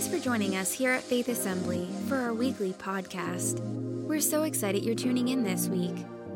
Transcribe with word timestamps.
Thanks 0.00 0.16
for 0.16 0.24
joining 0.24 0.56
us 0.56 0.72
here 0.72 0.92
at 0.92 1.02
Faith 1.02 1.28
Assembly 1.28 1.86
for 2.08 2.16
our 2.16 2.32
weekly 2.32 2.72
podcast. 2.72 3.60
We're 3.60 4.22
so 4.22 4.44
excited 4.44 4.82
you're 4.82 4.94
tuning 4.94 5.28
in 5.28 5.44
this 5.44 5.68
week. 5.68 5.94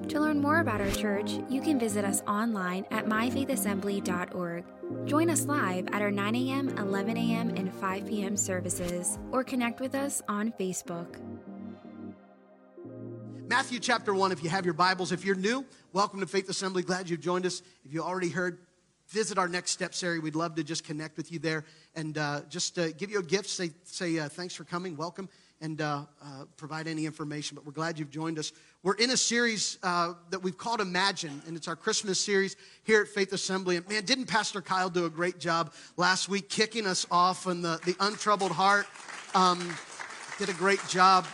To 0.08 0.20
learn 0.20 0.38
more 0.38 0.58
about 0.58 0.82
our 0.82 0.90
church, 0.90 1.38
you 1.48 1.62
can 1.62 1.78
visit 1.78 2.04
us 2.04 2.20
online 2.28 2.84
at 2.90 3.06
myfaithassembly.org. 3.06 4.64
Join 5.06 5.30
us 5.30 5.46
live 5.46 5.88
at 5.92 6.02
our 6.02 6.10
9 6.10 6.34
a.m., 6.34 6.76
11 6.76 7.16
a.m., 7.16 7.48
and 7.56 7.72
5 7.72 8.06
p.m. 8.06 8.36
services, 8.36 9.18
or 9.32 9.42
connect 9.42 9.80
with 9.80 9.94
us 9.94 10.20
on 10.28 10.52
Facebook. 10.60 11.18
Matthew 13.48 13.80
chapter 13.80 14.12
1, 14.12 14.30
if 14.30 14.44
you 14.44 14.50
have 14.50 14.66
your 14.66 14.74
Bibles. 14.74 15.10
If 15.10 15.24
you're 15.24 15.36
new, 15.36 15.64
welcome 15.94 16.20
to 16.20 16.26
Faith 16.26 16.50
Assembly. 16.50 16.82
Glad 16.82 17.08
you've 17.08 17.20
joined 17.20 17.46
us. 17.46 17.62
If 17.86 17.94
you 17.94 18.02
already 18.02 18.28
heard, 18.28 18.58
visit 19.08 19.38
our 19.38 19.48
Next 19.48 19.72
Steps 19.72 20.02
area. 20.02 20.20
We'd 20.20 20.34
love 20.34 20.54
to 20.56 20.64
just 20.64 20.84
connect 20.84 21.16
with 21.16 21.30
you 21.30 21.38
there 21.38 21.64
and 21.94 22.16
uh, 22.16 22.42
just 22.48 22.78
uh, 22.78 22.92
give 22.92 23.10
you 23.10 23.18
a 23.18 23.22
gift. 23.22 23.48
Say, 23.48 23.70
say 23.84 24.18
uh, 24.18 24.28
thanks 24.28 24.54
for 24.54 24.64
coming, 24.64 24.96
welcome, 24.96 25.28
and 25.60 25.80
uh, 25.80 26.04
uh, 26.22 26.44
provide 26.56 26.86
any 26.86 27.06
information. 27.06 27.54
But 27.54 27.66
we're 27.66 27.72
glad 27.72 27.98
you've 27.98 28.10
joined 28.10 28.38
us. 28.38 28.52
We're 28.82 28.94
in 28.94 29.10
a 29.10 29.16
series 29.16 29.78
uh, 29.82 30.14
that 30.30 30.42
we've 30.42 30.58
called 30.58 30.80
Imagine, 30.80 31.42
and 31.46 31.56
it's 31.56 31.68
our 31.68 31.76
Christmas 31.76 32.18
series 32.18 32.56
here 32.82 33.02
at 33.02 33.08
Faith 33.08 33.32
Assembly. 33.32 33.76
And 33.76 33.88
man, 33.88 34.04
didn't 34.04 34.26
Pastor 34.26 34.60
Kyle 34.60 34.90
do 34.90 35.06
a 35.06 35.10
great 35.10 35.38
job 35.38 35.72
last 35.96 36.28
week 36.28 36.48
kicking 36.48 36.86
us 36.86 37.06
off 37.10 37.46
on 37.46 37.62
the, 37.62 37.80
the 37.84 37.96
untroubled 38.00 38.52
heart? 38.52 38.86
Um, 39.34 39.74
did 40.38 40.48
a 40.48 40.54
great 40.54 40.80
job 40.88 41.26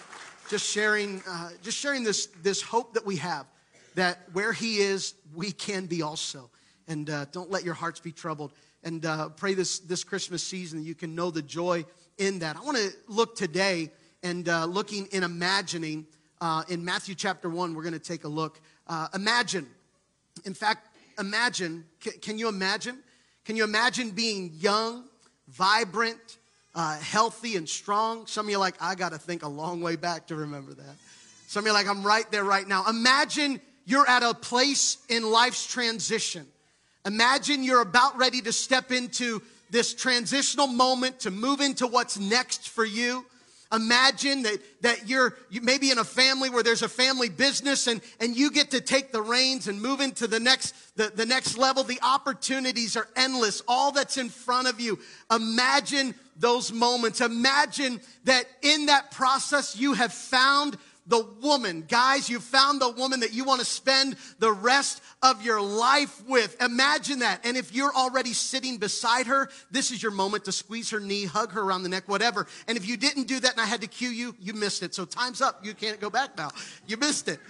just 0.49 0.67
sharing, 0.67 1.23
just 1.63 1.79
sharing 1.79 2.03
this, 2.03 2.27
this 2.43 2.61
hope 2.61 2.95
that 2.95 3.07
we 3.07 3.17
have 3.17 3.47
that 3.95 4.19
where 4.33 4.53
He 4.53 4.79
is, 4.79 5.15
we 5.35 5.53
can 5.53 5.87
be 5.87 6.03
also. 6.03 6.51
And 6.91 7.09
uh, 7.09 7.25
don't 7.33 7.51
let 7.51 7.65
your 7.65 7.73
hearts 7.73 8.01
be 8.01 8.13
troubled. 8.13 8.53
And 8.85 9.07
uh, 9.07 9.31
pray 9.31 9.55
this, 9.55 9.79
this 9.79 10.05
Christmas 10.05 10.43
season 10.43 10.85
you 10.85 10.95
can 10.95 11.15
know 11.15 11.31
the 11.31 11.41
joy 11.41 11.87
in 12.19 12.41
that. 12.41 12.57
I 12.57 12.61
want 12.61 12.77
to 12.77 12.91
look 13.09 13.35
today 13.37 13.91
and 14.23 14.47
uh, 14.47 14.67
looking 14.67 15.07
in 15.07 15.23
imagining 15.23 16.07
uh, 16.43 16.65
in 16.69 16.85
Matthew 16.85 17.15
chapter 17.15 17.49
1, 17.49 17.75
we're 17.75 17.83
going 17.83 17.95
to 17.95 17.99
take 17.99 18.25
a 18.25 18.29
look. 18.29 18.61
Uh, 18.87 19.09
imagine. 19.15 19.67
In 20.45 20.53
fact, 20.53 20.89
imagine. 21.19 21.85
Can, 22.01 22.13
can 22.21 22.39
you 22.39 22.49
imagine? 22.49 22.99
Can 23.45 23.57
you 23.57 23.65
imagine 23.65 24.11
being 24.11 24.51
young, 24.55 25.05
vibrant, 25.49 26.39
uh, 26.75 26.99
healthy 26.99 27.57
and 27.57 27.69
strong. 27.69 28.27
Some 28.27 28.47
of 28.47 28.51
you 28.51 28.59
like, 28.59 28.77
I 28.81 28.95
got 28.95 29.13
to 29.13 29.19
think 29.19 29.43
a 29.43 29.49
long 29.49 29.81
way 29.81 29.97
back 29.97 30.29
to 30.29 30.37
remember 30.37 30.75
that. 30.75 30.97
Some 31.47 31.65
of 31.65 31.67
you 31.67 31.73
like, 31.73 31.89
I'm 31.89 32.05
right 32.05 32.31
there 32.31 32.45
right 32.45 32.67
now. 32.67 32.85
Imagine 32.89 33.61
you're 33.85 34.09
at 34.09 34.23
a 34.23 34.35
place 34.35 34.99
in 35.09 35.29
life's 35.29 35.67
transition. 35.67 36.47
Imagine 37.07 37.63
you're 37.63 37.83
about 37.83 38.17
ready 38.19 38.41
to 38.43 38.53
step 38.53 38.93
into 38.93 39.43
this 39.71 39.95
transitional 39.95 40.67
moment 40.67 41.21
to 41.21 41.31
move 41.31 41.61
into 41.61 41.87
what's 41.87 42.19
next 42.19 42.69
for 42.69 42.85
you. 42.85 43.25
Imagine 43.73 44.43
that, 44.43 44.59
that 44.83 45.09
you're 45.09 45.37
you 45.49 45.61
maybe 45.61 45.93
in 45.93 45.99
a 45.99 46.05
family 46.05 46.51
where 46.51 46.65
there's 46.65 46.83
a 46.83 46.89
family 46.89 47.29
business 47.29 47.87
and, 47.87 48.01
and 48.19 48.37
you 48.37 48.51
get 48.51 48.73
to 48.73 48.81
take 48.81 49.13
the 49.13 49.23
reins 49.23 49.69
and 49.69 49.81
move 49.81 50.01
into 50.01 50.27
the 50.27 50.41
next, 50.41 50.75
the, 50.97 51.13
the 51.15 51.25
next 51.25 51.57
level. 51.57 51.85
The 51.85 52.01
opportunities 52.03 52.97
are 52.97 53.07
endless. 53.15 53.63
All 53.69 53.93
that's 53.93 54.17
in 54.17 54.29
front 54.29 54.67
of 54.67 54.81
you. 54.81 54.99
Imagine 55.31 56.17
those 56.37 56.73
moments. 56.73 57.21
Imagine 57.21 58.01
that 58.25 58.45
in 58.63 58.87
that 58.87 59.13
process 59.13 59.77
you 59.77 59.93
have 59.93 60.13
found 60.13 60.77
the 61.11 61.27
woman. 61.43 61.85
Guys, 61.87 62.31
you 62.31 62.41
found 62.41 62.81
the 62.81 62.89
woman 62.89 63.21
that 63.21 63.35
you 63.35 63.45
want 63.45 63.61
to 63.61 63.67
spend 63.67 64.17
the 64.39 64.53
rest 64.53 65.03
of 65.23 65.45
your 65.45 65.61
life 65.61 66.23
with. 66.27 66.57
Imagine 66.63 67.19
that. 67.19 67.45
And 67.45 67.57
if 67.57 67.75
you're 67.75 67.93
already 67.93 68.33
sitting 68.33 68.79
beside 68.79 69.27
her, 69.27 69.51
this 69.71 69.91
is 69.91 70.03
your 70.03 70.13
moment 70.13 70.47
to 70.47 70.53
squeeze 70.53 70.91
her 70.91 71.01
knee, 71.01 71.27
hug 71.27 71.53
her 71.53 71.61
around 71.61 71.83
the 71.83 71.89
neck, 71.89 72.05
whatever. 72.07 72.47
And 72.69 72.79
if 72.79 72.89
you 72.89 72.97
didn't 72.97 73.25
do 73.25 73.41
that 73.41 73.53
and 73.53 73.61
I 73.61 73.67
had 73.67 73.83
to 73.83 73.89
cue 73.89 74.09
you, 74.09 74.35
you 74.41 74.55
missed 74.55 74.83
it. 74.83 74.95
So 74.95 75.05
time's 75.05 75.43
up. 75.43 75.65
You 75.65 75.75
can't 75.75 76.01
go 76.01 76.09
back 76.09 76.39
now. 76.39 76.51
You 76.87 76.97
missed 76.97 77.29
it. 77.29 77.41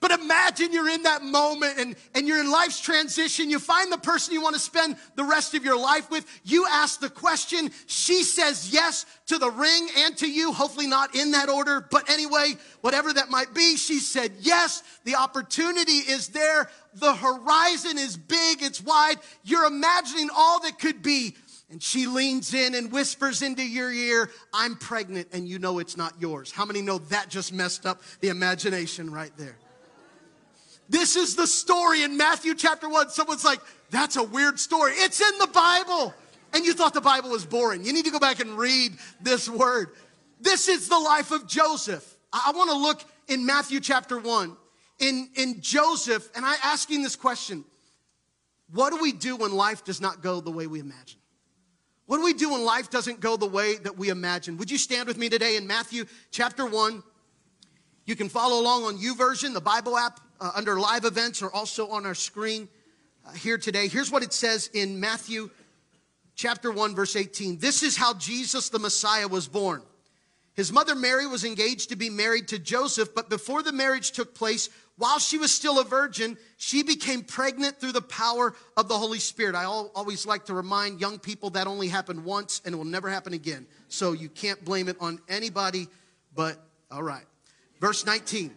But 0.00 0.12
imagine 0.12 0.72
you're 0.72 0.88
in 0.88 1.02
that 1.02 1.22
moment 1.22 1.78
and, 1.78 1.94
and 2.14 2.26
you're 2.26 2.40
in 2.40 2.50
life's 2.50 2.80
transition. 2.80 3.50
You 3.50 3.58
find 3.58 3.92
the 3.92 3.98
person 3.98 4.32
you 4.32 4.40
want 4.40 4.54
to 4.54 4.60
spend 4.60 4.96
the 5.14 5.24
rest 5.24 5.54
of 5.54 5.62
your 5.62 5.78
life 5.78 6.10
with. 6.10 6.26
You 6.42 6.66
ask 6.70 7.00
the 7.00 7.10
question. 7.10 7.70
She 7.86 8.22
says 8.22 8.72
yes 8.72 9.04
to 9.26 9.36
the 9.36 9.50
ring 9.50 9.88
and 9.98 10.16
to 10.16 10.30
you. 10.30 10.52
Hopefully 10.52 10.86
not 10.86 11.14
in 11.14 11.32
that 11.32 11.50
order. 11.50 11.86
But 11.90 12.08
anyway, 12.08 12.54
whatever 12.80 13.12
that 13.12 13.28
might 13.28 13.52
be, 13.52 13.76
she 13.76 13.98
said 13.98 14.32
yes. 14.40 14.82
The 15.04 15.16
opportunity 15.16 15.98
is 15.98 16.28
there. 16.28 16.70
The 16.94 17.14
horizon 17.14 17.98
is 17.98 18.16
big. 18.16 18.62
It's 18.62 18.82
wide. 18.82 19.16
You're 19.44 19.66
imagining 19.66 20.30
all 20.34 20.60
that 20.60 20.78
could 20.78 21.02
be. 21.02 21.36
And 21.70 21.82
she 21.82 22.06
leans 22.06 22.52
in 22.52 22.74
and 22.74 22.90
whispers 22.90 23.42
into 23.42 23.62
your 23.62 23.92
ear, 23.92 24.28
I'm 24.52 24.76
pregnant 24.76 25.28
and 25.32 25.46
you 25.46 25.60
know 25.60 25.78
it's 25.78 25.96
not 25.96 26.14
yours. 26.18 26.50
How 26.50 26.64
many 26.64 26.82
know 26.82 26.98
that 26.98 27.28
just 27.28 27.52
messed 27.52 27.86
up 27.86 28.02
the 28.20 28.28
imagination 28.28 29.12
right 29.12 29.30
there? 29.36 29.56
This 30.90 31.14
is 31.14 31.36
the 31.36 31.46
story 31.46 32.02
in 32.02 32.16
Matthew 32.16 32.52
chapter 32.56 32.88
1. 32.88 33.10
Someone's 33.10 33.44
like, 33.44 33.60
that's 33.90 34.16
a 34.16 34.24
weird 34.24 34.58
story. 34.58 34.92
It's 34.96 35.20
in 35.20 35.38
the 35.38 35.46
Bible. 35.46 36.12
And 36.52 36.64
you 36.64 36.74
thought 36.74 36.94
the 36.94 37.00
Bible 37.00 37.30
was 37.30 37.46
boring. 37.46 37.84
You 37.84 37.92
need 37.92 38.06
to 38.06 38.10
go 38.10 38.18
back 38.18 38.40
and 38.40 38.58
read 38.58 38.94
this 39.20 39.48
word. 39.48 39.90
This 40.40 40.66
is 40.66 40.88
the 40.88 40.98
life 40.98 41.30
of 41.30 41.46
Joseph. 41.46 42.16
I 42.32 42.52
want 42.56 42.70
to 42.70 42.76
look 42.76 43.04
in 43.28 43.46
Matthew 43.46 43.78
chapter 43.78 44.18
1 44.18 44.56
in, 44.98 45.28
in 45.36 45.60
Joseph, 45.60 46.28
and 46.34 46.44
I 46.44 46.56
asking 46.64 47.02
this 47.02 47.14
question 47.14 47.64
What 48.72 48.90
do 48.90 49.00
we 49.00 49.12
do 49.12 49.36
when 49.36 49.52
life 49.52 49.84
does 49.84 50.00
not 50.00 50.22
go 50.22 50.40
the 50.40 50.50
way 50.50 50.66
we 50.66 50.80
imagine? 50.80 51.20
What 52.06 52.16
do 52.16 52.24
we 52.24 52.34
do 52.34 52.50
when 52.50 52.64
life 52.64 52.90
doesn't 52.90 53.20
go 53.20 53.36
the 53.36 53.46
way 53.46 53.76
that 53.76 53.96
we 53.96 54.08
imagine? 54.08 54.56
Would 54.56 54.72
you 54.72 54.78
stand 54.78 55.06
with 55.06 55.16
me 55.16 55.28
today 55.28 55.56
in 55.56 55.68
Matthew 55.68 56.06
chapter 56.32 56.66
1? 56.66 57.04
You 58.10 58.16
can 58.16 58.28
follow 58.28 58.60
along 58.60 58.82
on 58.82 58.98
YouVersion, 58.98 59.54
the 59.54 59.60
Bible 59.60 59.96
app 59.96 60.18
uh, 60.40 60.50
under 60.56 60.80
live 60.80 61.04
events, 61.04 61.42
or 61.42 61.54
also 61.54 61.90
on 61.90 62.04
our 62.04 62.16
screen 62.16 62.68
uh, 63.24 63.30
here 63.30 63.56
today. 63.56 63.86
Here's 63.86 64.10
what 64.10 64.24
it 64.24 64.32
says 64.32 64.68
in 64.74 64.98
Matthew 64.98 65.48
chapter 66.34 66.72
1, 66.72 66.96
verse 66.96 67.14
18. 67.14 67.58
This 67.58 67.84
is 67.84 67.96
how 67.96 68.14
Jesus 68.14 68.68
the 68.68 68.80
Messiah 68.80 69.28
was 69.28 69.46
born. 69.46 69.80
His 70.54 70.72
mother 70.72 70.96
Mary 70.96 71.28
was 71.28 71.44
engaged 71.44 71.90
to 71.90 71.96
be 71.96 72.10
married 72.10 72.48
to 72.48 72.58
Joseph, 72.58 73.14
but 73.14 73.30
before 73.30 73.62
the 73.62 73.70
marriage 73.70 74.10
took 74.10 74.34
place, 74.34 74.70
while 74.96 75.20
she 75.20 75.38
was 75.38 75.54
still 75.54 75.78
a 75.78 75.84
virgin, 75.84 76.36
she 76.56 76.82
became 76.82 77.22
pregnant 77.22 77.78
through 77.78 77.92
the 77.92 78.02
power 78.02 78.56
of 78.76 78.88
the 78.88 78.98
Holy 78.98 79.20
Spirit. 79.20 79.54
I 79.54 79.66
always 79.66 80.26
like 80.26 80.46
to 80.46 80.54
remind 80.54 81.00
young 81.00 81.20
people 81.20 81.50
that 81.50 81.68
only 81.68 81.86
happened 81.86 82.24
once 82.24 82.60
and 82.64 82.74
it 82.74 82.76
will 82.76 82.84
never 82.84 83.08
happen 83.08 83.34
again. 83.34 83.68
So 83.86 84.14
you 84.14 84.28
can't 84.28 84.64
blame 84.64 84.88
it 84.88 84.96
on 84.98 85.20
anybody, 85.28 85.86
but 86.34 86.60
all 86.90 87.04
right. 87.04 87.22
Verse 87.80 88.04
19. 88.04 88.54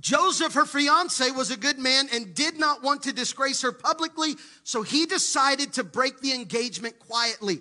Joseph, 0.00 0.54
her 0.54 0.64
fiance, 0.64 1.30
was 1.32 1.50
a 1.50 1.56
good 1.56 1.78
man 1.78 2.08
and 2.12 2.34
did 2.34 2.58
not 2.58 2.82
want 2.82 3.02
to 3.02 3.12
disgrace 3.12 3.62
her 3.62 3.72
publicly, 3.72 4.36
so 4.62 4.82
he 4.82 5.06
decided 5.06 5.72
to 5.72 5.82
break 5.82 6.20
the 6.20 6.32
engagement 6.32 6.98
quietly. 7.00 7.60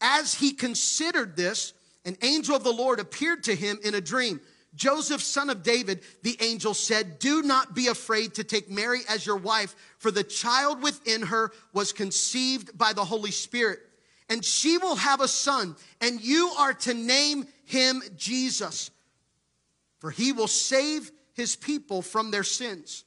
As 0.00 0.34
he 0.34 0.52
considered 0.52 1.36
this, 1.36 1.72
an 2.04 2.16
angel 2.22 2.56
of 2.56 2.64
the 2.64 2.72
Lord 2.72 2.98
appeared 2.98 3.44
to 3.44 3.54
him 3.54 3.78
in 3.84 3.94
a 3.94 4.00
dream. 4.00 4.40
Joseph, 4.74 5.22
son 5.22 5.50
of 5.50 5.62
David, 5.62 6.00
the 6.22 6.36
angel 6.40 6.74
said, 6.74 7.18
Do 7.18 7.42
not 7.42 7.74
be 7.74 7.88
afraid 7.88 8.34
to 8.34 8.44
take 8.44 8.70
Mary 8.70 9.00
as 9.08 9.26
your 9.26 9.36
wife, 9.36 9.74
for 9.98 10.10
the 10.10 10.24
child 10.24 10.82
within 10.82 11.22
her 11.22 11.52
was 11.72 11.92
conceived 11.92 12.76
by 12.76 12.92
the 12.92 13.04
Holy 13.04 13.32
Spirit. 13.32 13.80
And 14.28 14.44
she 14.44 14.78
will 14.78 14.96
have 14.96 15.20
a 15.20 15.28
son, 15.28 15.76
and 16.00 16.20
you 16.20 16.52
are 16.56 16.72
to 16.72 16.94
name 16.94 17.46
him 17.64 18.02
Jesus, 18.16 18.90
for 20.00 20.10
he 20.10 20.32
will 20.32 20.48
save 20.48 21.12
his 21.34 21.54
people 21.54 22.02
from 22.02 22.30
their 22.30 22.42
sins. 22.42 23.04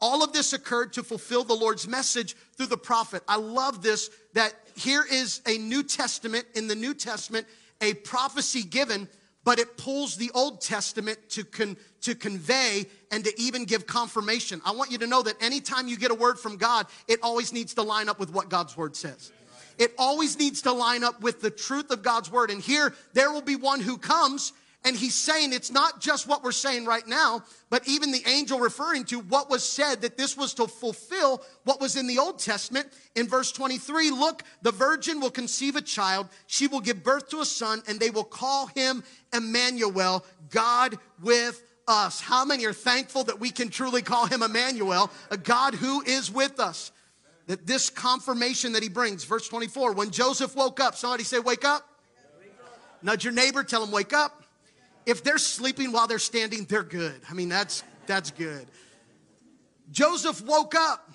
All 0.00 0.22
of 0.22 0.32
this 0.32 0.52
occurred 0.52 0.92
to 0.94 1.02
fulfill 1.02 1.44
the 1.44 1.54
Lord's 1.54 1.88
message 1.88 2.36
through 2.56 2.66
the 2.66 2.76
prophet. 2.76 3.22
I 3.26 3.36
love 3.36 3.82
this 3.82 4.10
that 4.34 4.54
here 4.76 5.04
is 5.10 5.40
a 5.46 5.58
New 5.58 5.82
Testament, 5.82 6.46
in 6.54 6.68
the 6.68 6.74
New 6.74 6.94
Testament, 6.94 7.46
a 7.80 7.94
prophecy 7.94 8.62
given, 8.62 9.08
but 9.44 9.58
it 9.58 9.76
pulls 9.76 10.16
the 10.16 10.30
Old 10.34 10.60
Testament 10.60 11.18
to, 11.30 11.44
con, 11.44 11.76
to 12.02 12.14
convey 12.14 12.86
and 13.10 13.24
to 13.24 13.40
even 13.40 13.64
give 13.64 13.86
confirmation. 13.86 14.60
I 14.64 14.72
want 14.72 14.90
you 14.90 14.98
to 14.98 15.06
know 15.06 15.22
that 15.22 15.42
anytime 15.42 15.88
you 15.88 15.96
get 15.96 16.10
a 16.10 16.14
word 16.14 16.38
from 16.38 16.56
God, 16.56 16.86
it 17.08 17.20
always 17.22 17.52
needs 17.52 17.74
to 17.74 17.82
line 17.82 18.08
up 18.08 18.18
with 18.18 18.30
what 18.30 18.48
God's 18.48 18.76
word 18.76 18.96
says. 18.96 19.32
It 19.78 19.92
always 19.98 20.38
needs 20.38 20.62
to 20.62 20.72
line 20.72 21.02
up 21.02 21.20
with 21.20 21.40
the 21.40 21.50
truth 21.50 21.90
of 21.90 22.02
God's 22.02 22.30
word. 22.30 22.50
And 22.50 22.60
here, 22.60 22.94
there 23.12 23.30
will 23.30 23.42
be 23.42 23.56
one 23.56 23.80
who 23.80 23.98
comes 23.98 24.52
and 24.84 24.94
he's 24.94 25.14
saying 25.14 25.52
it's 25.52 25.70
not 25.70 26.00
just 26.00 26.28
what 26.28 26.44
we're 26.44 26.52
saying 26.52 26.84
right 26.84 27.06
now, 27.06 27.42
but 27.70 27.88
even 27.88 28.12
the 28.12 28.22
angel 28.26 28.60
referring 28.60 29.04
to 29.04 29.18
what 29.20 29.48
was 29.48 29.66
said 29.66 30.02
that 30.02 30.18
this 30.18 30.36
was 30.36 30.52
to 30.54 30.66
fulfill 30.66 31.42
what 31.64 31.80
was 31.80 31.96
in 31.96 32.06
the 32.06 32.18
Old 32.18 32.38
Testament. 32.38 32.88
In 33.16 33.26
verse 33.26 33.50
23, 33.50 34.10
look, 34.10 34.42
the 34.60 34.72
virgin 34.72 35.20
will 35.20 35.30
conceive 35.30 35.74
a 35.74 35.80
child. 35.80 36.28
She 36.46 36.66
will 36.66 36.80
give 36.80 37.02
birth 37.02 37.30
to 37.30 37.40
a 37.40 37.46
son, 37.46 37.82
and 37.88 37.98
they 37.98 38.10
will 38.10 38.24
call 38.24 38.66
him 38.66 39.02
Emmanuel, 39.32 40.22
God 40.50 40.98
with 41.22 41.62
us. 41.88 42.20
How 42.20 42.44
many 42.44 42.66
are 42.66 42.74
thankful 42.74 43.24
that 43.24 43.40
we 43.40 43.50
can 43.50 43.70
truly 43.70 44.02
call 44.02 44.26
him 44.26 44.42
Emmanuel, 44.42 45.10
a 45.30 45.38
God 45.38 45.74
who 45.74 46.02
is 46.02 46.30
with 46.30 46.60
us? 46.60 46.92
That 47.46 47.66
this 47.66 47.88
confirmation 47.88 48.72
that 48.72 48.82
he 48.82 48.90
brings, 48.90 49.24
verse 49.24 49.48
24, 49.48 49.92
when 49.92 50.10
Joseph 50.10 50.54
woke 50.54 50.78
up, 50.78 50.94
somebody 50.94 51.24
say, 51.24 51.38
Wake 51.38 51.64
up. 51.64 51.88
Nudge 53.02 53.24
your 53.24 53.34
neighbor, 53.34 53.62
tell 53.62 53.82
him, 53.82 53.90
wake 53.90 54.14
up. 54.14 54.43
If 55.06 55.22
they're 55.22 55.38
sleeping 55.38 55.92
while 55.92 56.06
they're 56.06 56.18
standing, 56.18 56.64
they're 56.64 56.82
good. 56.82 57.20
I 57.30 57.34
mean, 57.34 57.48
that's, 57.48 57.82
that's 58.06 58.30
good. 58.30 58.66
Joseph 59.90 60.44
woke 60.44 60.74
up. 60.74 61.10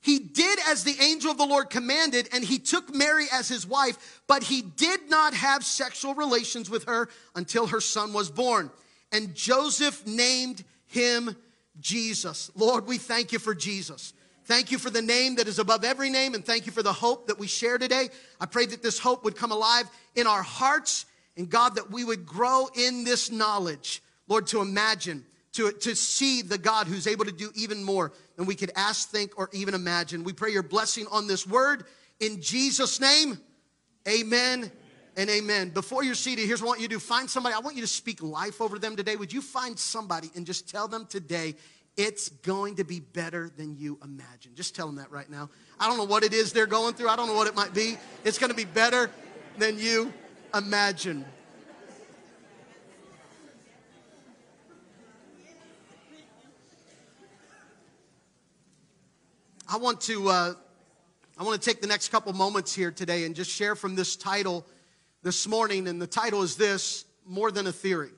He 0.00 0.18
did 0.20 0.58
as 0.68 0.84
the 0.84 0.96
angel 1.00 1.32
of 1.32 1.38
the 1.38 1.46
Lord 1.46 1.68
commanded, 1.68 2.28
and 2.32 2.44
he 2.44 2.58
took 2.58 2.94
Mary 2.94 3.26
as 3.32 3.48
his 3.48 3.66
wife, 3.66 4.22
but 4.28 4.44
he 4.44 4.62
did 4.62 5.10
not 5.10 5.34
have 5.34 5.64
sexual 5.64 6.14
relations 6.14 6.70
with 6.70 6.84
her 6.84 7.08
until 7.34 7.66
her 7.66 7.80
son 7.80 8.12
was 8.12 8.30
born. 8.30 8.70
And 9.10 9.34
Joseph 9.34 10.06
named 10.06 10.62
him 10.86 11.34
Jesus. 11.80 12.50
Lord, 12.54 12.86
we 12.86 12.98
thank 12.98 13.32
you 13.32 13.38
for 13.40 13.54
Jesus. 13.54 14.12
Thank 14.44 14.70
you 14.70 14.78
for 14.78 14.90
the 14.90 15.02
name 15.02 15.34
that 15.36 15.48
is 15.48 15.58
above 15.58 15.82
every 15.82 16.08
name, 16.08 16.34
and 16.34 16.44
thank 16.44 16.66
you 16.66 16.72
for 16.72 16.82
the 16.82 16.92
hope 16.92 17.26
that 17.26 17.38
we 17.38 17.48
share 17.48 17.78
today. 17.78 18.10
I 18.40 18.46
pray 18.46 18.66
that 18.66 18.82
this 18.82 19.00
hope 19.00 19.24
would 19.24 19.34
come 19.34 19.50
alive 19.50 19.90
in 20.14 20.28
our 20.28 20.42
hearts, 20.42 21.04
and 21.36 21.50
God, 21.50 21.76
that 21.76 21.90
we 21.90 22.04
would 22.04 22.24
grow 22.24 22.68
in 22.74 23.04
this 23.04 23.30
knowledge, 23.30 24.02
Lord, 24.28 24.46
to 24.48 24.60
imagine, 24.60 25.24
to, 25.52 25.72
to 25.72 25.94
see 25.94 26.42
the 26.42 26.58
God 26.58 26.86
who's 26.86 27.06
able 27.06 27.24
to 27.26 27.32
do 27.32 27.50
even 27.54 27.84
more 27.84 28.12
than 28.36 28.46
we 28.46 28.54
could 28.54 28.72
ask, 28.74 29.08
think, 29.08 29.32
or 29.38 29.50
even 29.52 29.74
imagine. 29.74 30.24
We 30.24 30.32
pray 30.32 30.52
your 30.52 30.62
blessing 30.62 31.06
on 31.10 31.26
this 31.26 31.46
word 31.46 31.84
in 32.20 32.40
Jesus' 32.40 33.00
name. 33.00 33.38
Amen 34.08 34.70
and 35.16 35.30
amen. 35.30 35.70
Before 35.70 36.04
you're 36.04 36.14
seated, 36.14 36.46
here's 36.46 36.60
what 36.60 36.68
I 36.68 36.70
want 36.70 36.80
you 36.80 36.88
to 36.88 36.94
do 36.94 37.00
find 37.00 37.28
somebody. 37.28 37.54
I 37.54 37.58
want 37.58 37.76
you 37.76 37.82
to 37.82 37.88
speak 37.88 38.22
life 38.22 38.60
over 38.60 38.78
them 38.78 38.96
today. 38.96 39.16
Would 39.16 39.32
you 39.32 39.42
find 39.42 39.78
somebody 39.78 40.30
and 40.34 40.46
just 40.46 40.68
tell 40.68 40.88
them 40.88 41.06
today, 41.06 41.54
it's 41.96 42.28
going 42.28 42.76
to 42.76 42.84
be 42.84 43.00
better 43.00 43.50
than 43.56 43.74
you 43.76 43.98
imagine. 44.04 44.54
Just 44.54 44.76
tell 44.76 44.86
them 44.86 44.96
that 44.96 45.10
right 45.10 45.30
now. 45.30 45.48
I 45.80 45.88
don't 45.88 45.96
know 45.96 46.04
what 46.04 46.24
it 46.24 46.34
is 46.34 46.52
they're 46.52 46.66
going 46.66 46.94
through, 46.94 47.08
I 47.08 47.16
don't 47.16 47.26
know 47.26 47.34
what 47.34 47.46
it 47.46 47.54
might 47.54 47.72
be. 47.72 47.96
It's 48.24 48.38
going 48.38 48.50
to 48.50 48.56
be 48.56 48.66
better 48.66 49.10
than 49.58 49.78
you 49.78 50.12
imagine. 50.54 51.24
I 59.68 59.78
want 59.78 60.00
to 60.02 60.28
uh, 60.28 60.54
I 61.38 61.42
want 61.42 61.60
to 61.60 61.68
take 61.70 61.80
the 61.80 61.86
next 61.86 62.10
couple 62.10 62.32
moments 62.32 62.74
here 62.74 62.90
today 62.90 63.24
and 63.24 63.34
just 63.34 63.50
share 63.50 63.74
from 63.74 63.94
this 63.94 64.16
title 64.16 64.64
this 65.22 65.46
morning, 65.48 65.88
and 65.88 66.00
the 66.00 66.06
title 66.06 66.42
is 66.42 66.56
this: 66.56 67.04
More 67.26 67.50
than 67.50 67.66
a 67.66 67.72
theory. 67.72 68.10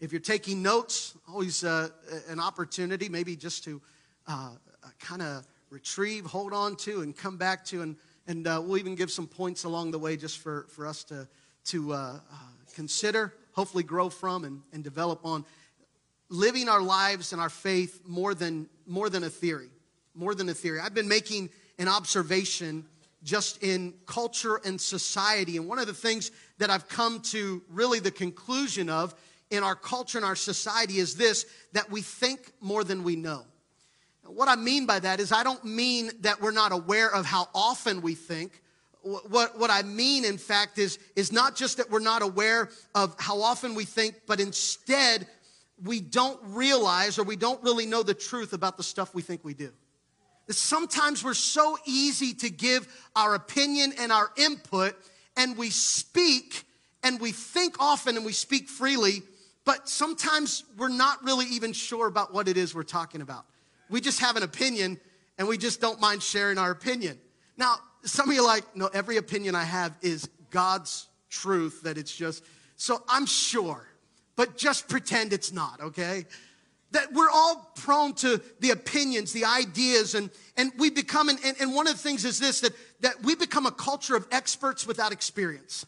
If 0.00 0.10
you're 0.12 0.20
taking 0.20 0.62
notes, 0.62 1.16
always 1.28 1.62
uh, 1.62 1.88
an 2.28 2.40
opportunity, 2.40 3.08
maybe 3.08 3.36
just 3.36 3.62
to 3.64 3.80
uh, 4.26 4.50
kind 4.98 5.22
of 5.22 5.46
retrieve, 5.70 6.26
hold 6.26 6.52
on 6.52 6.76
to, 6.76 7.02
and 7.02 7.16
come 7.16 7.36
back 7.36 7.64
to. 7.66 7.82
And, 7.82 7.96
and 8.26 8.46
uh, 8.46 8.60
we'll 8.64 8.78
even 8.78 8.94
give 8.94 9.10
some 9.10 9.26
points 9.26 9.64
along 9.64 9.90
the 9.90 9.98
way 9.98 10.16
just 10.16 10.38
for, 10.38 10.66
for 10.70 10.86
us 10.86 11.04
to, 11.04 11.28
to 11.66 11.92
uh, 11.92 11.96
uh, 11.96 12.18
consider, 12.74 13.34
hopefully 13.52 13.84
grow 13.84 14.08
from, 14.08 14.44
and, 14.44 14.62
and 14.72 14.82
develop 14.82 15.24
on. 15.24 15.44
Living 16.28 16.68
our 16.68 16.80
lives 16.80 17.32
and 17.32 17.40
our 17.40 17.50
faith 17.50 18.00
more 18.06 18.34
than, 18.34 18.68
more 18.86 19.10
than 19.10 19.24
a 19.24 19.30
theory. 19.30 19.68
More 20.14 20.34
than 20.34 20.48
a 20.48 20.54
theory. 20.54 20.80
I've 20.80 20.94
been 20.94 21.08
making 21.08 21.50
an 21.78 21.88
observation 21.88 22.86
just 23.22 23.62
in 23.62 23.94
culture 24.06 24.60
and 24.64 24.80
society. 24.80 25.56
And 25.56 25.68
one 25.68 25.78
of 25.78 25.86
the 25.86 25.94
things 25.94 26.30
that 26.58 26.70
I've 26.70 26.88
come 26.88 27.20
to 27.20 27.62
really 27.68 28.00
the 28.00 28.10
conclusion 28.10 28.88
of 28.88 29.14
in 29.50 29.62
our 29.62 29.76
culture 29.76 30.18
and 30.18 30.24
our 30.24 30.36
society 30.36 30.98
is 30.98 31.14
this 31.14 31.46
that 31.72 31.90
we 31.90 32.00
think 32.00 32.52
more 32.60 32.84
than 32.84 33.04
we 33.04 33.16
know. 33.16 33.44
What 34.24 34.48
I 34.48 34.56
mean 34.56 34.86
by 34.86 35.00
that 35.00 35.20
is, 35.20 35.32
I 35.32 35.42
don't 35.42 35.64
mean 35.64 36.10
that 36.20 36.40
we're 36.40 36.52
not 36.52 36.72
aware 36.72 37.12
of 37.12 37.26
how 37.26 37.48
often 37.54 38.00
we 38.02 38.14
think. 38.14 38.61
What, 39.02 39.58
what 39.58 39.70
I 39.70 39.82
mean, 39.82 40.24
in 40.24 40.38
fact, 40.38 40.78
is, 40.78 40.98
is 41.16 41.32
not 41.32 41.56
just 41.56 41.78
that 41.78 41.90
we're 41.90 42.00
not 42.00 42.22
aware 42.22 42.70
of 42.94 43.16
how 43.18 43.42
often 43.42 43.74
we 43.74 43.84
think, 43.84 44.14
but 44.26 44.40
instead, 44.40 45.26
we 45.82 46.00
don't 46.00 46.38
realize 46.44 47.18
or 47.18 47.24
we 47.24 47.36
don't 47.36 47.62
really 47.62 47.86
know 47.86 48.02
the 48.02 48.14
truth 48.14 48.52
about 48.52 48.76
the 48.76 48.82
stuff 48.82 49.14
we 49.14 49.22
think 49.22 49.44
we 49.44 49.54
do. 49.54 49.72
Sometimes 50.48 51.24
we're 51.24 51.34
so 51.34 51.78
easy 51.84 52.34
to 52.34 52.50
give 52.50 52.86
our 53.16 53.34
opinion 53.34 53.92
and 53.98 54.12
our 54.12 54.30
input, 54.36 54.94
and 55.36 55.56
we 55.56 55.70
speak 55.70 56.64
and 57.02 57.20
we 57.20 57.32
think 57.32 57.76
often 57.80 58.16
and 58.16 58.24
we 58.24 58.32
speak 58.32 58.68
freely, 58.68 59.22
but 59.64 59.88
sometimes 59.88 60.64
we're 60.76 60.88
not 60.88 61.24
really 61.24 61.46
even 61.46 61.72
sure 61.72 62.06
about 62.06 62.32
what 62.32 62.48
it 62.48 62.56
is 62.56 62.74
we're 62.74 62.82
talking 62.82 63.20
about. 63.20 63.44
We 63.88 64.00
just 64.00 64.20
have 64.20 64.36
an 64.36 64.42
opinion 64.42 65.00
and 65.38 65.48
we 65.48 65.58
just 65.58 65.80
don't 65.80 66.00
mind 66.00 66.22
sharing 66.22 66.58
our 66.58 66.70
opinion. 66.70 67.18
Now, 67.56 67.76
some 68.04 68.28
of 68.28 68.34
you 68.34 68.44
like, 68.44 68.76
no, 68.76 68.86
every 68.88 69.16
opinion 69.16 69.54
I 69.54 69.64
have 69.64 69.96
is 70.02 70.28
God's 70.50 71.08
truth, 71.30 71.82
that 71.82 71.98
it's 71.98 72.14
just, 72.14 72.44
so 72.76 73.02
I'm 73.08 73.26
sure, 73.26 73.86
but 74.36 74.56
just 74.56 74.88
pretend 74.88 75.32
it's 75.32 75.52
not, 75.52 75.80
okay? 75.80 76.26
That 76.90 77.12
we're 77.12 77.30
all 77.30 77.72
prone 77.76 78.14
to 78.14 78.40
the 78.60 78.70
opinions, 78.70 79.32
the 79.32 79.44
ideas, 79.44 80.14
and, 80.14 80.30
and 80.56 80.72
we 80.78 80.90
become, 80.90 81.28
and, 81.28 81.38
and 81.60 81.74
one 81.74 81.86
of 81.86 81.94
the 81.94 81.98
things 81.98 82.24
is 82.24 82.38
this 82.38 82.60
that, 82.60 82.72
that 83.00 83.22
we 83.22 83.34
become 83.34 83.66
a 83.66 83.70
culture 83.70 84.16
of 84.16 84.26
experts 84.30 84.86
without 84.86 85.12
experience. 85.12 85.86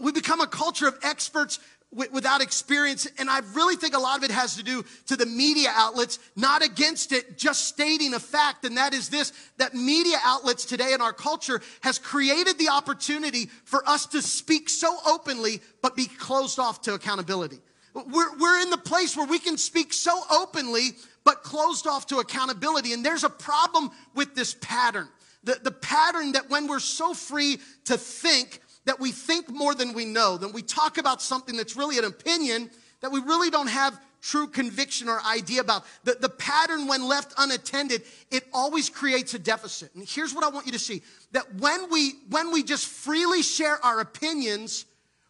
We 0.00 0.12
become 0.12 0.40
a 0.40 0.46
culture 0.46 0.88
of 0.88 0.98
experts 1.02 1.58
without 1.92 2.42
experience. 2.42 3.06
And 3.18 3.30
I 3.30 3.40
really 3.54 3.76
think 3.76 3.94
a 3.94 3.98
lot 3.98 4.18
of 4.18 4.24
it 4.24 4.30
has 4.30 4.56
to 4.56 4.62
do 4.62 4.84
to 5.06 5.16
the 5.16 5.26
media 5.26 5.70
outlets, 5.72 6.18
not 6.34 6.62
against 6.62 7.12
it, 7.12 7.38
just 7.38 7.68
stating 7.68 8.12
a 8.14 8.20
fact. 8.20 8.64
And 8.64 8.76
that 8.76 8.92
is 8.92 9.08
this, 9.08 9.32
that 9.56 9.74
media 9.74 10.18
outlets 10.24 10.64
today 10.64 10.92
in 10.92 11.00
our 11.00 11.12
culture 11.12 11.60
has 11.80 11.98
created 11.98 12.58
the 12.58 12.68
opportunity 12.68 13.46
for 13.64 13.88
us 13.88 14.06
to 14.06 14.20
speak 14.20 14.68
so 14.68 14.94
openly, 15.06 15.60
but 15.80 15.96
be 15.96 16.06
closed 16.06 16.58
off 16.58 16.82
to 16.82 16.94
accountability. 16.94 17.60
We're, 17.94 18.36
we're 18.36 18.60
in 18.60 18.68
the 18.68 18.76
place 18.76 19.16
where 19.16 19.26
we 19.26 19.38
can 19.38 19.56
speak 19.56 19.94
so 19.94 20.20
openly, 20.30 20.90
but 21.24 21.42
closed 21.42 21.86
off 21.86 22.06
to 22.08 22.18
accountability. 22.18 22.92
And 22.92 23.04
there's 23.04 23.24
a 23.24 23.30
problem 23.30 23.90
with 24.14 24.34
this 24.34 24.54
pattern. 24.60 25.08
The, 25.44 25.58
the 25.62 25.70
pattern 25.70 26.32
that 26.32 26.50
when 26.50 26.66
we're 26.66 26.80
so 26.80 27.14
free 27.14 27.58
to 27.84 27.96
think, 27.96 28.60
that 28.86 28.98
we 28.98 29.12
think 29.12 29.50
more 29.50 29.74
than 29.74 29.92
we 29.92 30.04
know, 30.04 30.36
that 30.36 30.52
we 30.52 30.62
talk 30.62 30.96
about 30.98 31.20
something 31.20 31.56
that's 31.56 31.76
really 31.76 31.98
an 31.98 32.04
opinion 32.04 32.70
that 33.00 33.12
we 33.12 33.20
really 33.20 33.50
don't 33.50 33.68
have 33.68 34.00
true 34.22 34.48
conviction 34.48 35.08
or 35.08 35.20
idea 35.22 35.60
about. 35.60 35.84
The, 36.04 36.16
the 36.20 36.28
pattern, 36.28 36.88
when 36.88 37.06
left 37.06 37.34
unattended, 37.38 38.02
it 38.30 38.44
always 38.52 38.88
creates 38.88 39.34
a 39.34 39.38
deficit. 39.38 39.94
And 39.94 40.08
here's 40.08 40.34
what 40.34 40.42
I 40.42 40.48
want 40.48 40.66
you 40.66 40.72
to 40.72 40.78
see 40.78 41.02
that 41.32 41.54
when 41.56 41.90
we, 41.90 42.14
when 42.30 42.50
we 42.52 42.62
just 42.62 42.86
freely 42.86 43.42
share 43.42 43.84
our 43.84 44.00
opinions 44.00 44.86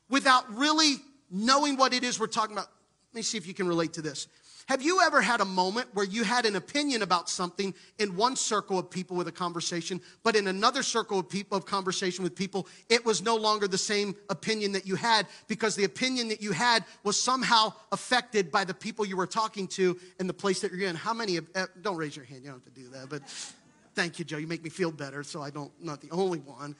without 0.08 0.56
really 0.56 0.96
knowing 1.30 1.76
what 1.76 1.92
it 1.92 2.04
is 2.04 2.20
we're 2.20 2.28
talking 2.28 2.56
about, 2.56 2.68
let 3.12 3.18
me 3.18 3.22
see 3.22 3.36
if 3.36 3.46
you 3.46 3.54
can 3.54 3.66
relate 3.66 3.94
to 3.94 4.02
this. 4.02 4.28
Have 4.66 4.82
you 4.82 5.00
ever 5.00 5.20
had 5.20 5.40
a 5.40 5.44
moment 5.44 5.86
where 5.94 6.04
you 6.04 6.24
had 6.24 6.44
an 6.44 6.56
opinion 6.56 7.02
about 7.02 7.30
something 7.30 7.72
in 8.00 8.16
one 8.16 8.34
circle 8.34 8.80
of 8.80 8.90
people 8.90 9.16
with 9.16 9.28
a 9.28 9.32
conversation, 9.32 10.00
but 10.24 10.34
in 10.34 10.48
another 10.48 10.82
circle 10.82 11.20
of 11.20 11.28
people 11.28 11.56
of 11.56 11.64
conversation 11.64 12.24
with 12.24 12.34
people, 12.34 12.66
it 12.88 13.04
was 13.04 13.22
no 13.22 13.36
longer 13.36 13.68
the 13.68 13.78
same 13.78 14.16
opinion 14.28 14.72
that 14.72 14.84
you 14.84 14.96
had 14.96 15.28
because 15.46 15.76
the 15.76 15.84
opinion 15.84 16.28
that 16.28 16.42
you 16.42 16.50
had 16.50 16.84
was 17.04 17.20
somehow 17.20 17.72
affected 17.92 18.50
by 18.50 18.64
the 18.64 18.74
people 18.74 19.06
you 19.06 19.16
were 19.16 19.26
talking 19.26 19.68
to 19.68 19.96
and 20.18 20.28
the 20.28 20.34
place 20.34 20.60
that 20.60 20.72
you're 20.72 20.88
in? 20.88 20.96
How 20.96 21.14
many? 21.14 21.36
Have, 21.36 21.46
uh, 21.54 21.66
don't 21.82 21.96
raise 21.96 22.16
your 22.16 22.24
hand. 22.24 22.42
You 22.42 22.50
don't 22.50 22.64
have 22.64 22.74
to 22.74 22.80
do 22.80 22.88
that, 22.88 23.08
but 23.08 23.22
thank 23.94 24.18
you, 24.18 24.24
Joe. 24.24 24.36
You 24.36 24.48
make 24.48 24.64
me 24.64 24.70
feel 24.70 24.90
better, 24.90 25.22
so 25.22 25.42
I 25.42 25.50
don't. 25.50 25.70
Not 25.80 26.00
the 26.00 26.10
only 26.10 26.40
one 26.40 26.74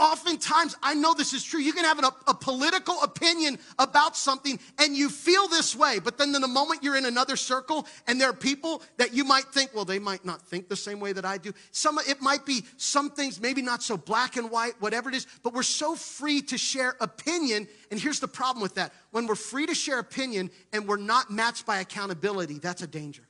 oftentimes, 0.00 0.74
I 0.82 0.94
know 0.94 1.12
this 1.14 1.34
is 1.34 1.44
true, 1.44 1.60
you 1.60 1.72
can 1.72 1.84
have 1.84 2.02
a, 2.02 2.10
a, 2.26 2.34
political 2.34 3.02
opinion 3.02 3.58
about 3.78 4.16
something 4.16 4.58
and 4.78 4.96
you 4.96 5.10
feel 5.10 5.46
this 5.46 5.76
way, 5.76 5.98
but 5.98 6.16
then 6.16 6.34
in 6.34 6.40
the 6.40 6.48
moment 6.48 6.82
you're 6.82 6.96
in 6.96 7.04
another 7.04 7.36
circle 7.36 7.86
and 8.06 8.18
there 8.18 8.30
are 8.30 8.34
people 8.34 8.82
that 8.96 9.12
you 9.12 9.24
might 9.24 9.44
think, 9.44 9.74
well, 9.74 9.84
they 9.84 9.98
might 9.98 10.24
not 10.24 10.40
think 10.42 10.68
the 10.68 10.76
same 10.76 11.00
way 11.00 11.12
that 11.12 11.26
I 11.26 11.36
do. 11.36 11.52
Some, 11.70 11.98
it 12.08 12.22
might 12.22 12.46
be 12.46 12.64
some 12.78 13.10
things, 13.10 13.40
maybe 13.40 13.60
not 13.60 13.82
so 13.82 13.98
black 13.98 14.36
and 14.36 14.50
white, 14.50 14.72
whatever 14.80 15.10
it 15.10 15.14
is, 15.14 15.26
but 15.42 15.52
we're 15.52 15.62
so 15.62 15.94
free 15.94 16.40
to 16.42 16.56
share 16.56 16.96
opinion. 17.00 17.68
And 17.90 18.00
here's 18.00 18.20
the 18.20 18.28
problem 18.28 18.62
with 18.62 18.76
that. 18.76 18.92
When 19.10 19.26
we're 19.26 19.34
free 19.34 19.66
to 19.66 19.74
share 19.74 19.98
opinion 19.98 20.50
and 20.72 20.88
we're 20.88 20.96
not 20.96 21.30
matched 21.30 21.66
by 21.66 21.80
accountability, 21.80 22.58
that's 22.58 22.82
a 22.82 22.86
danger. 22.86 23.22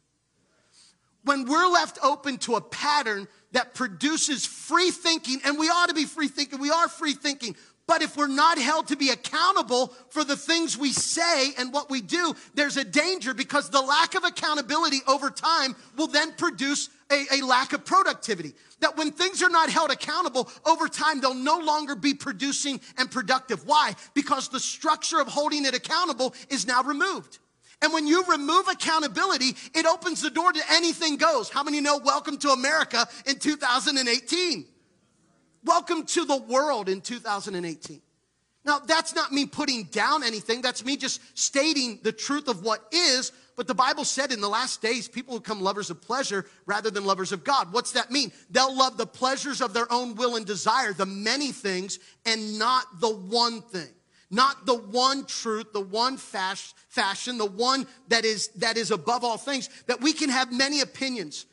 When 1.25 1.45
we're 1.45 1.69
left 1.69 1.99
open 2.03 2.39
to 2.39 2.55
a 2.55 2.61
pattern 2.61 3.29
that 3.53 3.75
produces 3.75 4.47
free 4.47 4.91
thinking, 4.91 5.41
and 5.45 5.59
we 5.59 5.67
ought 5.69 5.89
to 5.89 5.95
be 5.95 6.05
free 6.05 6.29
thinking, 6.29 6.61
we 6.61 6.71
are 6.71 6.89
free 6.89 7.15
thinking. 7.15 7.57
But 7.91 8.03
if 8.03 8.17
we're 8.17 8.29
not 8.29 8.57
held 8.57 8.87
to 8.89 8.97
be 8.97 9.11
accountable 9.11 9.89
for 10.11 10.23
the 10.23 10.37
things 10.37 10.79
we 10.79 10.93
say 10.93 11.53
and 11.59 11.73
what 11.73 11.91
we 11.91 12.01
do, 12.01 12.37
there's 12.55 12.77
a 12.77 12.85
danger 12.85 13.35
because 13.35 13.69
the 13.69 13.81
lack 13.81 14.15
of 14.15 14.23
accountability 14.23 14.99
over 15.09 15.29
time 15.29 15.75
will 15.97 16.07
then 16.07 16.33
produce 16.35 16.89
a, 17.11 17.25
a, 17.33 17.45
lack 17.45 17.73
of 17.73 17.85
productivity. 17.85 18.55
That 18.79 18.97
when 18.97 19.11
things 19.11 19.43
are 19.43 19.49
not 19.49 19.71
held 19.71 19.91
accountable 19.91 20.49
over 20.65 20.87
time, 20.87 21.21
they'll 21.21 21.35
no 21.35 21.59
longer 21.59 21.97
be 21.97 22.15
producing 22.15 22.81
and 22.97 23.11
productive. 23.11 23.67
Why? 23.67 23.97
Because 24.15 24.49
the 24.49 24.61
structure 24.61 25.21
of 25.21 25.27
holding 25.27 25.65
it 25.65 25.75
accountable 25.75 26.33
is 26.49 26.69
now 26.69 26.85
removed. 26.85 27.41
And 27.83 27.93
when 27.93 28.07
you 28.07 28.25
remove 28.25 28.69
accountability, 28.69 29.57
it 29.75 29.87
opens 29.87 30.21
the 30.21 30.31
door 30.31 30.53
to 30.53 30.63
anything 30.71 31.17
goes. 31.17 31.49
How 31.49 31.63
many 31.63 31.81
know 31.81 31.99
welcome 31.99 32.37
to 32.39 32.51
America 32.51 33.07
in 33.27 33.39
2018? 33.39 34.67
Welcome 35.65 36.05
to 36.07 36.25
the 36.25 36.37
world 36.37 36.89
in 36.89 37.01
2018. 37.01 38.03
Now, 38.65 38.79
that's 38.79 39.15
not 39.15 39.33
me 39.33 39.47
putting 39.47 39.85
down 39.85 40.23
anything. 40.23 40.61
That's 40.61 40.85
me 40.85 40.99
just 40.99 41.23
stating 41.39 41.99
the 42.03 42.13
truth 42.13 42.49
of 42.49 42.63
what 42.63 42.87
is. 42.93 43.33
But 43.57 43.67
the 43.67 43.75
Bible 43.75 44.05
said 44.05 44.33
in 44.33 44.43
the 44.43 44.49
last 44.49 44.83
days, 44.83 45.09
people 45.09 45.35
will 45.35 45.41
become 45.41 45.63
lovers 45.63 45.89
of 45.89 46.03
pleasure 46.03 46.47
rather 46.67 46.91
than 46.91 47.05
lovers 47.05 47.33
of 47.33 47.45
God. 47.45 47.73
What's 47.73 47.93
that 47.93 48.11
mean? 48.11 48.33
They'll 48.51 48.77
love 48.77 48.99
the 48.99 49.07
pleasures 49.07 49.63
of 49.63 49.73
their 49.73 49.91
own 49.91 50.15
will 50.15 50.37
and 50.37 50.45
desire, 50.45 50.93
the 50.93 51.07
many 51.07 51.53
things, 51.53 51.99
and 52.27 52.59
not 52.59 52.85
the 53.01 53.09
one 53.09 53.63
thing. 53.63 53.89
Not 54.31 54.65
the 54.65 54.77
one 54.77 55.27
truth, 55.27 55.73
the 55.73 55.81
one 55.81 56.17
fashion, 56.17 57.39
the 57.39 57.47
one 57.47 57.87
that 58.09 58.25
is, 58.25 58.49
that 58.57 58.77
is 58.77 58.93
above 58.93 59.25
all 59.25 59.37
things, 59.37 59.69
that 59.87 60.01
we 60.01 60.13
can 60.13 60.31
have 60.31 60.53
many 60.53 60.81
opinions. 60.81 61.47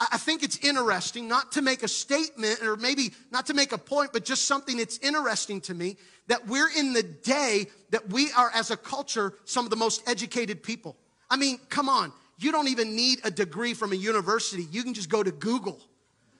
I 0.00 0.16
think 0.16 0.42
it's 0.42 0.56
interesting, 0.58 1.28
not 1.28 1.52
to 1.52 1.62
make 1.62 1.82
a 1.82 1.88
statement 1.88 2.62
or 2.62 2.76
maybe 2.76 3.12
not 3.30 3.46
to 3.46 3.54
make 3.54 3.72
a 3.72 3.78
point, 3.78 4.12
but 4.12 4.24
just 4.24 4.46
something 4.46 4.78
that's 4.78 4.98
interesting 4.98 5.60
to 5.62 5.74
me 5.74 5.96
that 6.28 6.48
we're 6.48 6.70
in 6.76 6.92
the 6.92 7.02
day 7.02 7.66
that 7.90 8.08
we 8.08 8.32
are, 8.32 8.50
as 8.54 8.70
a 8.70 8.76
culture, 8.76 9.34
some 9.44 9.64
of 9.64 9.70
the 9.70 9.76
most 9.76 10.08
educated 10.08 10.62
people. 10.62 10.96
I 11.30 11.36
mean, 11.36 11.60
come 11.68 11.88
on. 11.88 12.12
You 12.38 12.50
don't 12.50 12.68
even 12.68 12.96
need 12.96 13.20
a 13.24 13.30
degree 13.30 13.74
from 13.74 13.92
a 13.92 13.96
university. 13.96 14.66
You 14.70 14.82
can 14.82 14.94
just 14.94 15.08
go 15.08 15.22
to 15.22 15.30
Google 15.30 15.80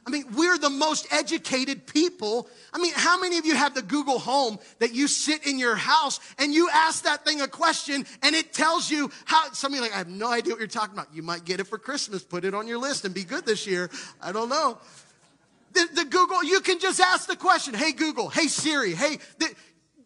I 0.05 0.11
mean, 0.11 0.25
we're 0.35 0.59
the 0.59 0.71
most 0.71 1.07
educated 1.13 1.87
people. 1.87 2.49
I 2.73 2.79
mean, 2.79 2.93
how 2.95 3.21
many 3.21 3.39
of 3.39 3.47
you 3.47 3.55
have 3.55 3.75
the 3.75 3.83
Google 3.83 4.19
Home 4.19 4.59
that 4.81 4.93
you 4.93 5.07
sit 5.07 5.47
in 5.47 5.59
your 5.59 5.77
house 5.77 6.19
and 6.39 6.53
you 6.53 6.69
ask 6.73 7.05
that 7.05 7.25
thing 7.25 7.41
a 7.41 7.47
question 7.47 8.05
and 8.23 8.35
it 8.35 8.53
tells 8.53 8.91
you 8.91 9.11
how, 9.27 9.53
some 9.53 9.73
of 9.73 9.77
you 9.77 9.83
like, 9.83 9.95
I 9.95 9.99
have 9.99 10.09
no 10.09 10.27
idea 10.27 10.55
what 10.55 10.59
you're 10.59 10.67
talking 10.67 10.95
about. 10.95 11.15
You 11.15 11.23
might 11.23 11.45
get 11.45 11.61
it 11.61 11.69
for 11.69 11.79
Christmas. 11.79 12.25
Put 12.25 12.45
it 12.45 12.53
on 12.53 12.67
your 12.67 12.79
list 12.79 13.05
and 13.05 13.15
be 13.15 13.23
good 13.23 13.47
this 13.47 13.65
year. 13.65 13.91
I 14.21 14.33
don't 14.33 14.49
know. 14.49 14.79
The, 15.73 15.89
the 15.95 16.05
Google, 16.05 16.43
you 16.43 16.61
can 16.61 16.81
just 16.81 17.01
ask 17.01 17.29
the 17.29 17.37
question, 17.37 17.73
hey 17.73 17.93
Google, 17.93 18.29
hey 18.29 18.49
Siri, 18.49 18.95
hey, 18.95 19.19
the, 19.39 19.55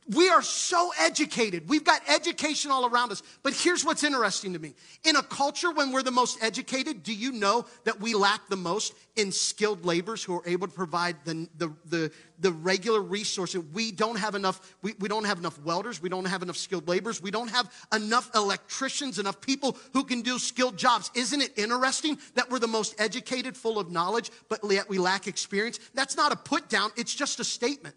we 0.09 0.29
are 0.29 0.43
so 0.43 0.93
educated. 1.01 1.69
We've 1.69 1.83
got 1.83 2.01
education 2.09 2.71
all 2.71 2.87
around 2.87 3.11
us. 3.11 3.23
But 3.43 3.55
here's 3.55 3.85
what's 3.85 4.05
interesting 4.05 4.53
to 4.53 4.59
me. 4.59 4.75
In 5.05 5.17
a 5.17 5.23
culture 5.23 5.73
when 5.73 5.91
we're 5.91 6.05
the 6.05 6.13
most 6.13 6.43
educated, 6.43 7.03
do 7.03 7.13
you 7.13 7.33
know 7.33 7.67
that 7.85 8.01
we 8.01 8.15
lack 8.15 8.49
the 8.49 8.57
most 8.57 8.95
in 9.17 9.33
skilled 9.33 9.85
laborers 9.85 10.23
who 10.23 10.37
are 10.37 10.47
able 10.47 10.69
to 10.69 10.73
provide 10.73 11.17
the, 11.25 11.49
the, 11.59 11.73
the, 11.87 12.13
the 12.39 12.53
regular 12.53 13.01
resources? 13.01 13.65
We 13.73 13.91
don't 13.91 14.17
have 14.17 14.37
enough, 14.37 14.77
we, 14.81 14.95
we 15.01 15.09
don't 15.09 15.25
have 15.25 15.39
enough 15.39 15.61
welders. 15.63 16.01
We 16.01 16.09
don't 16.09 16.27
have 16.27 16.43
enough 16.43 16.57
skilled 16.57 16.87
laborers. 16.87 17.21
We 17.21 17.33
don't 17.33 17.51
have 17.51 17.73
enough 17.93 18.31
electricians, 18.35 19.19
enough 19.19 19.41
people 19.41 19.77
who 19.93 20.05
can 20.05 20.23
do 20.23 20.39
skilled 20.39 20.77
jobs. 20.77 21.11
Isn't 21.15 21.41
it 21.41 21.53
interesting 21.59 22.19
that 22.35 22.49
we're 22.49 22.61
the 22.61 22.69
most 22.69 22.95
educated, 23.01 23.57
full 23.57 23.79
of 23.79 23.91
knowledge, 23.91 24.31
but 24.49 24.61
yet 24.71 24.89
we 24.89 24.99
lack 24.99 25.27
experience? 25.27 25.81
That's 25.95 26.17
not 26.17 26.33
a 26.33 26.37
put 26.37 26.69
down. 26.69 26.91
It's 26.97 27.15
just 27.15 27.41
a 27.41 27.45
statement. 27.45 27.97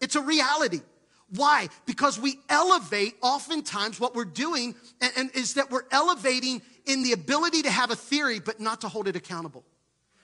It's 0.00 0.14
a 0.14 0.22
reality. 0.22 0.80
Why? 1.34 1.68
Because 1.86 2.18
we 2.18 2.38
elevate, 2.48 3.14
oftentimes, 3.20 4.00
what 4.00 4.14
we're 4.14 4.24
doing 4.24 4.74
and, 5.00 5.12
and, 5.16 5.30
is 5.34 5.54
that 5.54 5.70
we're 5.70 5.84
elevating 5.92 6.60
in 6.86 7.02
the 7.02 7.12
ability 7.12 7.62
to 7.62 7.70
have 7.70 7.90
a 7.90 7.96
theory, 7.96 8.40
but 8.40 8.58
not 8.58 8.80
to 8.80 8.88
hold 8.88 9.06
it 9.06 9.14
accountable. 9.14 9.64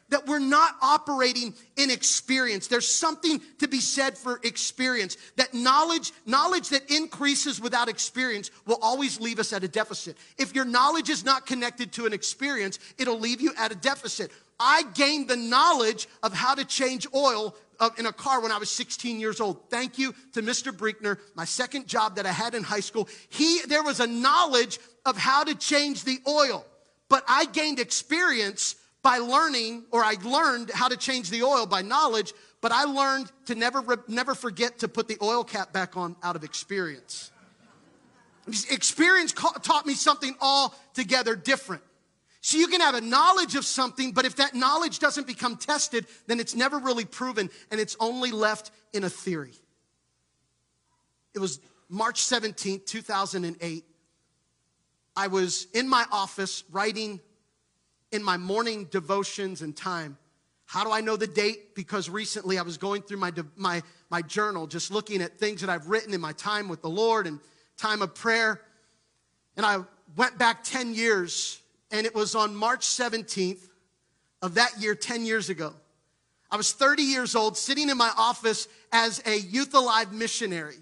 That 0.09 0.27
we're 0.27 0.39
not 0.39 0.77
operating 0.83 1.55
in 1.77 1.91
experience. 1.91 2.69
There's 2.69 2.89
something 2.89 3.41
to 3.59 3.69
be 3.69 3.81
said 3.81 4.17
for 4.17 4.41
experience. 4.45 5.17
That 5.37 5.53
knowledge, 5.53 6.13
knowledge 6.27 6.69
that 6.71 6.91
increases 6.91 7.61
without 7.61 7.89
experience 7.89 8.51
will 8.67 8.79
always 8.81 9.21
leave 9.21 9.39
us 9.39 9.53
at 9.53 9.65
a 9.65 9.69
deficit. 9.69 10.17
If 10.39 10.55
your 10.55 10.65
knowledge 10.65 11.11
is 11.11 11.25
not 11.25 11.47
connected 11.47 11.93
to 11.93 12.07
an 12.07 12.13
experience, 12.13 12.79
it'll 12.99 13.19
leave 13.19 13.41
you 13.41 13.53
at 13.59 13.73
a 13.73 13.77
deficit. 13.77 14.31
I 14.59 14.85
gained 14.95 15.29
the 15.29 15.37
knowledge 15.37 16.09
of 16.23 16.33
how 16.33 16.55
to 16.55 16.65
change 16.65 17.07
oil 17.15 17.55
uh, 17.79 17.91
in 17.99 18.07
a 18.07 18.13
car 18.13 18.41
when 18.41 18.53
I 18.53 18.59
was 18.59 18.71
16 18.71 19.21
years 19.21 19.41
old. 19.41 19.69
Thank 19.71 19.99
you 19.99 20.15
to 20.33 20.43
Mr. 20.43 20.73
Brinkner, 20.73 21.19
my 21.35 21.45
second 21.45 21.87
job 21.87 22.17
that 22.17 22.27
I 22.27 22.33
had 22.33 22.55
in 22.55 22.63
high 22.63 22.81
school. 22.81 23.09
He, 23.29 23.61
there 23.69 23.83
was 23.83 24.01
a 24.01 24.07
knowledge 24.07 24.79
of 25.05 25.17
how 25.17 25.45
to 25.45 25.55
change 25.55 26.05
the 26.05 26.19
oil, 26.27 26.65
but 27.09 27.25
I 27.29 27.45
gained 27.47 27.79
experience 27.79 28.77
by 29.03 29.19
learning, 29.19 29.85
or 29.93 30.03
I 30.03 30.17
learned 30.25 30.71
how 30.71 30.89
to 30.89 30.97
change 30.97 31.31
the 31.31 31.43
oil 31.43 31.67
by 31.67 31.83
knowledge, 31.83 32.33
but 32.61 32.73
I 32.73 32.85
learned 32.85 33.31
to 33.47 33.55
never, 33.55 34.03
never 34.09 34.35
forget 34.35 34.81
to 34.81 34.89
put 34.89 35.07
the 35.07 35.17
oil 35.23 35.45
cap 35.45 35.73
back 35.73 35.97
on 35.97 36.17
out 36.23 36.35
of 36.35 36.43
experience. 36.43 37.31
Experience 38.71 39.33
taught 39.33 39.87
me 39.87 39.95
something 39.95 40.35
altogether 40.41 41.37
different. 41.37 41.83
So 42.47 42.59
you 42.59 42.69
can 42.69 42.81
have 42.81 42.95
a 42.95 43.01
knowledge 43.01 43.57
of 43.57 43.65
something, 43.65 44.13
but 44.13 44.25
if 44.25 44.37
that 44.37 44.55
knowledge 44.55 45.01
doesn't 45.01 45.27
become 45.27 45.57
tested, 45.57 46.07
then 46.29 46.39
it's 46.39 46.55
never 46.55 46.79
really 46.79 47.05
proven 47.05 47.51
and 47.73 47.81
it's 47.81 47.97
only 47.99 48.31
left 48.31 48.71
in 48.93 49.03
a 49.03 49.11
theory. 49.11 49.55
It 51.35 51.41
was 51.41 51.59
March 51.89 52.23
17th, 52.23 52.87
2008. 52.87 53.85
I 55.17 55.27
was 55.27 55.67
in 55.75 55.89
my 55.89 56.05
office 56.13 56.63
writing 56.71 57.19
in 58.13 58.23
my 58.23 58.37
morning 58.37 58.85
devotions 58.93 59.61
and 59.61 59.77
time. 59.77 60.17
How 60.67 60.85
do 60.85 60.93
I 60.93 61.01
know 61.01 61.17
the 61.17 61.27
date? 61.27 61.75
Because 61.75 62.09
recently 62.09 62.61
I 62.61 62.63
was 62.63 62.77
going 62.79 63.03
through 63.03 63.19
my, 63.19 63.33
my, 63.57 63.83
my 64.09 64.23
journal, 64.23 64.69
just 64.69 64.93
looking 64.93 65.21
at 65.21 65.37
things 65.37 65.63
that 65.63 65.69
I've 65.69 65.89
written 65.89 66.15
in 66.15 66.21
my 66.21 66.33
time 66.35 66.69
with 66.69 66.81
the 66.81 66.91
Lord 66.91 67.27
and 67.27 67.41
time 67.77 68.03
of 68.03 68.15
prayer. 68.15 68.61
And 69.57 69.67
I 69.67 69.79
went 70.15 70.39
back 70.39 70.63
10 70.63 70.95
years 70.95 71.61
and 71.91 72.07
it 72.07 72.15
was 72.15 72.35
on 72.35 72.55
March 72.55 72.87
17th 72.87 73.69
of 74.43 74.55
that 74.55 74.81
year, 74.81 74.95
10 74.95 75.25
years 75.25 75.49
ago. 75.49 75.73
I 76.51 76.57
was 76.57 76.73
30 76.73 77.03
years 77.03 77.35
old, 77.35 77.57
sitting 77.57 77.91
in 77.91 77.97
my 77.97 78.13
office 78.17 78.69
as 78.93 79.23
a 79.27 79.37
Youth 79.37 79.75
Alive 79.75 80.13
missionary. 80.13 80.77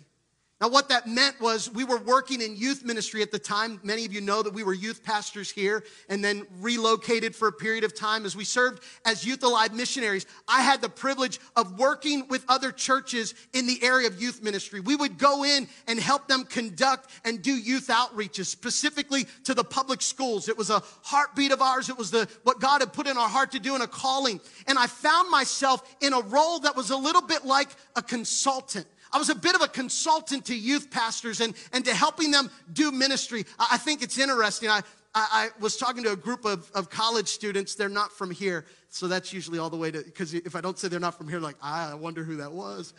Now, 0.64 0.70
what 0.70 0.88
that 0.88 1.06
meant 1.06 1.38
was 1.42 1.70
we 1.70 1.84
were 1.84 1.98
working 1.98 2.40
in 2.40 2.56
youth 2.56 2.86
ministry 2.86 3.20
at 3.20 3.30
the 3.30 3.38
time. 3.38 3.78
Many 3.82 4.06
of 4.06 4.14
you 4.14 4.22
know 4.22 4.42
that 4.42 4.54
we 4.54 4.62
were 4.62 4.72
youth 4.72 5.04
pastors 5.04 5.50
here 5.50 5.84
and 6.08 6.24
then 6.24 6.46
relocated 6.58 7.36
for 7.36 7.48
a 7.48 7.52
period 7.52 7.84
of 7.84 7.94
time 7.94 8.24
as 8.24 8.34
we 8.34 8.44
served 8.44 8.82
as 9.04 9.26
Youth 9.26 9.42
Alive 9.42 9.74
missionaries. 9.74 10.24
I 10.48 10.62
had 10.62 10.80
the 10.80 10.88
privilege 10.88 11.38
of 11.54 11.78
working 11.78 12.26
with 12.28 12.46
other 12.48 12.72
churches 12.72 13.34
in 13.52 13.66
the 13.66 13.78
area 13.82 14.06
of 14.06 14.18
youth 14.22 14.42
ministry. 14.42 14.80
We 14.80 14.96
would 14.96 15.18
go 15.18 15.44
in 15.44 15.68
and 15.86 16.00
help 16.00 16.28
them 16.28 16.44
conduct 16.44 17.10
and 17.26 17.42
do 17.42 17.52
youth 17.52 17.88
outreaches, 17.88 18.46
specifically 18.46 19.26
to 19.44 19.52
the 19.52 19.64
public 19.64 20.00
schools. 20.00 20.48
It 20.48 20.56
was 20.56 20.70
a 20.70 20.82
heartbeat 21.02 21.52
of 21.52 21.60
ours. 21.60 21.90
It 21.90 21.98
was 21.98 22.10
the, 22.10 22.26
what 22.42 22.58
God 22.58 22.80
had 22.80 22.94
put 22.94 23.06
in 23.06 23.18
our 23.18 23.28
heart 23.28 23.52
to 23.52 23.60
do 23.60 23.74
and 23.74 23.82
a 23.82 23.86
calling. 23.86 24.40
And 24.66 24.78
I 24.78 24.86
found 24.86 25.30
myself 25.30 25.94
in 26.00 26.14
a 26.14 26.22
role 26.22 26.60
that 26.60 26.74
was 26.74 26.88
a 26.88 26.96
little 26.96 27.20
bit 27.20 27.44
like 27.44 27.68
a 27.96 28.00
consultant. 28.00 28.86
I 29.14 29.18
was 29.18 29.28
a 29.28 29.34
bit 29.34 29.54
of 29.54 29.60
a 29.60 29.68
consultant 29.68 30.46
to 30.46 30.56
youth 30.56 30.90
pastors 30.90 31.40
and, 31.40 31.54
and 31.72 31.84
to 31.84 31.94
helping 31.94 32.32
them 32.32 32.50
do 32.72 32.90
ministry. 32.90 33.46
I, 33.60 33.68
I 33.72 33.76
think 33.76 34.02
it's 34.02 34.18
interesting. 34.18 34.68
I, 34.68 34.80
I, 35.14 35.28
I, 35.32 35.48
was 35.60 35.76
talking 35.76 36.02
to 36.02 36.10
a 36.10 36.16
group 36.16 36.44
of, 36.44 36.68
of 36.74 36.90
college 36.90 37.28
students. 37.28 37.76
They're 37.76 37.88
not 37.88 38.10
from 38.10 38.32
here. 38.32 38.66
So 38.90 39.06
that's 39.06 39.32
usually 39.32 39.60
all 39.60 39.70
the 39.70 39.76
way 39.76 39.92
to, 39.92 40.02
because 40.02 40.34
if 40.34 40.56
I 40.56 40.60
don't 40.60 40.76
say 40.76 40.88
they're 40.88 40.98
not 40.98 41.16
from 41.16 41.28
here, 41.28 41.38
like, 41.38 41.54
ah, 41.62 41.92
I 41.92 41.94
wonder 41.94 42.24
who 42.24 42.38
that 42.38 42.50
was. 42.50 42.92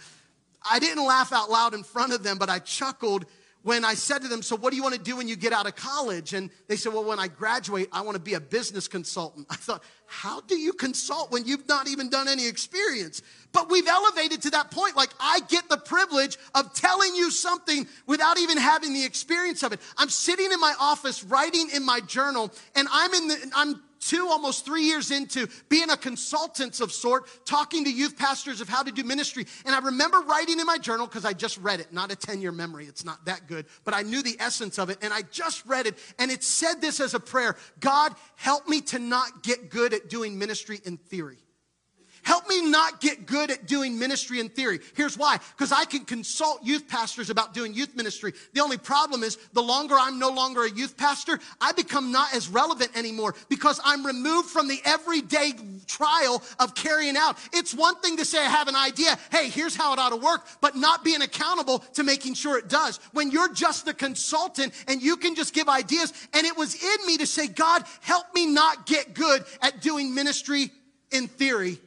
I 0.70 0.80
didn't 0.80 1.06
laugh 1.06 1.34
out 1.34 1.52
loud 1.52 1.74
in 1.74 1.84
front 1.84 2.14
of 2.14 2.24
them, 2.24 2.38
but 2.38 2.50
I 2.50 2.60
chuckled 2.60 3.26
when 3.66 3.84
I 3.84 3.96
said 3.96 4.22
to 4.22 4.28
them, 4.28 4.44
So, 4.44 4.56
what 4.56 4.70
do 4.70 4.78
you 4.78 4.84
want 4.84 4.94
to 4.94 5.02
do 5.02 5.18
when 5.18 5.28
you 5.28 5.36
get 5.36 5.52
out 5.52 5.66
of 5.66 5.76
college? 5.76 6.34
And 6.34 6.52
they 6.68 6.76
said, 6.76 6.94
Well, 6.94 7.04
when 7.04 7.18
I 7.18 7.28
graduate, 7.28 7.90
I 7.92 8.02
want 8.02 8.14
to 8.14 8.22
be 8.22 8.36
a 8.36 8.40
business 8.40 8.88
consultant. 8.88 9.48
I 9.50 9.56
thought, 9.56 9.84
How 10.06 10.42
do 10.42 10.56
you 10.56 10.72
consult 10.72 11.32
when 11.32 11.46
you've 11.46 11.68
not 11.68 11.88
even 11.88 12.12
done 12.12 12.28
any 12.28 12.48
experience? 12.48 13.24
But 13.52 13.72
we've 13.72 13.88
elevated 13.88 14.44
to 14.44 14.52
that 14.52 14.70
point. 14.70 14.96
Like, 14.96 15.10
I 15.20 15.40
get 15.50 15.68
the 15.68 15.78
privilege 15.78 16.38
of 16.54 16.76
telling 16.76 17.16
you 17.16 17.32
something 17.32 17.88
without 18.06 18.38
even 18.38 18.60
having 18.60 18.94
the 18.94 19.04
experience 19.04 19.64
of 19.64 19.74
it. 19.74 19.80
I'm 19.98 20.10
sitting 20.10 20.52
in 20.52 20.60
my 20.60 20.76
office 20.80 21.24
writing 21.24 21.70
in 21.74 21.84
my 21.84 22.02
journal, 22.02 22.54
and 22.76 22.88
I'm 22.92 23.14
in 23.16 23.28
the, 23.30 23.52
I'm 23.56 23.82
two, 24.08 24.28
almost 24.30 24.66
three 24.66 24.84
years 24.84 25.12
into 25.12 25.48
being 25.70 25.90
a 25.90 25.98
consultant 25.98 26.80
of 26.80 26.92
sort, 26.92 27.28
talking 27.46 27.84
to 27.86 27.92
youth 27.92 28.18
pastors 28.18 28.62
of 28.62 28.70
how 28.70 28.84
to 28.84 28.92
do 28.92 29.04
ministry. 29.04 29.46
And 29.66 29.76
I 29.76 29.80
remember 29.80 30.22
writing 30.22 30.60
in 30.60 30.66
my 30.66 30.78
journal 30.78 31.08
because 31.08 31.26
I 31.26 31.34
just 31.34 31.58
read 31.58 31.80
it, 31.80 31.92
not 31.92 32.12
a 32.12 32.16
10 32.16 32.42
year 32.42 32.52
memory. 32.52 32.86
It's 32.86 33.06
not 33.06 33.26
that 33.26 33.48
good, 33.48 33.66
but 33.84 33.94
I 33.94 34.04
knew 34.04 34.22
the 34.22 34.38
essence 34.40 34.78
of 34.78 34.90
it. 34.90 35.00
And 35.02 35.14
I 35.14 35.22
just 35.24 35.66
read 35.66 35.88
it. 35.88 35.98
And 36.20 36.32
it 36.32 36.44
said 36.44 36.82
this 36.82 37.00
as 37.00 37.14
a 37.14 37.20
prayer 37.20 37.56
God, 37.80 38.14
help 38.36 38.68
me 38.68 38.82
to 38.82 39.00
not 39.00 39.44
get 39.44 39.70
good 39.70 39.94
at 39.94 40.10
doing 40.10 40.38
ministry 40.38 40.80
in 40.86 40.98
theory. 40.98 41.45
Help 42.26 42.50
me 42.50 42.60
not 42.72 43.02
get 43.02 43.28
good 43.28 43.52
at 43.52 43.68
doing 43.68 44.00
ministry 44.00 44.40
in 44.40 44.50
theory. 44.50 44.80
Here's 44.96 45.16
why. 45.16 45.38
Because 45.56 45.72
I 45.72 45.86
can 45.86 46.06
consult 46.06 46.64
youth 46.64 46.88
pastors 46.88 47.30
about 47.30 47.54
doing 47.54 47.76
youth 47.76 47.96
ministry. 47.96 48.34
The 48.54 48.62
only 48.62 48.80
problem 48.80 49.22
is 49.22 49.38
the 49.54 49.62
longer 49.62 49.94
I'm 49.96 50.18
no 50.18 50.32
longer 50.32 50.64
a 50.64 50.72
youth 50.72 50.98
pastor, 50.98 51.40
I 51.62 51.72
become 51.74 52.12
not 52.12 52.34
as 52.34 52.50
relevant 52.50 52.98
anymore 52.98 53.36
because 53.48 53.80
I'm 53.86 54.04
removed 54.04 54.50
from 54.50 54.68
the 54.68 54.80
everyday 54.86 55.52
trial 55.86 56.42
of 56.60 56.74
carrying 56.74 57.16
out. 57.16 57.38
It's 57.54 57.76
one 57.76 57.96
thing 58.02 58.18
to 58.18 58.26
say 58.26 58.40
I 58.40 58.50
have 58.50 58.68
an 58.68 58.76
idea. 58.76 59.20
Hey, 59.32 59.50
here's 59.50 59.76
how 59.76 59.94
it 59.94 60.00
ought 60.00 60.10
to 60.10 60.16
work, 60.16 60.48
but 60.62 60.76
not 60.76 61.04
being 61.04 61.22
accountable 61.22 61.80
to 61.94 62.04
making 62.04 62.34
sure 62.34 62.58
it 62.58 62.70
does. 62.70 63.00
When 63.12 63.30
you're 63.30 63.54
just 63.54 63.86
the 63.86 63.94
consultant 63.94 64.74
and 64.88 65.00
you 65.00 65.18
can 65.18 65.36
just 65.36 65.54
give 65.54 65.70
ideas, 65.70 66.12
and 66.34 66.48
it 66.48 66.58
was 66.58 66.74
in 66.74 67.06
me 67.06 67.18
to 67.18 67.28
say, 67.28 67.46
God, 67.46 67.84
help 68.02 68.34
me 68.34 68.48
not 68.48 68.88
get 68.88 69.14
good 69.14 69.46
at 69.62 69.84
doing 69.84 70.16
ministry 70.16 70.72
in 71.12 71.28
theory 71.28 71.80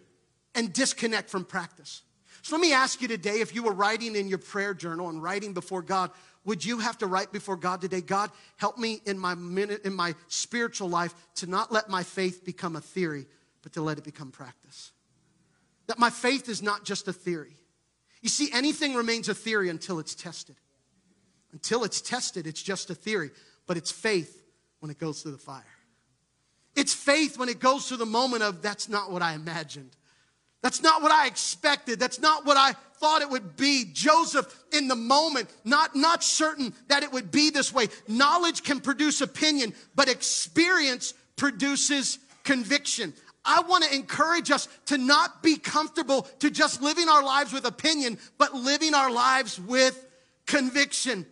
and 0.59 0.73
disconnect 0.73 1.31
from 1.31 1.45
practice. 1.45 2.03
So 2.43 2.57
let 2.57 2.61
me 2.61 2.73
ask 2.73 3.01
you 3.01 3.07
today 3.07 3.41
if 3.41 3.55
you 3.55 3.63
were 3.63 3.73
writing 3.73 4.17
in 4.17 4.27
your 4.27 4.39
prayer 4.39 4.75
journal 4.75 5.09
and 5.09 5.23
writing 5.23 5.53
before 5.55 5.83
God, 5.83 6.11
would 6.45 6.65
you 6.65 6.81
have 6.81 6.99
to 6.99 7.07
write 7.07 7.33
before 7.33 7.57
God 7.57 7.81
today, 7.81 8.01
God, 8.01 8.33
help 8.57 8.77
me 8.77 9.01
in 9.07 9.19
my 9.21 9.37
minute 9.37 9.85
in 9.85 9.95
my 9.95 10.17
spiritual 10.27 10.89
life 10.89 11.15
to 11.37 11.47
not 11.47 11.71
let 11.71 11.89
my 11.89 12.03
faith 12.03 12.45
become 12.45 12.75
a 12.75 12.81
theory, 12.81 13.27
but 13.63 13.73
to 13.75 13.83
let 13.83 13.99
it 13.99 14.05
become 14.05 14.33
practice. 14.33 14.91
That 15.87 16.01
my 16.01 16.11
faith 16.11 16.49
is 16.49 16.61
not 16.61 16.85
just 16.85 17.07
a 17.07 17.13
theory. 17.13 17.55
You 18.21 18.29
see, 18.29 18.51
anything 18.53 18.95
remains 18.95 19.29
a 19.29 19.35
theory 19.35 19.69
until 19.69 20.01
it's 20.01 20.17
tested. 20.17 20.57
Until 21.53 21.85
it's 21.85 22.01
tested, 22.01 22.49
it's 22.49 22.63
just 22.63 22.91
a 22.91 22.97
theory, 22.97 23.31
but 23.69 23.77
it's 23.77 23.93
faith 23.93 24.43
when 24.81 24.91
it 24.91 24.99
goes 24.99 25.23
through 25.23 25.33
the 25.33 25.39
fire. 25.39 25.63
It's 26.75 26.95
faith 26.95 27.39
when 27.39 27.49
it 27.49 27.61
goes 27.61 27.87
through 27.87 27.99
the 27.99 28.07
moment 28.07 28.43
of 28.43 28.61
that's 28.61 28.89
not 28.89 29.13
what 29.13 29.23
I 29.23 29.35
imagined. 29.35 29.97
That's 30.63 30.83
not 30.83 31.03
what 31.03 31.13
I 31.13 31.27
expected. 31.27 32.01
That's 32.01 32.21
not 32.21 32.45
what 32.45 32.57
I 32.57 32.73
thought 32.99 33.23
it 33.23 33.31
would 33.31 33.57
be. 33.57 33.85
Joseph, 33.93 34.65
in 34.73 34.89
the 34.89 34.97
moment, 34.97 35.49
not, 35.65 35.95
not 35.95 36.25
certain 36.25 36.75
that 36.89 37.03
it 37.03 37.13
would 37.13 37.31
be 37.31 37.51
this 37.51 37.73
way. 37.73 37.89
Knowledge 38.09 38.65
can 38.65 38.81
produce 38.81 39.21
opinion, 39.21 39.73
but 39.95 40.09
experience 40.09 41.15
produces 41.37 42.19
conviction. 42.43 43.15
I 43.45 43.63
want 43.63 43.85
to 43.85 43.95
encourage 43.95 44.51
us 44.51 44.69
to 44.87 44.99
not 44.99 45.43
be 45.43 45.57
comfortable 45.57 46.23
to 46.41 46.51
just 46.51 46.83
living 46.83 47.09
our 47.09 47.23
lives 47.23 47.53
with 47.53 47.65
opinion, 47.65 48.19
but 48.37 48.55
living 48.55 48.95
our 48.95 49.11
lives 49.11 49.61
with 49.61 50.05
conviction. 50.47 51.25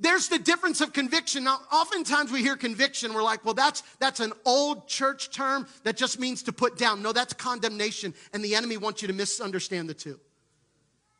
There's 0.00 0.28
the 0.28 0.38
difference 0.38 0.80
of 0.80 0.94
conviction. 0.94 1.44
Now, 1.44 1.58
oftentimes 1.70 2.32
we 2.32 2.40
hear 2.40 2.56
conviction, 2.56 3.12
we're 3.12 3.22
like, 3.22 3.44
well, 3.44 3.54
that's, 3.54 3.82
that's 3.98 4.20
an 4.20 4.32
old 4.46 4.88
church 4.88 5.30
term 5.30 5.66
that 5.84 5.96
just 5.96 6.18
means 6.18 6.42
to 6.44 6.52
put 6.52 6.78
down. 6.78 7.02
No, 7.02 7.12
that's 7.12 7.34
condemnation, 7.34 8.14
and 8.32 8.42
the 8.42 8.54
enemy 8.54 8.78
wants 8.78 9.02
you 9.02 9.08
to 9.08 9.14
misunderstand 9.14 9.90
the 9.90 9.94
two. 9.94 10.18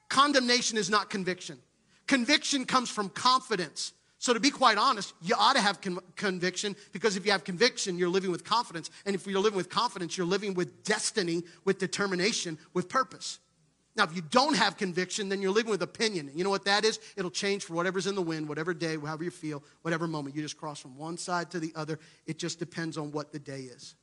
Condemnation 0.09 0.79
is 0.79 0.89
not 0.89 1.11
conviction. 1.11 1.59
Conviction 2.07 2.65
comes 2.65 2.91
from 2.91 3.11
confidence. 3.11 3.93
So, 4.19 4.35
to 4.35 4.41
be 4.41 4.51
quite 4.51 4.77
honest, 4.77 5.15
you 5.23 5.35
ought 5.39 5.55
to 5.55 5.63
have 5.63 5.81
con- 5.81 6.01
conviction 6.17 6.75
because 6.93 7.17
if 7.17 7.25
you 7.25 7.33
have 7.33 7.45
conviction, 7.45 7.97
you're 7.99 8.09
living 8.09 8.31
with 8.31 8.45
confidence. 8.45 8.91
And 9.07 9.15
if 9.15 9.27
you're 9.27 9.41
living 9.41 9.57
with 9.57 9.71
confidence, 9.71 10.19
you're 10.19 10.27
living 10.27 10.53
with 10.53 10.85
destiny, 10.85 11.43
with 11.65 11.79
determination, 11.79 12.59
with 12.75 12.89
purpose. 12.89 13.39
Now, 14.01 14.07
if 14.07 14.17
you 14.17 14.23
don't 14.23 14.57
have 14.57 14.79
conviction, 14.79 15.29
then 15.29 15.43
you're 15.43 15.53
living 15.53 15.71
with 15.71 15.83
opinion. 15.83 16.31
You 16.35 16.43
know 16.43 16.49
what 16.49 16.65
that 16.65 16.87
is? 16.87 16.99
It'll 17.19 17.31
change 17.31 17.65
for 17.65 17.75
whatever's 17.75 18.07
in 18.07 18.15
the 18.15 18.23
wind, 18.23 18.49
whatever 18.49 18.73
day, 18.73 18.97
however 18.97 19.25
you 19.25 19.31
feel, 19.31 19.63
whatever 19.83 20.09
moment. 20.09 20.35
You 20.35 20.41
just 20.41 20.57
cross 20.57 20.81
from 20.81 20.97
one 20.97 21.19
side 21.19 21.51
to 21.51 21.61
the 21.61 21.71
other. 21.77 21.99
It 22.25 22.39
just 22.39 22.59
depends 22.59 22.97
on 22.97 23.13
what 23.13 23.31
the 23.31 23.39
day 23.39 23.61
is. 23.61 23.95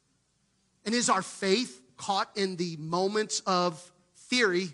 And 0.86 0.94
is 0.94 1.10
our 1.10 1.24
faith 1.24 1.82
caught 1.98 2.30
in 2.36 2.58
the 2.58 2.78
moments 2.78 3.40
of 3.48 3.92
theory, 4.16 4.70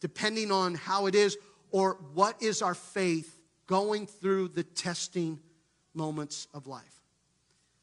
depending 0.00 0.50
on 0.50 0.74
how 0.74 1.06
it 1.06 1.14
is, 1.14 1.38
or 1.70 1.98
what 2.12 2.42
is 2.42 2.60
our 2.60 2.74
faith 2.74 3.38
going 3.68 4.08
through 4.08 4.48
the 4.48 4.64
testing 4.64 5.38
moments 5.94 6.48
of 6.52 6.66
life. 6.66 6.99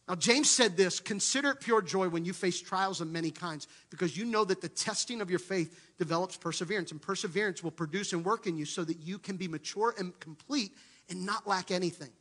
Now, 0.07 0.15
James 0.15 0.49
said 0.49 0.77
this 0.77 0.99
consider 0.99 1.51
it 1.51 1.59
pure 1.59 1.81
joy 1.81 2.07
when 2.07 2.23
you 2.23 2.33
face 2.33 2.61
trials 2.61 3.01
of 3.01 3.09
many 3.09 3.29
kinds, 3.29 3.67
because 3.89 4.17
you 4.17 4.25
know 4.25 4.45
that 4.45 4.61
the 4.61 4.69
testing 4.69 5.19
of 5.19 5.29
your 5.29 5.39
faith 5.39 5.77
develops 5.97 6.37
perseverance, 6.37 6.91
and 6.91 7.01
perseverance 7.01 7.61
will 7.61 7.71
produce 7.71 8.13
and 8.13 8.23
work 8.23 8.47
in 8.47 8.57
you 8.57 8.65
so 8.65 8.83
that 8.83 8.99
you 8.99 9.19
can 9.19 9.35
be 9.35 9.47
mature 9.47 9.93
and 9.97 10.17
complete 10.19 10.71
and 11.09 11.25
not 11.25 11.45
lack 11.47 11.71
anything. 11.71 12.11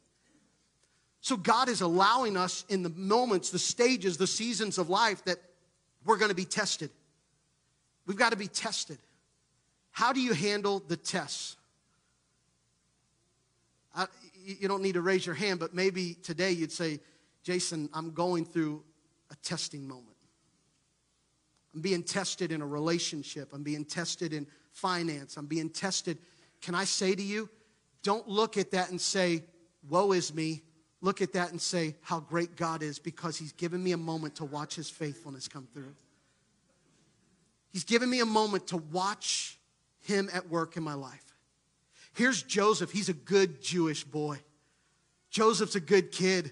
So, 1.20 1.36
God 1.36 1.68
is 1.68 1.80
allowing 1.80 2.36
us 2.36 2.64
in 2.68 2.82
the 2.82 2.90
moments, 2.90 3.50
the 3.50 3.58
stages, 3.58 4.16
the 4.16 4.26
seasons 4.26 4.78
of 4.78 4.88
life 4.88 5.24
that 5.24 5.38
we're 6.04 6.18
going 6.18 6.30
to 6.30 6.36
be 6.36 6.44
tested. 6.44 6.90
We've 8.06 8.16
got 8.16 8.30
to 8.30 8.36
be 8.36 8.48
tested. 8.48 8.98
How 9.90 10.12
do 10.12 10.20
you 10.20 10.32
handle 10.34 10.82
the 10.86 10.96
tests? 10.96 11.56
I, 13.94 14.06
you 14.44 14.68
don't 14.68 14.82
need 14.82 14.94
to 14.94 15.00
raise 15.00 15.24
your 15.24 15.34
hand, 15.34 15.58
but 15.58 15.74
maybe 15.74 16.14
today 16.14 16.52
you'd 16.52 16.70
say, 16.70 17.00
Jason, 17.46 17.88
I'm 17.94 18.10
going 18.10 18.44
through 18.44 18.82
a 19.30 19.36
testing 19.36 19.86
moment. 19.86 20.16
I'm 21.72 21.80
being 21.80 22.02
tested 22.02 22.50
in 22.50 22.60
a 22.60 22.66
relationship. 22.66 23.52
I'm 23.52 23.62
being 23.62 23.84
tested 23.84 24.32
in 24.32 24.48
finance. 24.72 25.36
I'm 25.36 25.46
being 25.46 25.70
tested. 25.70 26.18
Can 26.60 26.74
I 26.74 26.82
say 26.82 27.14
to 27.14 27.22
you, 27.22 27.48
don't 28.02 28.26
look 28.26 28.56
at 28.56 28.72
that 28.72 28.90
and 28.90 29.00
say, 29.00 29.44
Woe 29.88 30.10
is 30.10 30.34
me. 30.34 30.62
Look 31.00 31.22
at 31.22 31.34
that 31.34 31.52
and 31.52 31.62
say, 31.62 31.94
How 32.00 32.18
great 32.18 32.56
God 32.56 32.82
is 32.82 32.98
because 32.98 33.36
He's 33.36 33.52
given 33.52 33.80
me 33.80 33.92
a 33.92 33.96
moment 33.96 34.34
to 34.36 34.44
watch 34.44 34.74
His 34.74 34.90
faithfulness 34.90 35.46
come 35.46 35.68
through. 35.72 35.94
He's 37.72 37.84
given 37.84 38.10
me 38.10 38.18
a 38.18 38.26
moment 38.26 38.66
to 38.68 38.78
watch 38.78 39.56
Him 40.00 40.28
at 40.32 40.48
work 40.48 40.76
in 40.76 40.82
my 40.82 40.94
life. 40.94 41.32
Here's 42.12 42.42
Joseph. 42.42 42.90
He's 42.90 43.08
a 43.08 43.14
good 43.14 43.62
Jewish 43.62 44.02
boy. 44.02 44.40
Joseph's 45.30 45.76
a 45.76 45.80
good 45.80 46.10
kid. 46.10 46.50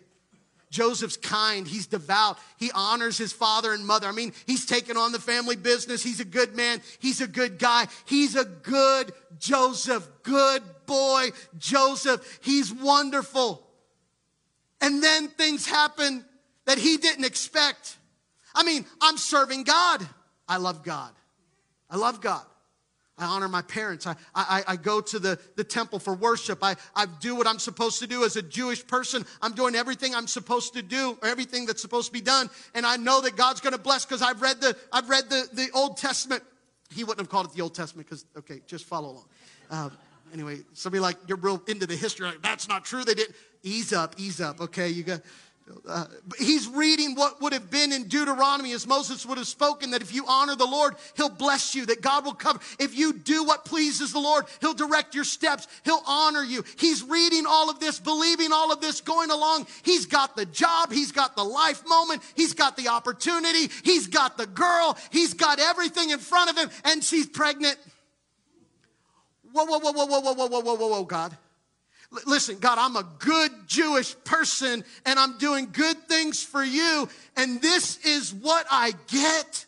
Joseph's 0.74 1.16
kind. 1.16 1.68
He's 1.68 1.86
devout. 1.86 2.36
He 2.58 2.72
honors 2.74 3.16
his 3.16 3.32
father 3.32 3.72
and 3.72 3.86
mother. 3.86 4.08
I 4.08 4.12
mean, 4.12 4.32
he's 4.44 4.66
taken 4.66 4.96
on 4.96 5.12
the 5.12 5.20
family 5.20 5.54
business. 5.54 6.02
He's 6.02 6.18
a 6.18 6.24
good 6.24 6.56
man. 6.56 6.82
He's 6.98 7.20
a 7.20 7.28
good 7.28 7.60
guy. 7.60 7.86
He's 8.06 8.34
a 8.34 8.44
good 8.44 9.12
Joseph. 9.38 10.06
Good 10.24 10.62
boy, 10.86 11.28
Joseph. 11.58 12.40
He's 12.42 12.72
wonderful. 12.72 13.64
And 14.80 15.00
then 15.00 15.28
things 15.28 15.64
happen 15.64 16.24
that 16.64 16.78
he 16.78 16.96
didn't 16.96 17.24
expect. 17.24 17.96
I 18.52 18.64
mean, 18.64 18.84
I'm 19.00 19.16
serving 19.16 19.62
God. 19.62 20.04
I 20.48 20.56
love 20.56 20.82
God. 20.82 21.12
I 21.88 21.96
love 21.96 22.20
God. 22.20 22.44
I 23.16 23.26
honor 23.26 23.48
my 23.48 23.62
parents. 23.62 24.06
I, 24.06 24.16
I, 24.34 24.64
I 24.66 24.76
go 24.76 25.00
to 25.00 25.18
the, 25.20 25.38
the 25.54 25.62
temple 25.62 26.00
for 26.00 26.14
worship. 26.14 26.58
I, 26.62 26.74
I 26.96 27.06
do 27.20 27.36
what 27.36 27.46
I'm 27.46 27.60
supposed 27.60 28.00
to 28.00 28.08
do 28.08 28.24
as 28.24 28.34
a 28.36 28.42
Jewish 28.42 28.84
person. 28.84 29.24
I'm 29.40 29.52
doing 29.52 29.76
everything 29.76 30.14
I'm 30.14 30.26
supposed 30.26 30.74
to 30.74 30.82
do, 30.82 31.16
or 31.22 31.28
everything 31.28 31.64
that's 31.66 31.80
supposed 31.80 32.08
to 32.08 32.12
be 32.12 32.20
done. 32.20 32.50
And 32.74 32.84
I 32.84 32.96
know 32.96 33.20
that 33.20 33.36
God's 33.36 33.60
going 33.60 33.72
to 33.72 33.78
bless 33.78 34.04
because 34.04 34.20
I've 34.20 34.42
read 34.42 34.60
the, 34.60 34.76
I've 34.92 35.08
read 35.08 35.30
the, 35.30 35.48
the 35.52 35.68
Old 35.74 35.96
Testament. 35.96 36.42
He 36.92 37.04
wouldn't 37.04 37.20
have 37.20 37.28
called 37.28 37.46
it 37.46 37.52
the 37.52 37.62
Old 37.62 37.74
Testament 37.74 38.08
because, 38.08 38.24
okay, 38.36 38.60
just 38.66 38.84
follow 38.84 39.10
along. 39.10 39.24
Um, 39.70 39.92
anyway, 40.32 40.58
somebody 40.72 41.00
like, 41.00 41.16
you're 41.28 41.38
real 41.38 41.62
into 41.68 41.86
the 41.86 41.96
history. 41.96 42.26
Like, 42.26 42.42
That's 42.42 42.68
not 42.68 42.84
true. 42.84 43.04
They 43.04 43.14
didn't. 43.14 43.36
Ease 43.62 43.94
up, 43.94 44.16
ease 44.18 44.40
up, 44.42 44.60
okay? 44.60 44.90
You 44.90 45.04
got, 45.04 45.22
uh, 45.88 46.04
he's 46.38 46.68
reading 46.68 47.14
what 47.14 47.40
would 47.40 47.54
have 47.54 47.70
been 47.70 47.90
in 47.90 48.06
Deuteronomy 48.06 48.72
as 48.72 48.86
Moses 48.86 49.24
would 49.24 49.38
have 49.38 49.46
spoken 49.46 49.92
that 49.92 50.02
if 50.02 50.14
you 50.14 50.26
honor 50.28 50.54
the 50.54 50.66
Lord, 50.66 50.94
he'll 51.16 51.30
bless 51.30 51.74
you, 51.74 51.86
that 51.86 52.02
God 52.02 52.24
will 52.24 52.34
cover. 52.34 52.58
If 52.78 52.96
you 52.96 53.14
do 53.14 53.44
what 53.44 53.64
pleases 53.64 54.12
the 54.12 54.18
Lord, 54.18 54.44
he'll 54.60 54.74
direct 54.74 55.14
your 55.14 55.24
steps, 55.24 55.66
he'll 55.84 56.02
honor 56.06 56.42
you. 56.42 56.64
He's 56.78 57.02
reading 57.02 57.44
all 57.46 57.70
of 57.70 57.80
this, 57.80 57.98
believing 57.98 58.52
all 58.52 58.72
of 58.72 58.82
this, 58.82 59.00
going 59.00 59.30
along. 59.30 59.66
He's 59.82 60.04
got 60.04 60.36
the 60.36 60.44
job, 60.44 60.92
he's 60.92 61.12
got 61.12 61.34
the 61.34 61.44
life 61.44 61.82
moment, 61.88 62.22
he's 62.34 62.52
got 62.52 62.76
the 62.76 62.88
opportunity, 62.88 63.70
he's 63.84 64.06
got 64.06 64.36
the 64.36 64.46
girl, 64.46 64.98
he's 65.10 65.32
got 65.32 65.60
everything 65.60 66.10
in 66.10 66.18
front 66.18 66.50
of 66.50 66.58
him, 66.58 66.68
and 66.84 67.02
she's 67.02 67.26
pregnant. 67.26 67.78
Whoa, 69.52 69.64
whoa, 69.64 69.78
whoa, 69.78 69.92
whoa, 69.92 70.06
whoa, 70.06 70.20
whoa, 70.20 70.34
whoa, 70.34 70.60
whoa, 70.60 70.74
whoa, 70.74 70.88
whoa, 70.88 71.04
God. 71.04 71.36
Listen, 72.26 72.58
God, 72.58 72.78
I'm 72.78 72.96
a 72.96 73.06
good 73.18 73.50
Jewish 73.66 74.14
person 74.24 74.84
and 75.04 75.18
I'm 75.18 75.38
doing 75.38 75.68
good 75.72 75.96
things 76.08 76.42
for 76.42 76.62
you, 76.62 77.08
and 77.36 77.60
this 77.60 78.04
is 78.04 78.32
what 78.32 78.66
I 78.70 78.92
get. 79.08 79.66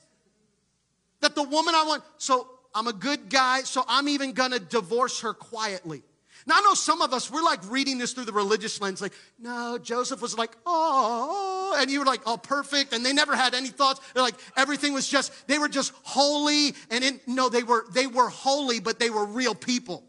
That 1.21 1.35
the 1.35 1.43
woman 1.43 1.75
I 1.75 1.85
want, 1.85 2.03
so 2.19 2.47
I'm 2.75 2.87
a 2.87 2.93
good 2.93 3.31
guy, 3.31 3.63
so 3.63 3.85
I'm 3.89 4.09
even 4.09 4.33
gonna 4.33 4.59
divorce 4.59 5.21
her 5.21 5.33
quietly. 5.33 6.03
Now, 6.47 6.59
I 6.59 6.61
know 6.61 6.75
some 6.75 7.03
of 7.03 7.13
us, 7.13 7.29
we're 7.29 7.43
like 7.43 7.59
reading 7.71 7.99
this 7.99 8.13
through 8.13 8.27
the 8.27 8.33
religious 8.33 8.81
lens, 8.81 9.03
like, 9.03 9.13
no, 9.39 9.79
Joseph 9.83 10.23
was 10.23 10.39
like, 10.39 10.53
oh, 10.65 11.77
and 11.77 11.91
you 11.91 11.99
were 11.99 12.05
like, 12.05 12.21
oh, 12.25 12.37
perfect, 12.37 12.93
and 12.93 13.05
they 13.05 13.13
never 13.13 13.35
had 13.35 13.53
any 13.55 13.69
thoughts. 13.69 14.01
They're 14.15 14.23
like, 14.23 14.37
everything 14.57 14.93
was 14.93 15.09
just, 15.09 15.33
they 15.49 15.59
were 15.59 15.69
just 15.69 15.93
holy, 16.05 16.75
and 16.91 17.03
in, 17.03 17.21
no, 17.27 17.49
they 17.49 17.65
were, 17.65 17.87
they 17.93 18.07
were 18.07 18.29
holy, 18.29 18.79
but 18.79 19.01
they 19.01 19.11
were 19.11 19.25
real 19.25 19.57
people. 19.57 20.05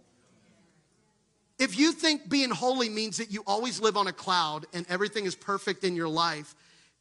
If 1.59 1.77
you 1.77 1.91
think 1.91 2.29
being 2.29 2.51
holy 2.51 2.87
means 2.89 3.17
that 3.17 3.31
you 3.31 3.43
always 3.47 3.79
live 3.79 3.97
on 3.97 4.05
a 4.07 4.13
cloud 4.13 4.67
and 4.73 4.85
everything 4.89 5.25
is 5.25 5.35
perfect 5.35 5.83
in 5.83 5.95
your 5.95 6.07
life, 6.07 6.53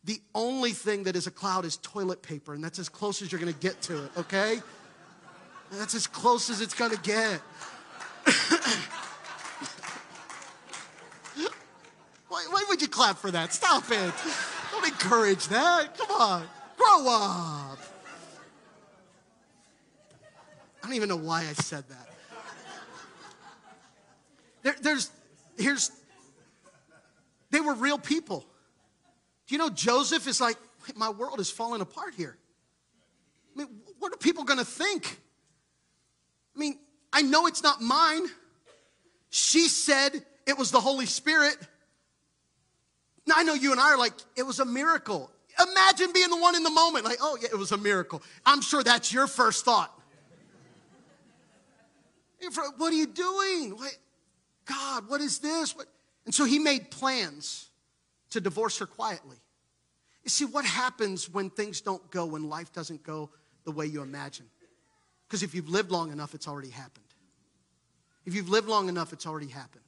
the 0.05 0.21
only 0.35 0.73
thing 0.73 1.03
that 1.05 1.15
is 1.15 1.27
a 1.27 1.31
cloud 1.31 1.65
is 1.67 1.77
toilet 1.79 2.23
paper, 2.23 2.55
and 2.55 2.65
that's 2.65 2.79
as 2.79 2.89
close 2.89 3.21
as 3.21 3.31
you're 3.31 3.41
gonna 3.41 3.53
get 3.53 3.83
to 3.83 4.05
it, 4.05 4.11
okay? 4.17 4.61
That's 5.73 5.95
as 5.95 6.07
close 6.07 6.49
as 6.49 6.61
it's 6.63 6.75
gonna 6.75 6.97
get. 7.03 7.41
why, 12.29 12.47
why 12.49 12.65
would 12.69 12.81
you 12.81 12.89
clap 12.89 13.19
for 13.19 13.31
that? 13.33 13.53
Stop 13.53 13.85
it. 13.91 14.15
Don't 14.71 14.87
encourage 14.87 15.49
that. 15.49 15.99
Come 15.99 16.11
on, 16.13 16.45
grow 16.77 17.09
up. 17.09 17.79
I 20.83 20.87
don't 20.87 20.95
even 20.95 21.09
know 21.09 21.17
why 21.17 21.41
I 21.41 21.53
said 21.53 21.85
that. 21.89 22.16
There, 24.67 24.75
there's, 24.83 25.13
here's, 25.57 25.93
they 27.53 27.61
were 27.61 27.75
real 27.75 28.01
people. 28.01 28.45
Do 29.47 29.55
you 29.55 29.61
know 29.61 29.71
Joseph 29.71 30.27
is 30.27 30.41
like, 30.41 30.57
my 30.97 31.11
world 31.11 31.39
is 31.39 31.49
falling 31.49 31.83
apart 31.83 32.15
here. 32.17 32.37
I 33.55 33.61
mean, 33.61 33.69
what 34.01 34.13
are 34.13 34.17
people 34.17 34.43
going 34.43 34.59
to 34.59 34.65
think? 34.65 35.21
I 36.57 36.59
mean, 36.59 36.81
I 37.13 37.23
know 37.23 37.47
it's 37.47 37.63
not 37.63 37.81
mine. 37.81 38.25
She 39.31 39.69
said 39.69 40.11
it 40.49 40.59
was 40.59 40.73
the 40.73 40.81
Holy 40.81 41.07
Spirit. 41.07 41.57
Now, 43.25 43.35
I 43.37 43.45
know 43.45 43.55
you 43.55 43.71
and 43.71 43.81
I 43.81 43.93
are 43.93 43.99
like, 43.99 44.15
it 44.35 44.43
was 44.43 44.59
a 44.59 44.65
miracle. 44.65 45.31
Imagine 45.63 46.13
being 46.13 46.31
the 46.31 46.39
one 46.39 46.57
in 46.57 46.65
the 46.65 46.71
moment, 46.71 47.05
like, 47.05 47.19
oh, 47.21 47.39
yeah, 47.41 47.51
it 47.53 47.57
was 47.57 47.71
a 47.71 47.79
miracle. 47.79 48.21
I'm 48.45 48.63
sure 48.63 48.83
that's 48.83 49.13
your 49.13 49.29
first 49.29 49.65
thought. 49.65 49.97
What 52.79 52.93
are 52.93 52.97
you 52.97 53.07
doing? 53.07 53.71
What? 53.77 53.97
God, 54.67 55.09
what 55.09 55.21
is 55.21 55.39
this? 55.39 55.75
What? 55.75 55.87
And 56.25 56.35
so 56.35 56.45
he 56.45 56.59
made 56.59 56.91
plans 56.91 57.71
to 58.31 58.41
divorce 58.41 58.79
her 58.79 58.87
quietly. 58.87 59.37
You 60.25 60.31
see, 60.31 60.45
what 60.45 60.65
happens 60.65 61.31
when 61.31 61.51
things 61.51 61.81
don't 61.81 62.11
go, 62.11 62.27
when 62.27 62.49
life 62.49 62.73
doesn't 62.73 63.05
go 63.05 63.31
the 63.65 63.71
way 63.71 63.87
you 63.87 64.03
imagine? 64.03 64.47
Because 65.29 65.43
if 65.43 65.55
you've 65.55 65.69
lived 65.69 65.91
long 65.91 66.11
enough, 66.11 66.35
it's 66.35 66.49
already 66.49 66.71
happened. 66.71 67.05
If 68.25 68.35
you've 68.35 68.49
lived 68.49 68.69
long 68.69 68.89
enough, 68.89 69.13
it's 69.13 69.27
already 69.27 69.47
happened. 69.47 69.85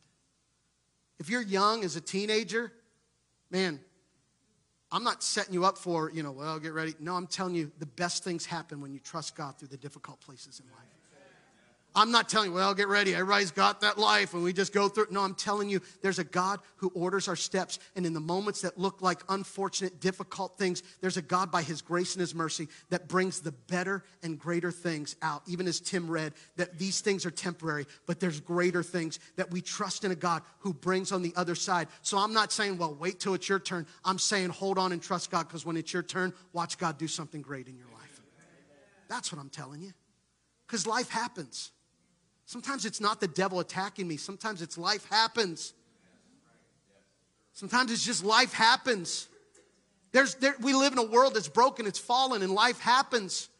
If 1.18 1.28
you're 1.28 1.42
young 1.42 1.82
as 1.82 1.96
a 1.96 2.00
teenager, 2.00 2.72
man, 3.50 3.80
I'm 4.92 5.02
not 5.02 5.22
setting 5.22 5.52
you 5.52 5.64
up 5.64 5.76
for, 5.76 6.10
you 6.10 6.22
know, 6.22 6.30
well, 6.30 6.58
get 6.60 6.72
ready. 6.72 6.94
No, 7.00 7.14
I'm 7.14 7.26
telling 7.26 7.54
you, 7.54 7.72
the 7.78 7.86
best 7.86 8.22
things 8.22 8.46
happen 8.46 8.80
when 8.80 8.92
you 8.92 9.00
trust 9.00 9.34
God 9.36 9.58
through 9.58 9.68
the 9.68 9.76
difficult 9.76 10.20
places 10.20 10.60
in 10.64 10.70
life. 10.70 10.97
I'm 11.98 12.12
not 12.12 12.28
telling 12.28 12.50
you, 12.50 12.54
well, 12.54 12.74
get 12.74 12.86
ready. 12.86 13.12
Everybody's 13.12 13.50
got 13.50 13.80
that 13.80 13.98
life 13.98 14.32
and 14.32 14.44
we 14.44 14.52
just 14.52 14.72
go 14.72 14.88
through. 14.88 15.08
No, 15.10 15.22
I'm 15.22 15.34
telling 15.34 15.68
you, 15.68 15.80
there's 16.00 16.20
a 16.20 16.24
God 16.24 16.60
who 16.76 16.92
orders 16.94 17.26
our 17.26 17.34
steps. 17.34 17.80
And 17.96 18.06
in 18.06 18.12
the 18.12 18.20
moments 18.20 18.60
that 18.60 18.78
look 18.78 19.02
like 19.02 19.20
unfortunate, 19.28 20.00
difficult 20.00 20.56
things, 20.56 20.84
there's 21.00 21.16
a 21.16 21.22
God 21.22 21.50
by 21.50 21.62
his 21.62 21.82
grace 21.82 22.14
and 22.14 22.20
his 22.20 22.36
mercy 22.36 22.68
that 22.90 23.08
brings 23.08 23.40
the 23.40 23.50
better 23.50 24.04
and 24.22 24.38
greater 24.38 24.70
things 24.70 25.16
out. 25.22 25.42
Even 25.48 25.66
as 25.66 25.80
Tim 25.80 26.08
read, 26.08 26.34
that 26.54 26.78
these 26.78 27.00
things 27.00 27.26
are 27.26 27.32
temporary, 27.32 27.84
but 28.06 28.20
there's 28.20 28.38
greater 28.38 28.84
things 28.84 29.18
that 29.34 29.50
we 29.50 29.60
trust 29.60 30.04
in 30.04 30.12
a 30.12 30.16
God 30.16 30.42
who 30.60 30.72
brings 30.72 31.10
on 31.10 31.22
the 31.22 31.32
other 31.34 31.56
side. 31.56 31.88
So 32.02 32.16
I'm 32.16 32.32
not 32.32 32.52
saying, 32.52 32.78
well, 32.78 32.94
wait 32.94 33.18
till 33.18 33.34
it's 33.34 33.48
your 33.48 33.58
turn. 33.58 33.88
I'm 34.04 34.20
saying, 34.20 34.50
hold 34.50 34.78
on 34.78 34.92
and 34.92 35.02
trust 35.02 35.32
God 35.32 35.48
because 35.48 35.66
when 35.66 35.76
it's 35.76 35.92
your 35.92 36.04
turn, 36.04 36.32
watch 36.52 36.78
God 36.78 36.96
do 36.96 37.08
something 37.08 37.42
great 37.42 37.66
in 37.66 37.76
your 37.76 37.88
life. 37.88 38.20
That's 39.08 39.32
what 39.32 39.40
I'm 39.40 39.50
telling 39.50 39.82
you. 39.82 39.90
Because 40.64 40.86
life 40.86 41.08
happens. 41.08 41.72
Sometimes 42.48 42.86
it's 42.86 42.98
not 42.98 43.20
the 43.20 43.28
devil 43.28 43.60
attacking 43.60 44.08
me, 44.08 44.16
sometimes 44.16 44.62
it's 44.62 44.78
life 44.78 45.06
happens. 45.10 45.74
Sometimes 47.52 47.92
it's 47.92 48.06
just 48.06 48.24
life 48.24 48.54
happens. 48.54 49.28
There's, 50.12 50.34
there, 50.36 50.54
we 50.62 50.72
live 50.72 50.94
in 50.94 50.98
a 50.98 51.04
world 51.04 51.34
that's 51.34 51.50
broken, 51.50 51.86
it's 51.86 51.98
fallen, 51.98 52.40
and 52.40 52.50
life 52.50 52.80
happens. 52.80 53.50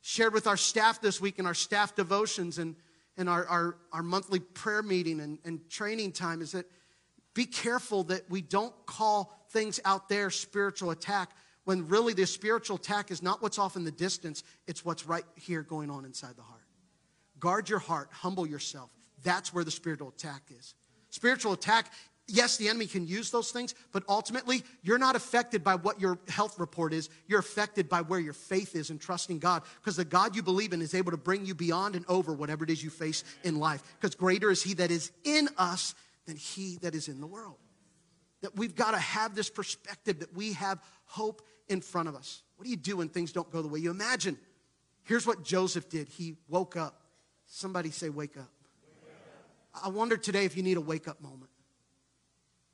Shared 0.00 0.32
with 0.32 0.46
our 0.46 0.56
staff 0.56 1.00
this 1.00 1.20
week 1.20 1.40
in 1.40 1.46
our 1.46 1.54
staff 1.54 1.96
devotions 1.96 2.58
and, 2.58 2.76
and 3.16 3.28
our, 3.28 3.46
our, 3.46 3.76
our 3.92 4.04
monthly 4.04 4.38
prayer 4.38 4.82
meeting 4.82 5.18
and, 5.18 5.40
and 5.44 5.68
training 5.68 6.12
time 6.12 6.40
is 6.40 6.52
that 6.52 6.66
be 7.34 7.46
careful 7.46 8.04
that 8.04 8.30
we 8.30 8.42
don't 8.42 8.74
call 8.86 9.36
things 9.50 9.80
out 9.84 10.08
there 10.08 10.30
spiritual 10.30 10.92
attack 10.92 11.30
when 11.64 11.88
really 11.88 12.12
the 12.12 12.26
spiritual 12.26 12.76
attack 12.76 13.10
is 13.10 13.24
not 13.24 13.42
what's 13.42 13.58
off 13.58 13.74
in 13.74 13.82
the 13.82 13.90
distance, 13.90 14.44
it's 14.68 14.84
what's 14.84 15.04
right 15.04 15.24
here 15.34 15.64
going 15.64 15.90
on 15.90 16.04
inside 16.04 16.36
the 16.36 16.42
heart. 16.42 16.53
Guard 17.38 17.68
your 17.68 17.78
heart, 17.78 18.08
humble 18.12 18.46
yourself. 18.46 18.90
That's 19.22 19.52
where 19.52 19.64
the 19.64 19.70
spiritual 19.70 20.08
attack 20.08 20.42
is. 20.56 20.74
Spiritual 21.10 21.52
attack, 21.52 21.92
yes, 22.26 22.56
the 22.56 22.68
enemy 22.68 22.86
can 22.86 23.06
use 23.06 23.30
those 23.30 23.50
things, 23.50 23.74
but 23.92 24.02
ultimately, 24.08 24.62
you're 24.82 24.98
not 24.98 25.16
affected 25.16 25.62
by 25.62 25.74
what 25.74 26.00
your 26.00 26.18
health 26.28 26.58
report 26.58 26.92
is. 26.92 27.08
You're 27.26 27.40
affected 27.40 27.88
by 27.88 28.02
where 28.02 28.20
your 28.20 28.32
faith 28.32 28.74
is 28.74 28.90
in 28.90 28.98
trusting 28.98 29.38
God, 29.38 29.62
because 29.80 29.96
the 29.96 30.04
God 30.04 30.36
you 30.36 30.42
believe 30.42 30.72
in 30.72 30.82
is 30.82 30.94
able 30.94 31.10
to 31.10 31.16
bring 31.16 31.46
you 31.46 31.54
beyond 31.54 31.96
and 31.96 32.04
over 32.08 32.32
whatever 32.32 32.64
it 32.64 32.70
is 32.70 32.82
you 32.82 32.90
face 32.90 33.24
in 33.42 33.58
life. 33.58 33.82
Because 34.00 34.14
greater 34.14 34.50
is 34.50 34.62
He 34.62 34.74
that 34.74 34.90
is 34.90 35.12
in 35.24 35.48
us 35.56 35.94
than 36.26 36.36
He 36.36 36.78
that 36.82 36.94
is 36.94 37.08
in 37.08 37.20
the 37.20 37.26
world. 37.26 37.56
That 38.42 38.56
we've 38.56 38.74
got 38.74 38.90
to 38.90 38.98
have 38.98 39.34
this 39.34 39.48
perspective 39.48 40.20
that 40.20 40.34
we 40.34 40.52
have 40.54 40.78
hope 41.06 41.42
in 41.68 41.80
front 41.80 42.08
of 42.08 42.14
us. 42.14 42.42
What 42.56 42.64
do 42.64 42.70
you 42.70 42.76
do 42.76 42.98
when 42.98 43.08
things 43.08 43.32
don't 43.32 43.50
go 43.50 43.62
the 43.62 43.68
way 43.68 43.78
you 43.78 43.90
imagine? 43.90 44.38
Here's 45.04 45.26
what 45.26 45.44
Joseph 45.44 45.88
did 45.88 46.08
he 46.08 46.36
woke 46.48 46.76
up. 46.76 47.00
Somebody 47.54 47.92
say, 47.92 48.08
wake 48.08 48.36
up. 48.36 48.50
I 49.80 49.88
wonder 49.88 50.16
today 50.16 50.44
if 50.44 50.56
you 50.56 50.64
need 50.64 50.76
a 50.76 50.80
wake 50.80 51.06
up 51.06 51.22
moment. 51.22 51.52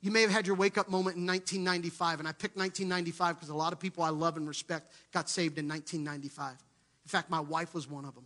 You 0.01 0.09
may 0.09 0.21
have 0.23 0.31
had 0.31 0.47
your 0.47 0.55
wake 0.55 0.75
up 0.79 0.89
moment 0.89 1.17
in 1.17 1.27
1995, 1.27 2.17
and 2.17 2.27
I 2.27 2.31
picked 2.31 2.57
1995 2.57 3.35
because 3.35 3.49
a 3.49 3.55
lot 3.55 3.73
of 3.73 3.79
people 3.79 4.03
I 4.03 4.09
love 4.09 4.37
and 4.37 4.47
respect 4.47 4.91
got 5.13 5.29
saved 5.29 5.59
in 5.59 5.67
1995. 5.67 6.53
In 6.53 6.57
fact, 7.07 7.29
my 7.29 7.39
wife 7.39 7.75
was 7.75 7.87
one 7.87 8.05
of 8.05 8.15
them. 8.15 8.25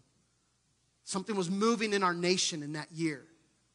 Something 1.03 1.35
was 1.35 1.49
moving 1.49 1.91
in 1.91 2.03
our 2.03 2.13
nation 2.13 2.63
in 2.63 2.71
that 2.71 2.89
year. 2.93 3.25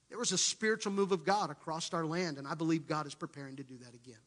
There 0.09 0.19
was 0.19 0.33
a 0.33 0.39
spiritual 0.39 0.95
move 0.95 1.13
of 1.13 1.27
God 1.27 1.51
across 1.51 1.93
our 1.93 2.07
land, 2.07 2.39
and 2.39 2.49
I 2.49 2.55
believe 2.55 2.87
God 2.87 3.07
is 3.07 3.15
preparing 3.15 3.57
to 3.57 3.63
do 3.63 3.77
that 3.77 3.93
again. 3.95 4.23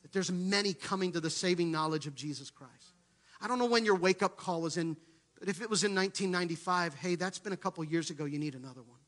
That 0.00 0.12
there's 0.12 0.32
many 0.32 0.72
coming 0.72 1.12
to 1.12 1.20
the 1.20 1.28
saving 1.28 1.70
knowledge 1.70 2.06
of 2.06 2.14
Jesus 2.14 2.48
Christ. 2.48 2.94
I 3.42 3.46
don't 3.46 3.58
know 3.58 3.66
when 3.66 3.84
your 3.84 3.96
wake 3.96 4.22
up 4.22 4.38
call 4.38 4.62
was 4.62 4.78
in 4.78 4.96
but 5.38 5.48
if 5.48 5.62
it 5.62 5.70
was 5.70 5.84
in 5.84 5.94
1995, 5.94 6.94
hey, 6.94 7.14
that's 7.14 7.38
been 7.38 7.52
a 7.52 7.56
couple 7.56 7.84
years 7.84 8.10
ago, 8.10 8.24
you 8.24 8.38
need 8.38 8.54
another 8.54 8.82
one. 8.82 8.98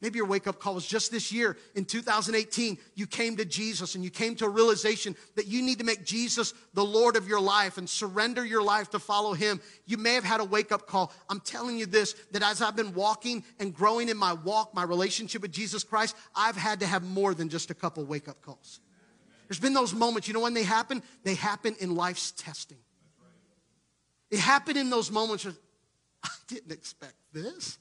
Maybe 0.00 0.16
your 0.16 0.26
wake 0.26 0.46
up 0.46 0.58
call 0.58 0.74
was 0.74 0.86
just 0.86 1.10
this 1.10 1.30
year 1.30 1.58
in 1.74 1.84
2018. 1.84 2.78
You 2.94 3.06
came 3.06 3.36
to 3.36 3.44
Jesus 3.44 3.94
and 3.94 4.02
you 4.02 4.10
came 4.10 4.34
to 4.36 4.46
a 4.46 4.48
realization 4.48 5.14
that 5.36 5.46
you 5.46 5.60
need 5.60 5.78
to 5.78 5.84
make 5.84 6.06
Jesus 6.06 6.54
the 6.72 6.84
Lord 6.84 7.16
of 7.16 7.28
your 7.28 7.40
life 7.40 7.76
and 7.76 7.88
surrender 7.88 8.42
your 8.42 8.62
life 8.62 8.90
to 8.90 8.98
follow 8.98 9.34
Him. 9.34 9.60
You 9.84 9.98
may 9.98 10.14
have 10.14 10.24
had 10.24 10.40
a 10.40 10.44
wake 10.44 10.72
up 10.72 10.86
call. 10.86 11.12
I'm 11.28 11.40
telling 11.40 11.76
you 11.76 11.84
this 11.84 12.14
that 12.30 12.42
as 12.42 12.62
I've 12.62 12.76
been 12.76 12.94
walking 12.94 13.44
and 13.58 13.74
growing 13.74 14.08
in 14.08 14.16
my 14.16 14.32
walk, 14.32 14.74
my 14.74 14.84
relationship 14.84 15.42
with 15.42 15.52
Jesus 15.52 15.84
Christ, 15.84 16.16
I've 16.34 16.56
had 16.56 16.80
to 16.80 16.86
have 16.86 17.02
more 17.02 17.34
than 17.34 17.50
just 17.50 17.70
a 17.70 17.74
couple 17.74 18.02
wake 18.06 18.26
up 18.26 18.40
calls. 18.40 18.80
There's 19.48 19.60
been 19.60 19.74
those 19.74 19.92
moments, 19.92 20.28
you 20.28 20.34
know 20.34 20.40
when 20.40 20.54
they 20.54 20.62
happen? 20.62 21.02
They 21.24 21.34
happen 21.34 21.76
in 21.78 21.94
life's 21.94 22.30
testing. 22.32 22.78
It 24.30 24.38
happened 24.38 24.76
in 24.76 24.90
those 24.90 25.10
moments 25.10 25.44
of, 25.44 25.58
I 26.24 26.30
didn't 26.48 26.72
expect 26.72 27.14
this. 27.32 27.78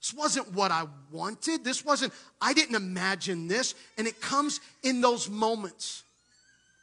This 0.00 0.14
wasn't 0.14 0.52
what 0.52 0.70
I 0.70 0.86
wanted. 1.10 1.64
This 1.64 1.84
wasn't, 1.84 2.12
I 2.40 2.52
didn't 2.52 2.76
imagine 2.76 3.48
this. 3.48 3.74
And 3.98 4.06
it 4.06 4.20
comes 4.20 4.60
in 4.82 5.00
those 5.00 5.28
moments. 5.28 6.04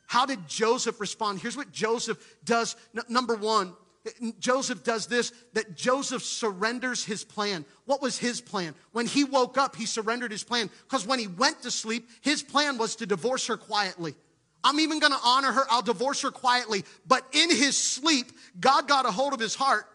How 0.07 0.25
did 0.25 0.47
Joseph 0.47 0.99
respond? 0.99 1.39
Here's 1.39 1.55
what 1.55 1.71
Joseph 1.71 2.17
does. 2.43 2.75
N- 2.95 3.03
number 3.07 3.35
one, 3.35 3.73
Joseph 4.39 4.83
does 4.83 5.07
this 5.07 5.31
that 5.53 5.75
Joseph 5.75 6.23
surrenders 6.23 7.05
his 7.05 7.23
plan. 7.23 7.63
What 7.85 8.01
was 8.01 8.17
his 8.17 8.41
plan? 8.41 8.75
When 8.91 9.07
he 9.07 9.23
woke 9.23 9.57
up, 9.57 9.75
he 9.75 9.85
surrendered 9.85 10.31
his 10.31 10.43
plan 10.43 10.69
because 10.83 11.07
when 11.07 11.19
he 11.19 11.27
went 11.27 11.61
to 11.61 11.71
sleep, 11.71 12.09
his 12.21 12.43
plan 12.43 12.77
was 12.77 12.97
to 12.97 13.05
divorce 13.05 13.47
her 13.47 13.55
quietly. 13.55 14.15
I'm 14.63 14.79
even 14.79 14.99
to 15.01 15.19
honor 15.23 15.51
her. 15.51 15.63
I'll 15.69 15.81
divorce 15.81 16.21
her 16.21 16.31
quietly. 16.31 16.85
But 17.05 17.25
in 17.33 17.49
his 17.49 17.77
sleep, 17.77 18.27
God 18.59 18.87
got 18.87 19.05
a 19.05 19.11
hold 19.11 19.33
of 19.33 19.39
his 19.39 19.55
heart. 19.55 19.85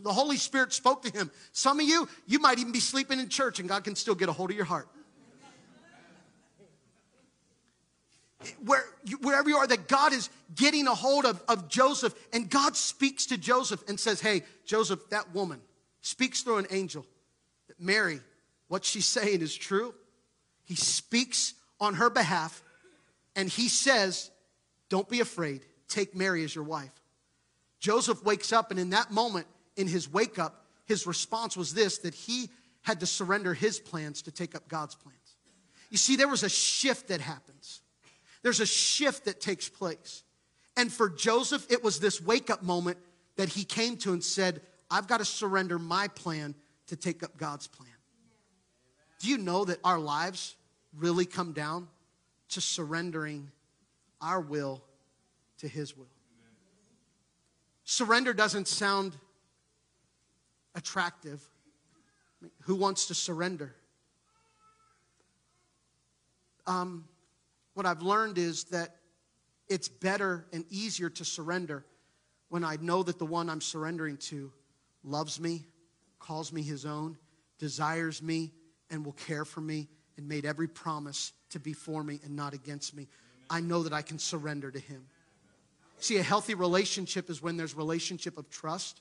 The 0.00 0.12
Holy 0.12 0.36
Spirit 0.36 0.72
spoke 0.72 1.02
to 1.02 1.10
him. 1.10 1.30
Some 1.52 1.80
of 1.80 1.86
you, 1.86 2.08
you 2.26 2.38
might 2.38 2.58
even 2.58 2.72
be 2.72 2.80
sleeping 2.80 3.20
in 3.20 3.28
church 3.28 3.58
and 3.58 3.68
God 3.68 3.84
can 3.84 3.94
still 3.94 4.14
get 4.14 4.28
a 4.28 4.32
hold 4.32 4.50
of 4.50 4.56
your 4.56 4.64
heart. 4.64 4.88
Where, 8.64 8.84
wherever 9.20 9.48
you 9.48 9.56
are, 9.56 9.66
that 9.66 9.86
God 9.86 10.12
is 10.12 10.28
getting 10.54 10.88
a 10.88 10.94
hold 10.94 11.26
of, 11.26 11.40
of 11.48 11.68
Joseph, 11.68 12.12
and 12.32 12.50
God 12.50 12.76
speaks 12.76 13.26
to 13.26 13.38
Joseph 13.38 13.88
and 13.88 14.00
says, 14.00 14.20
Hey, 14.20 14.42
Joseph, 14.64 15.10
that 15.10 15.32
woman 15.32 15.60
speaks 16.00 16.42
through 16.42 16.56
an 16.56 16.66
angel. 16.70 17.06
That 17.68 17.80
Mary, 17.80 18.20
what 18.66 18.84
she's 18.84 19.06
saying 19.06 19.42
is 19.42 19.54
true. 19.54 19.94
He 20.64 20.74
speaks 20.74 21.54
on 21.80 21.94
her 21.94 22.10
behalf 22.10 22.64
and 23.34 23.48
he 23.48 23.68
says, 23.68 24.30
Don't 24.88 25.08
be 25.08 25.20
afraid, 25.20 25.64
take 25.88 26.14
Mary 26.14 26.44
as 26.44 26.54
your 26.54 26.64
wife. 26.64 26.92
Joseph 27.80 28.22
wakes 28.24 28.52
up, 28.52 28.70
and 28.70 28.78
in 28.78 28.90
that 28.90 29.10
moment, 29.10 29.46
in 29.76 29.88
his 29.88 30.10
wake 30.10 30.38
up, 30.38 30.66
his 30.86 31.06
response 31.06 31.56
was 31.56 31.74
this 31.74 31.98
that 31.98 32.14
he 32.14 32.50
had 32.82 33.00
to 33.00 33.06
surrender 33.06 33.54
his 33.54 33.78
plans 33.78 34.22
to 34.22 34.30
take 34.30 34.54
up 34.54 34.68
God's 34.68 34.94
plans. 34.94 35.18
You 35.90 35.98
see, 35.98 36.16
there 36.16 36.28
was 36.28 36.42
a 36.42 36.48
shift 36.48 37.08
that 37.08 37.20
happens, 37.20 37.82
there's 38.42 38.60
a 38.60 38.66
shift 38.66 39.26
that 39.26 39.40
takes 39.40 39.68
place. 39.68 40.24
And 40.74 40.90
for 40.90 41.10
Joseph, 41.10 41.66
it 41.70 41.84
was 41.84 42.00
this 42.00 42.18
wake 42.18 42.48
up 42.48 42.62
moment 42.62 42.96
that 43.36 43.50
he 43.50 43.62
came 43.62 43.98
to 43.98 44.14
and 44.14 44.24
said, 44.24 44.62
I've 44.90 45.06
got 45.06 45.18
to 45.18 45.24
surrender 45.26 45.78
my 45.78 46.08
plan 46.08 46.54
to 46.86 46.96
take 46.96 47.22
up 47.22 47.36
God's 47.36 47.66
plan. 47.66 47.90
Do 49.20 49.28
you 49.28 49.36
know 49.36 49.66
that 49.66 49.78
our 49.84 49.98
lives 49.98 50.56
really 50.96 51.26
come 51.26 51.52
down 51.52 51.88
to 52.52 52.60
surrendering 52.60 53.50
our 54.20 54.40
will 54.40 54.82
to 55.58 55.68
His 55.68 55.96
will. 55.96 56.06
Surrender 57.84 58.32
doesn't 58.32 58.68
sound 58.68 59.16
attractive. 60.74 61.42
Who 62.62 62.74
wants 62.74 63.06
to 63.06 63.14
surrender? 63.14 63.74
Um, 66.66 67.04
what 67.74 67.86
I've 67.86 68.02
learned 68.02 68.38
is 68.38 68.64
that 68.64 68.96
it's 69.68 69.88
better 69.88 70.46
and 70.52 70.64
easier 70.70 71.10
to 71.10 71.24
surrender 71.24 71.84
when 72.48 72.64
I 72.64 72.76
know 72.80 73.02
that 73.02 73.18
the 73.18 73.26
one 73.26 73.48
I'm 73.48 73.60
surrendering 73.60 74.18
to 74.18 74.52
loves 75.02 75.40
me, 75.40 75.64
calls 76.18 76.52
me 76.52 76.62
his 76.62 76.84
own, 76.84 77.16
desires 77.58 78.22
me, 78.22 78.52
and 78.90 79.04
will 79.04 79.12
care 79.12 79.44
for 79.44 79.60
me, 79.60 79.88
and 80.16 80.28
made 80.28 80.44
every 80.44 80.68
promise 80.68 81.32
to 81.50 81.60
be 81.60 81.72
for 81.72 82.02
me 82.02 82.20
and 82.24 82.36
not 82.36 82.54
against 82.54 82.94
me. 82.94 83.08
I 83.48 83.60
know 83.60 83.82
that 83.82 83.92
I 83.92 84.02
can 84.02 84.18
surrender 84.18 84.70
to 84.70 84.78
him. 84.78 85.06
See, 85.98 86.16
a 86.16 86.22
healthy 86.22 86.54
relationship 86.54 87.30
is 87.30 87.42
when 87.42 87.56
there's 87.56 87.74
relationship 87.76 88.36
of 88.36 88.50
trust, 88.50 89.00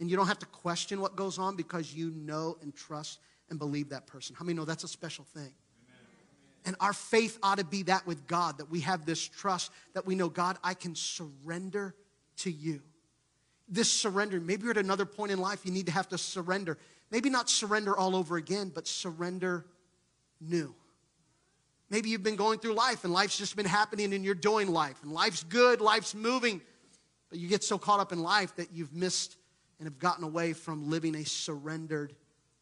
and 0.00 0.10
you 0.10 0.16
don't 0.16 0.26
have 0.26 0.38
to 0.40 0.46
question 0.46 1.00
what 1.00 1.16
goes 1.16 1.38
on 1.38 1.56
because 1.56 1.94
you 1.94 2.10
know 2.10 2.56
and 2.62 2.74
trust 2.74 3.20
and 3.50 3.58
believe 3.58 3.90
that 3.90 4.06
person. 4.06 4.34
How 4.36 4.44
many 4.44 4.56
know 4.56 4.64
that's 4.64 4.84
a 4.84 4.88
special 4.88 5.24
thing? 5.24 5.52
And 6.64 6.76
our 6.80 6.92
faith 6.92 7.38
ought 7.42 7.58
to 7.58 7.64
be 7.64 7.84
that 7.84 8.06
with 8.06 8.26
God, 8.26 8.58
that 8.58 8.70
we 8.70 8.80
have 8.80 9.06
this 9.06 9.26
trust 9.26 9.70
that 9.94 10.06
we 10.06 10.14
know, 10.14 10.28
God, 10.28 10.58
I 10.62 10.74
can 10.74 10.94
surrender 10.94 11.94
to 12.38 12.50
you. 12.50 12.82
This 13.68 13.90
surrender, 13.90 14.40
maybe 14.40 14.62
you're 14.62 14.72
at 14.72 14.78
another 14.78 15.06
point 15.06 15.32
in 15.32 15.38
life, 15.38 15.64
you 15.64 15.72
need 15.72 15.86
to 15.86 15.92
have 15.92 16.08
to 16.08 16.18
surrender. 16.18 16.78
Maybe 17.10 17.30
not 17.30 17.48
surrender 17.48 17.96
all 17.96 18.16
over 18.16 18.36
again, 18.36 18.70
but 18.74 18.86
surrender 18.86 19.66
new. 20.40 20.74
Maybe 21.90 22.10
you've 22.10 22.22
been 22.22 22.36
going 22.36 22.58
through 22.58 22.74
life 22.74 23.04
and 23.04 23.12
life's 23.12 23.38
just 23.38 23.56
been 23.56 23.66
happening 23.66 24.12
and 24.12 24.24
you're 24.24 24.34
doing 24.34 24.68
life 24.68 25.02
and 25.02 25.12
life's 25.12 25.42
good, 25.42 25.80
life's 25.80 26.14
moving, 26.14 26.60
but 27.30 27.38
you 27.38 27.48
get 27.48 27.64
so 27.64 27.78
caught 27.78 28.00
up 28.00 28.12
in 28.12 28.22
life 28.22 28.54
that 28.56 28.72
you've 28.72 28.92
missed 28.92 29.36
and 29.78 29.86
have 29.86 29.98
gotten 29.98 30.24
away 30.24 30.52
from 30.52 30.90
living 30.90 31.14
a 31.14 31.24
surrendered 31.24 32.14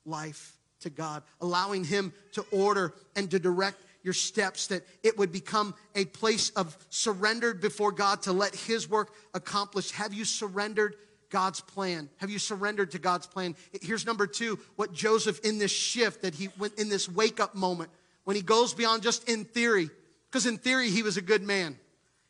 life 0.04 0.56
to 0.80 0.90
God, 0.90 1.22
allowing 1.40 1.84
Him 1.84 2.12
to 2.32 2.44
order 2.50 2.94
and 3.16 3.30
to 3.30 3.38
direct 3.38 3.82
your 4.02 4.12
steps, 4.12 4.68
that 4.68 4.86
it 5.02 5.18
would 5.18 5.32
become 5.32 5.74
a 5.96 6.04
place 6.04 6.50
of 6.50 6.76
surrendered 6.90 7.60
before 7.60 7.90
God 7.90 8.22
to 8.22 8.32
let 8.32 8.54
His 8.54 8.88
work 8.88 9.12
accomplish. 9.34 9.90
Have 9.92 10.14
you 10.14 10.24
surrendered 10.24 10.94
God's 11.30 11.60
plan? 11.60 12.08
Have 12.18 12.30
you 12.30 12.38
surrendered 12.38 12.92
to 12.92 12.98
God's 12.98 13.26
plan? 13.26 13.56
Here's 13.82 14.06
number 14.06 14.26
two 14.26 14.58
what 14.76 14.92
Joseph 14.92 15.40
in 15.44 15.58
this 15.58 15.70
shift 15.70 16.22
that 16.22 16.34
he 16.34 16.48
went 16.58 16.78
in 16.78 16.88
this 16.88 17.08
wake 17.08 17.40
up 17.40 17.54
moment 17.54 17.90
when 18.24 18.36
he 18.36 18.42
goes 18.42 18.74
beyond 18.74 19.02
just 19.02 19.28
in 19.28 19.44
theory, 19.44 19.88
because 20.28 20.46
in 20.46 20.58
theory 20.58 20.90
he 20.90 21.02
was 21.02 21.16
a 21.16 21.22
good 21.22 21.42
man, 21.42 21.78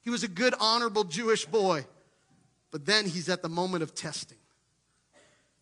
he 0.02 0.10
was 0.10 0.22
a 0.22 0.28
good, 0.28 0.54
honorable 0.60 1.04
Jewish 1.04 1.46
boy. 1.46 1.86
But 2.70 2.84
then 2.84 3.06
he's 3.06 3.28
at 3.28 3.42
the 3.42 3.48
moment 3.48 3.82
of 3.82 3.94
testing. 3.94 4.38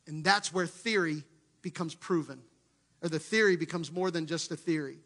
And 0.06 0.24
that's 0.24 0.52
where 0.52 0.66
theory 0.66 1.22
becomes 1.62 1.94
proven, 1.94 2.42
or 3.02 3.08
the 3.08 3.18
theory 3.18 3.56
becomes 3.56 3.92
more 3.92 4.10
than 4.10 4.26
just 4.26 4.50
a 4.50 4.56
theory 4.56 4.98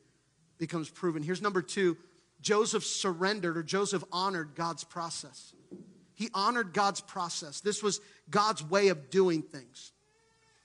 becomes 0.58 0.88
proven. 0.90 1.22
Here's 1.22 1.42
number 1.42 1.62
two 1.62 1.96
Joseph 2.40 2.84
surrendered 2.84 3.56
or 3.56 3.62
Joseph 3.62 4.04
honored 4.12 4.54
God's 4.54 4.84
process. 4.84 5.52
He 6.18 6.30
honored 6.34 6.72
God's 6.72 7.00
process. 7.00 7.60
This 7.60 7.80
was 7.80 8.00
God's 8.28 8.64
way 8.64 8.88
of 8.88 9.08
doing 9.08 9.40
things. 9.40 9.92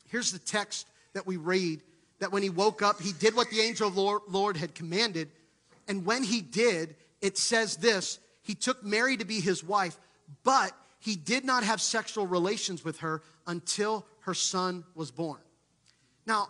Here's 0.10 0.32
the 0.32 0.40
text 0.40 0.88
that 1.14 1.28
we 1.28 1.38
read 1.38 1.84
that 2.18 2.32
when 2.32 2.42
he 2.42 2.50
woke 2.50 2.82
up, 2.82 3.00
he 3.00 3.14
did 3.14 3.36
what 3.36 3.52
the 3.52 3.62
angel 3.62 3.88
of 3.88 3.94
the 3.94 4.20
Lord 4.30 4.58
had 4.58 4.74
commanded. 4.74 5.30
And 5.88 6.08
when 6.08 6.24
he 6.24 6.42
did, 6.42 6.96
it 7.22 7.38
says 7.38 7.78
this 7.78 8.18
he 8.42 8.56
took 8.56 8.84
Mary 8.84 9.16
to 9.16 9.26
be 9.26 9.40
his 9.40 9.64
wife, 9.64 9.96
but 10.44 10.72
he 10.98 11.16
did 11.16 11.46
not 11.46 11.64
have 11.64 11.80
sexual 11.80 12.26
relations 12.26 12.84
with 12.84 13.02
her 13.02 13.22
until 13.46 14.08
her 14.22 14.34
son 14.34 14.84
was 14.96 15.12
born. 15.12 15.40
Now, 16.26 16.48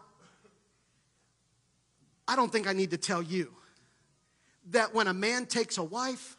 I 2.26 2.38
don't 2.38 2.54
think 2.54 2.68
I 2.68 2.74
need 2.74 2.92
to 2.92 2.98
tell 2.98 3.22
you 3.22 3.52
that 4.70 4.94
when 4.94 5.08
a 5.08 5.14
man 5.14 5.46
takes 5.46 5.78
a 5.78 5.84
wife 5.84 6.38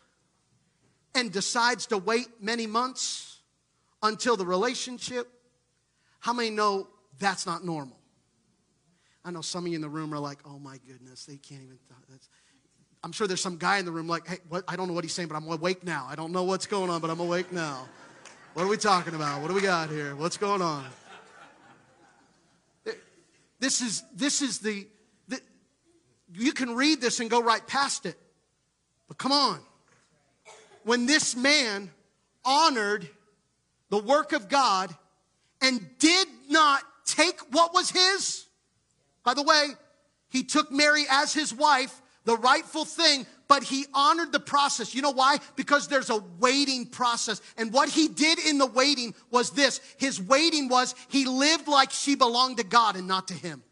and 1.14 1.30
decides 1.32 1.86
to 1.86 1.98
wait 1.98 2.26
many 2.40 2.66
months 2.66 3.40
until 4.02 4.36
the 4.36 4.44
relationship, 4.44 5.28
how 6.20 6.32
many 6.32 6.50
know 6.50 6.88
that's 7.18 7.46
not 7.46 7.64
normal? 7.64 7.98
I 9.24 9.30
know 9.30 9.40
some 9.40 9.64
of 9.64 9.70
you 9.70 9.76
in 9.76 9.82
the 9.82 9.88
room 9.88 10.12
are 10.12 10.18
like, 10.18 10.38
oh 10.44 10.58
my 10.58 10.78
goodness, 10.86 11.24
they 11.24 11.36
can't 11.36 11.62
even. 11.62 11.78
That's, 12.10 12.28
I'm 13.02 13.12
sure 13.12 13.26
there's 13.26 13.40
some 13.40 13.56
guy 13.56 13.78
in 13.78 13.84
the 13.84 13.92
room 13.92 14.06
like, 14.06 14.26
hey, 14.26 14.38
what, 14.48 14.64
I 14.68 14.76
don't 14.76 14.88
know 14.88 14.94
what 14.94 15.04
he's 15.04 15.14
saying, 15.14 15.28
but 15.28 15.36
I'm 15.36 15.46
awake 15.50 15.84
now. 15.84 16.06
I 16.08 16.14
don't 16.14 16.32
know 16.32 16.44
what's 16.44 16.66
going 16.66 16.90
on, 16.90 17.00
but 17.00 17.10
I'm 17.10 17.20
awake 17.20 17.52
now. 17.52 17.86
What 18.54 18.64
are 18.64 18.68
we 18.68 18.76
talking 18.76 19.14
about? 19.14 19.40
What 19.40 19.48
do 19.48 19.54
we 19.54 19.62
got 19.62 19.90
here? 19.90 20.14
What's 20.14 20.36
going 20.36 20.62
on? 20.62 20.84
This 23.60 23.80
is, 23.80 24.04
this 24.14 24.42
is 24.42 24.58
the, 24.58 24.86
you 26.34 26.52
can 26.52 26.74
read 26.74 27.00
this 27.00 27.20
and 27.20 27.30
go 27.30 27.42
right 27.42 27.66
past 27.66 28.06
it. 28.06 28.16
But 29.08 29.18
come 29.18 29.32
on. 29.32 29.60
When 30.84 31.06
this 31.06 31.34
man 31.34 31.90
honored 32.44 33.08
the 33.90 33.98
work 33.98 34.32
of 34.32 34.48
God 34.48 34.94
and 35.60 35.80
did 35.98 36.28
not 36.48 36.82
take 37.04 37.40
what 37.50 37.74
was 37.74 37.90
his, 37.90 38.46
by 39.24 39.34
the 39.34 39.42
way, 39.42 39.68
he 40.28 40.44
took 40.44 40.70
Mary 40.70 41.04
as 41.10 41.32
his 41.32 41.52
wife, 41.54 42.00
the 42.24 42.36
rightful 42.36 42.84
thing, 42.84 43.26
but 43.48 43.62
he 43.62 43.86
honored 43.92 44.32
the 44.32 44.40
process. 44.40 44.94
You 44.94 45.02
know 45.02 45.10
why? 45.10 45.38
Because 45.56 45.88
there's 45.88 46.10
a 46.10 46.22
waiting 46.38 46.86
process. 46.86 47.40
And 47.56 47.72
what 47.72 47.88
he 47.88 48.08
did 48.08 48.38
in 48.38 48.58
the 48.58 48.66
waiting 48.66 49.14
was 49.30 49.50
this 49.50 49.80
his 49.98 50.20
waiting 50.20 50.68
was 50.68 50.94
he 51.08 51.26
lived 51.26 51.68
like 51.68 51.90
she 51.90 52.14
belonged 52.14 52.56
to 52.58 52.64
God 52.64 52.96
and 52.96 53.06
not 53.06 53.28
to 53.28 53.34
him. 53.34 53.62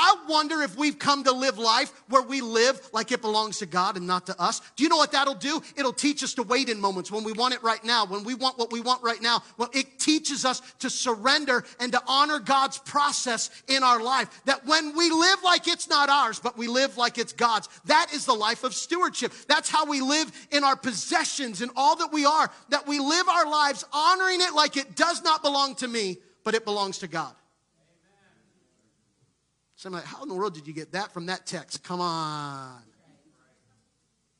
I 0.00 0.14
wonder 0.28 0.62
if 0.62 0.76
we've 0.76 0.96
come 0.96 1.24
to 1.24 1.32
live 1.32 1.58
life 1.58 1.92
where 2.08 2.22
we 2.22 2.40
live 2.40 2.80
like 2.92 3.10
it 3.10 3.20
belongs 3.20 3.58
to 3.58 3.66
God 3.66 3.96
and 3.96 4.06
not 4.06 4.26
to 4.26 4.40
us. 4.40 4.60
Do 4.76 4.84
you 4.84 4.88
know 4.88 4.96
what 4.96 5.10
that'll 5.10 5.34
do? 5.34 5.60
It'll 5.76 5.92
teach 5.92 6.22
us 6.22 6.34
to 6.34 6.44
wait 6.44 6.68
in 6.68 6.80
moments 6.80 7.10
when 7.10 7.24
we 7.24 7.32
want 7.32 7.54
it 7.54 7.62
right 7.64 7.82
now, 7.82 8.06
when 8.06 8.22
we 8.22 8.34
want 8.34 8.58
what 8.58 8.70
we 8.70 8.80
want 8.80 9.02
right 9.02 9.20
now. 9.20 9.42
Well, 9.56 9.70
it 9.74 9.98
teaches 9.98 10.44
us 10.44 10.62
to 10.78 10.88
surrender 10.88 11.64
and 11.80 11.90
to 11.90 12.00
honor 12.06 12.38
God's 12.38 12.78
process 12.78 13.50
in 13.66 13.82
our 13.82 14.00
life. 14.00 14.40
That 14.44 14.64
when 14.64 14.96
we 14.96 15.10
live 15.10 15.42
like 15.42 15.66
it's 15.66 15.88
not 15.88 16.08
ours, 16.08 16.38
but 16.38 16.56
we 16.56 16.68
live 16.68 16.96
like 16.96 17.18
it's 17.18 17.32
God's, 17.32 17.68
that 17.86 18.12
is 18.14 18.24
the 18.24 18.34
life 18.34 18.62
of 18.62 18.74
stewardship. 18.74 19.32
That's 19.48 19.68
how 19.68 19.84
we 19.84 20.00
live 20.00 20.30
in 20.52 20.62
our 20.62 20.76
possessions 20.76 21.60
and 21.60 21.72
all 21.74 21.96
that 21.96 22.12
we 22.12 22.24
are, 22.24 22.48
that 22.68 22.86
we 22.86 23.00
live 23.00 23.28
our 23.28 23.50
lives 23.50 23.84
honoring 23.92 24.40
it 24.42 24.54
like 24.54 24.76
it 24.76 24.94
does 24.94 25.24
not 25.24 25.42
belong 25.42 25.74
to 25.76 25.88
me, 25.88 26.18
but 26.44 26.54
it 26.54 26.64
belongs 26.64 26.98
to 26.98 27.08
God. 27.08 27.34
So 29.78 29.88
I'm 29.88 29.92
like, 29.92 30.04
how 30.04 30.24
in 30.24 30.28
the 30.28 30.34
world 30.34 30.54
did 30.54 30.66
you 30.66 30.72
get 30.72 30.90
that 30.92 31.12
from 31.14 31.26
that 31.26 31.46
text? 31.46 31.84
Come 31.84 32.00
on. 32.00 32.82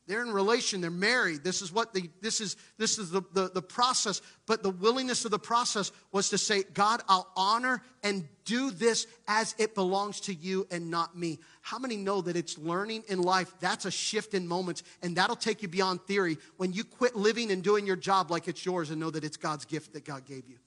They're 0.05 0.21
in 0.21 0.33
relation, 0.33 0.81
they're 0.81 0.91
married. 0.91 1.45
This 1.45 1.61
is 1.61 1.71
what 1.71 1.93
the 1.93 2.09
this 2.19 2.41
is 2.41 2.57
this 2.77 2.99
is 2.99 3.09
the, 3.09 3.21
the, 3.33 3.49
the 3.53 3.61
process. 3.61 4.21
But 4.47 4.63
the 4.63 4.71
willingness 4.71 5.23
of 5.23 5.31
the 5.31 5.39
process 5.39 5.93
was 6.11 6.29
to 6.31 6.37
say, 6.37 6.63
God, 6.73 7.01
I'll 7.07 7.31
honor 7.37 7.81
and 8.03 8.27
do 8.43 8.69
this 8.69 9.07
as 9.29 9.55
it 9.57 9.75
belongs 9.75 10.19
to 10.21 10.33
you 10.33 10.67
and 10.71 10.91
not 10.91 11.17
me. 11.17 11.39
How 11.61 11.79
many 11.79 11.95
know 11.95 12.19
that 12.19 12.35
it's 12.35 12.57
learning 12.57 13.03
in 13.07 13.21
life? 13.21 13.53
That's 13.61 13.85
a 13.85 13.91
shift 13.91 14.33
in 14.33 14.45
moments, 14.45 14.83
and 15.01 15.15
that'll 15.15 15.37
take 15.37 15.61
you 15.61 15.69
beyond 15.69 16.01
theory 16.01 16.37
when 16.57 16.73
you 16.73 16.83
quit 16.83 17.15
living 17.15 17.51
and 17.51 17.63
doing 17.63 17.85
your 17.85 17.95
job 17.95 18.29
like 18.29 18.49
it's 18.49 18.65
yours 18.65 18.89
and 18.89 18.99
know 18.99 19.11
that 19.11 19.23
it's 19.23 19.37
God's 19.37 19.63
gift 19.63 19.93
that 19.93 20.03
God 20.03 20.25
gave 20.25 20.49
you 20.49 20.57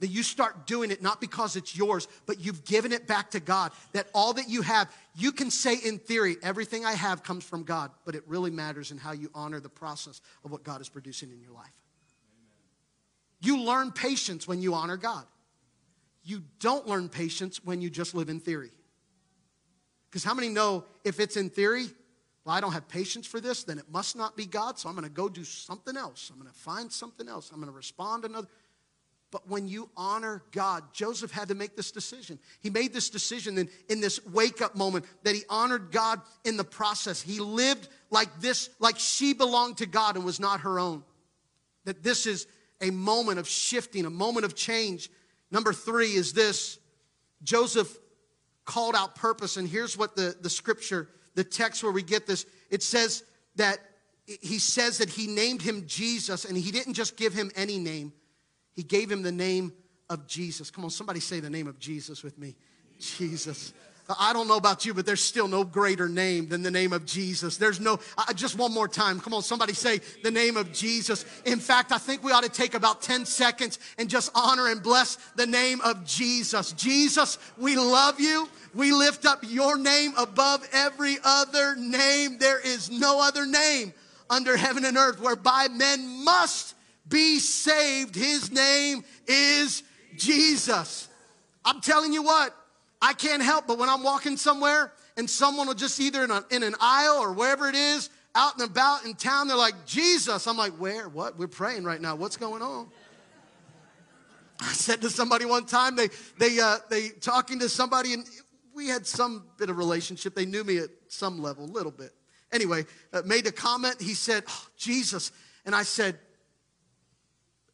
that 0.00 0.08
you 0.08 0.22
start 0.22 0.66
doing 0.66 0.90
it 0.90 1.02
not 1.02 1.20
because 1.20 1.56
it's 1.56 1.76
yours, 1.76 2.08
but 2.26 2.40
you've 2.40 2.64
given 2.64 2.92
it 2.92 3.06
back 3.06 3.30
to 3.30 3.40
God. 3.40 3.72
That 3.92 4.08
all 4.14 4.32
that 4.34 4.48
you 4.48 4.62
have, 4.62 4.90
you 5.14 5.30
can 5.30 5.50
say 5.50 5.76
in 5.76 5.98
theory, 5.98 6.36
everything 6.42 6.84
I 6.84 6.92
have 6.92 7.22
comes 7.22 7.44
from 7.44 7.62
God, 7.62 7.90
but 8.04 8.14
it 8.14 8.24
really 8.26 8.50
matters 8.50 8.90
in 8.90 8.98
how 8.98 9.12
you 9.12 9.30
honor 9.34 9.60
the 9.60 9.68
process 9.68 10.20
of 10.44 10.50
what 10.50 10.64
God 10.64 10.80
is 10.80 10.88
producing 10.88 11.30
in 11.30 11.40
your 11.40 11.52
life. 11.52 11.70
You 13.40 13.62
learn 13.62 13.92
patience 13.92 14.48
when 14.48 14.60
you 14.60 14.74
honor 14.74 14.96
God. 14.96 15.24
You 16.22 16.42
don't 16.58 16.86
learn 16.86 17.08
patience 17.08 17.64
when 17.64 17.80
you 17.80 17.88
just 17.88 18.14
live 18.14 18.28
in 18.28 18.40
theory. 18.40 18.70
Because 20.10 20.24
how 20.24 20.34
many 20.34 20.48
know 20.48 20.84
if 21.04 21.20
it's 21.20 21.36
in 21.36 21.50
theory, 21.50 21.86
well, 22.44 22.54
I 22.54 22.60
don't 22.60 22.72
have 22.72 22.88
patience 22.88 23.26
for 23.26 23.40
this, 23.40 23.64
then 23.64 23.78
it 23.78 23.84
must 23.90 24.16
not 24.16 24.36
be 24.36 24.44
God, 24.44 24.78
so 24.78 24.88
I'm 24.88 24.94
going 24.94 25.04
to 25.06 25.10
go 25.10 25.28
do 25.28 25.44
something 25.44 25.96
else. 25.96 26.30
I'm 26.32 26.40
going 26.40 26.50
to 26.50 26.58
find 26.58 26.90
something 26.90 27.28
else. 27.28 27.50
I'm 27.50 27.60
going 27.60 27.70
to 27.70 27.76
respond 27.76 28.24
another. 28.24 28.48
But 29.30 29.48
when 29.48 29.68
you 29.68 29.88
honor 29.96 30.42
God, 30.50 30.82
Joseph 30.92 31.30
had 31.30 31.48
to 31.48 31.54
make 31.54 31.76
this 31.76 31.92
decision. 31.92 32.38
He 32.60 32.70
made 32.70 32.92
this 32.92 33.10
decision 33.10 33.58
in, 33.58 33.68
in 33.88 34.00
this 34.00 34.24
wake 34.26 34.60
up 34.60 34.74
moment 34.74 35.04
that 35.22 35.34
he 35.34 35.42
honored 35.48 35.92
God 35.92 36.20
in 36.44 36.56
the 36.56 36.64
process. 36.64 37.22
He 37.22 37.38
lived 37.38 37.88
like 38.10 38.40
this, 38.40 38.70
like 38.80 38.98
she 38.98 39.32
belonged 39.32 39.78
to 39.78 39.86
God 39.86 40.16
and 40.16 40.24
was 40.24 40.40
not 40.40 40.60
her 40.60 40.80
own. 40.80 41.04
That 41.84 42.02
this 42.02 42.26
is 42.26 42.48
a 42.80 42.90
moment 42.90 43.38
of 43.38 43.46
shifting, 43.46 44.04
a 44.04 44.10
moment 44.10 44.44
of 44.44 44.56
change. 44.56 45.10
Number 45.52 45.72
three 45.72 46.12
is 46.14 46.32
this 46.32 46.78
Joseph 47.44 47.96
called 48.64 48.96
out 48.96 49.14
purpose. 49.14 49.56
And 49.56 49.68
here's 49.68 49.96
what 49.96 50.16
the, 50.16 50.34
the 50.40 50.50
scripture, 50.50 51.08
the 51.34 51.44
text 51.44 51.82
where 51.84 51.92
we 51.92 52.02
get 52.02 52.26
this 52.26 52.46
it 52.68 52.82
says 52.82 53.24
that 53.56 53.78
he 54.26 54.58
says 54.58 54.98
that 54.98 55.10
he 55.10 55.26
named 55.26 55.60
him 55.60 55.84
Jesus, 55.86 56.44
and 56.44 56.56
he 56.56 56.70
didn't 56.70 56.94
just 56.94 57.16
give 57.16 57.32
him 57.32 57.50
any 57.56 57.78
name. 57.78 58.12
He 58.80 58.84
gave 58.84 59.12
him 59.12 59.20
the 59.20 59.30
name 59.30 59.74
of 60.08 60.26
Jesus. 60.26 60.70
Come 60.70 60.84
on, 60.84 60.90
somebody 60.90 61.20
say 61.20 61.38
the 61.38 61.50
name 61.50 61.66
of 61.66 61.78
Jesus 61.78 62.22
with 62.22 62.38
me. 62.38 62.56
Jesus. 62.98 63.74
I 64.18 64.32
don't 64.32 64.48
know 64.48 64.56
about 64.56 64.86
you, 64.86 64.94
but 64.94 65.04
there's 65.04 65.22
still 65.22 65.48
no 65.48 65.64
greater 65.64 66.08
name 66.08 66.48
than 66.48 66.62
the 66.62 66.70
name 66.70 66.94
of 66.94 67.04
Jesus. 67.04 67.58
There's 67.58 67.78
no, 67.78 68.00
just 68.34 68.56
one 68.56 68.72
more 68.72 68.88
time. 68.88 69.20
Come 69.20 69.34
on, 69.34 69.42
somebody 69.42 69.74
say 69.74 70.00
the 70.22 70.30
name 70.30 70.56
of 70.56 70.72
Jesus. 70.72 71.26
In 71.44 71.58
fact, 71.58 71.92
I 71.92 71.98
think 71.98 72.24
we 72.24 72.32
ought 72.32 72.42
to 72.42 72.48
take 72.48 72.72
about 72.72 73.02
10 73.02 73.26
seconds 73.26 73.78
and 73.98 74.08
just 74.08 74.30
honor 74.34 74.68
and 74.68 74.82
bless 74.82 75.16
the 75.36 75.46
name 75.46 75.82
of 75.82 76.06
Jesus. 76.06 76.72
Jesus, 76.72 77.36
we 77.58 77.76
love 77.76 78.18
you. 78.18 78.48
We 78.74 78.92
lift 78.92 79.26
up 79.26 79.40
your 79.46 79.76
name 79.76 80.14
above 80.16 80.66
every 80.72 81.18
other 81.22 81.76
name. 81.76 82.38
There 82.38 82.66
is 82.66 82.90
no 82.90 83.20
other 83.20 83.44
name 83.44 83.92
under 84.30 84.56
heaven 84.56 84.86
and 84.86 84.96
earth 84.96 85.20
whereby 85.20 85.68
men 85.68 86.24
must 86.24 86.76
be 87.08 87.38
saved. 87.38 88.14
His 88.14 88.50
name 88.50 89.04
is 89.26 89.82
Jesus. 90.16 91.08
I'm 91.64 91.80
telling 91.80 92.12
you 92.12 92.22
what, 92.22 92.54
I 93.02 93.12
can't 93.12 93.42
help 93.42 93.66
but 93.66 93.78
when 93.78 93.88
I'm 93.88 94.02
walking 94.02 94.36
somewhere 94.36 94.92
and 95.16 95.28
someone 95.28 95.66
will 95.66 95.74
just 95.74 96.00
either 96.00 96.24
in, 96.24 96.30
a, 96.30 96.44
in 96.50 96.62
an 96.62 96.74
aisle 96.80 97.18
or 97.18 97.32
wherever 97.32 97.68
it 97.68 97.74
is, 97.74 98.10
out 98.34 98.58
and 98.58 98.68
about 98.68 99.04
in 99.04 99.14
town, 99.14 99.48
they're 99.48 99.56
like, 99.56 99.86
Jesus. 99.86 100.46
I'm 100.46 100.56
like, 100.56 100.72
where? 100.74 101.08
What? 101.08 101.38
We're 101.38 101.48
praying 101.48 101.84
right 101.84 102.00
now. 102.00 102.14
What's 102.14 102.36
going 102.36 102.62
on? 102.62 102.88
I 104.60 104.72
said 104.72 105.00
to 105.02 105.10
somebody 105.10 105.44
one 105.46 105.66
time, 105.66 105.96
they, 105.96 106.08
they, 106.38 106.60
uh, 106.60 106.76
they 106.88 107.08
talking 107.08 107.58
to 107.60 107.68
somebody, 107.68 108.12
and 108.12 108.24
we 108.74 108.88
had 108.88 109.06
some 109.06 109.44
bit 109.56 109.70
of 109.70 109.78
relationship. 109.78 110.34
They 110.34 110.46
knew 110.46 110.64
me 110.64 110.78
at 110.78 110.90
some 111.08 111.42
level, 111.42 111.64
a 111.64 111.66
little 111.66 111.92
bit. 111.92 112.12
Anyway, 112.52 112.84
uh, 113.12 113.22
made 113.24 113.46
a 113.46 113.52
comment. 113.52 114.00
He 114.00 114.14
said, 114.14 114.44
oh, 114.48 114.66
Jesus. 114.76 115.32
And 115.64 115.74
I 115.74 115.82
said, 115.82 116.18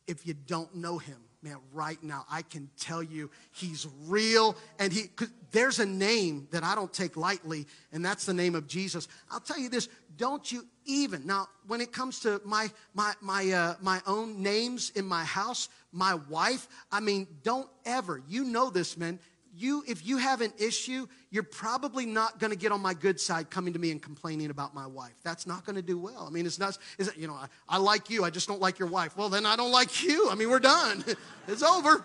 if 0.07 0.27
you 0.27 0.35
don't 0.35 0.75
know 0.75 0.99
him, 0.99 1.19
man, 1.43 1.57
right 1.73 2.03
now, 2.03 2.25
I 2.31 2.43
can 2.43 2.69
tell 2.79 3.03
you 3.03 3.31
he's 3.53 3.87
real. 4.07 4.57
And 4.79 4.93
he, 4.93 5.05
there's 5.53 5.79
a 5.79 5.87
name 5.87 6.49
that 6.51 6.65
I 6.65 6.75
don't 6.75 6.93
take 6.93 7.17
lightly, 7.17 7.67
and 7.93 8.05
that's 8.05 8.27
the 8.27 8.35
name 8.35 8.55
of 8.55 8.67
Jesus. 8.67 9.09
I'll 9.31 9.41
tell 9.41 9.59
you 9.59 9.69
this 9.69 9.89
don't 10.17 10.51
you 10.51 10.67
even, 10.87 11.27
now, 11.27 11.47
when 11.67 11.83
it 11.83 11.93
comes 11.93 12.21
to 12.21 12.41
my, 12.45 12.71
my, 12.95 13.13
my, 13.21 13.51
uh, 13.51 13.75
my 13.83 14.01
own 14.07 14.43
names 14.43 14.91
in 14.95 15.05
my 15.05 15.25
house, 15.25 15.69
my 15.93 16.15
wife, 16.31 16.69
I 16.91 17.01
mean, 17.01 17.27
don't 17.43 17.69
ever, 17.85 18.23
you 18.27 18.45
know 18.45 18.71
this, 18.71 18.97
man 18.97 19.19
you 19.57 19.83
if 19.87 20.07
you 20.07 20.19
have 20.19 20.41
an 20.41 20.53
issue 20.59 21.07
you're 21.31 21.43
probably 21.43 22.07
not 22.07 22.39
going 22.39 22.51
to 22.51 22.57
get 22.57 22.73
on 22.73 22.81
my 22.81 22.95
good 22.95 23.21
side 23.21 23.51
coming 23.51 23.73
to 23.73 23.79
me 23.79 23.91
and 23.91 24.01
complaining 24.01 24.51
about 24.51 24.75
my 24.75 24.87
wife. 24.87 25.15
That's 25.23 25.47
not 25.47 25.67
going 25.67 25.77
to 25.77 25.83
do 25.83 25.99
well. 25.99 26.25
I 26.27 26.31
mean 26.31 26.47
it's 26.47 26.59
not 26.59 26.79
is 26.99 27.09
it, 27.09 27.17
you 27.17 27.27
know 27.27 27.35
I, 27.35 27.47
I, 27.69 27.79
like 27.79 28.09
you 28.11 28.25
i 28.25 28.31
just 28.31 28.49
don't 28.49 28.61
like 28.61 28.79
your 28.79 28.89
wife. 28.89 29.17
Well 29.17 29.29
then 29.29 29.47
i 29.47 29.57
don't 29.57 29.73
like 29.73 30.03
you. 30.03 30.29
I 30.31 30.35
mean 30.35 30.51
we're 30.51 30.59
done. 30.59 31.05
It's 31.49 31.63
over. 31.63 32.05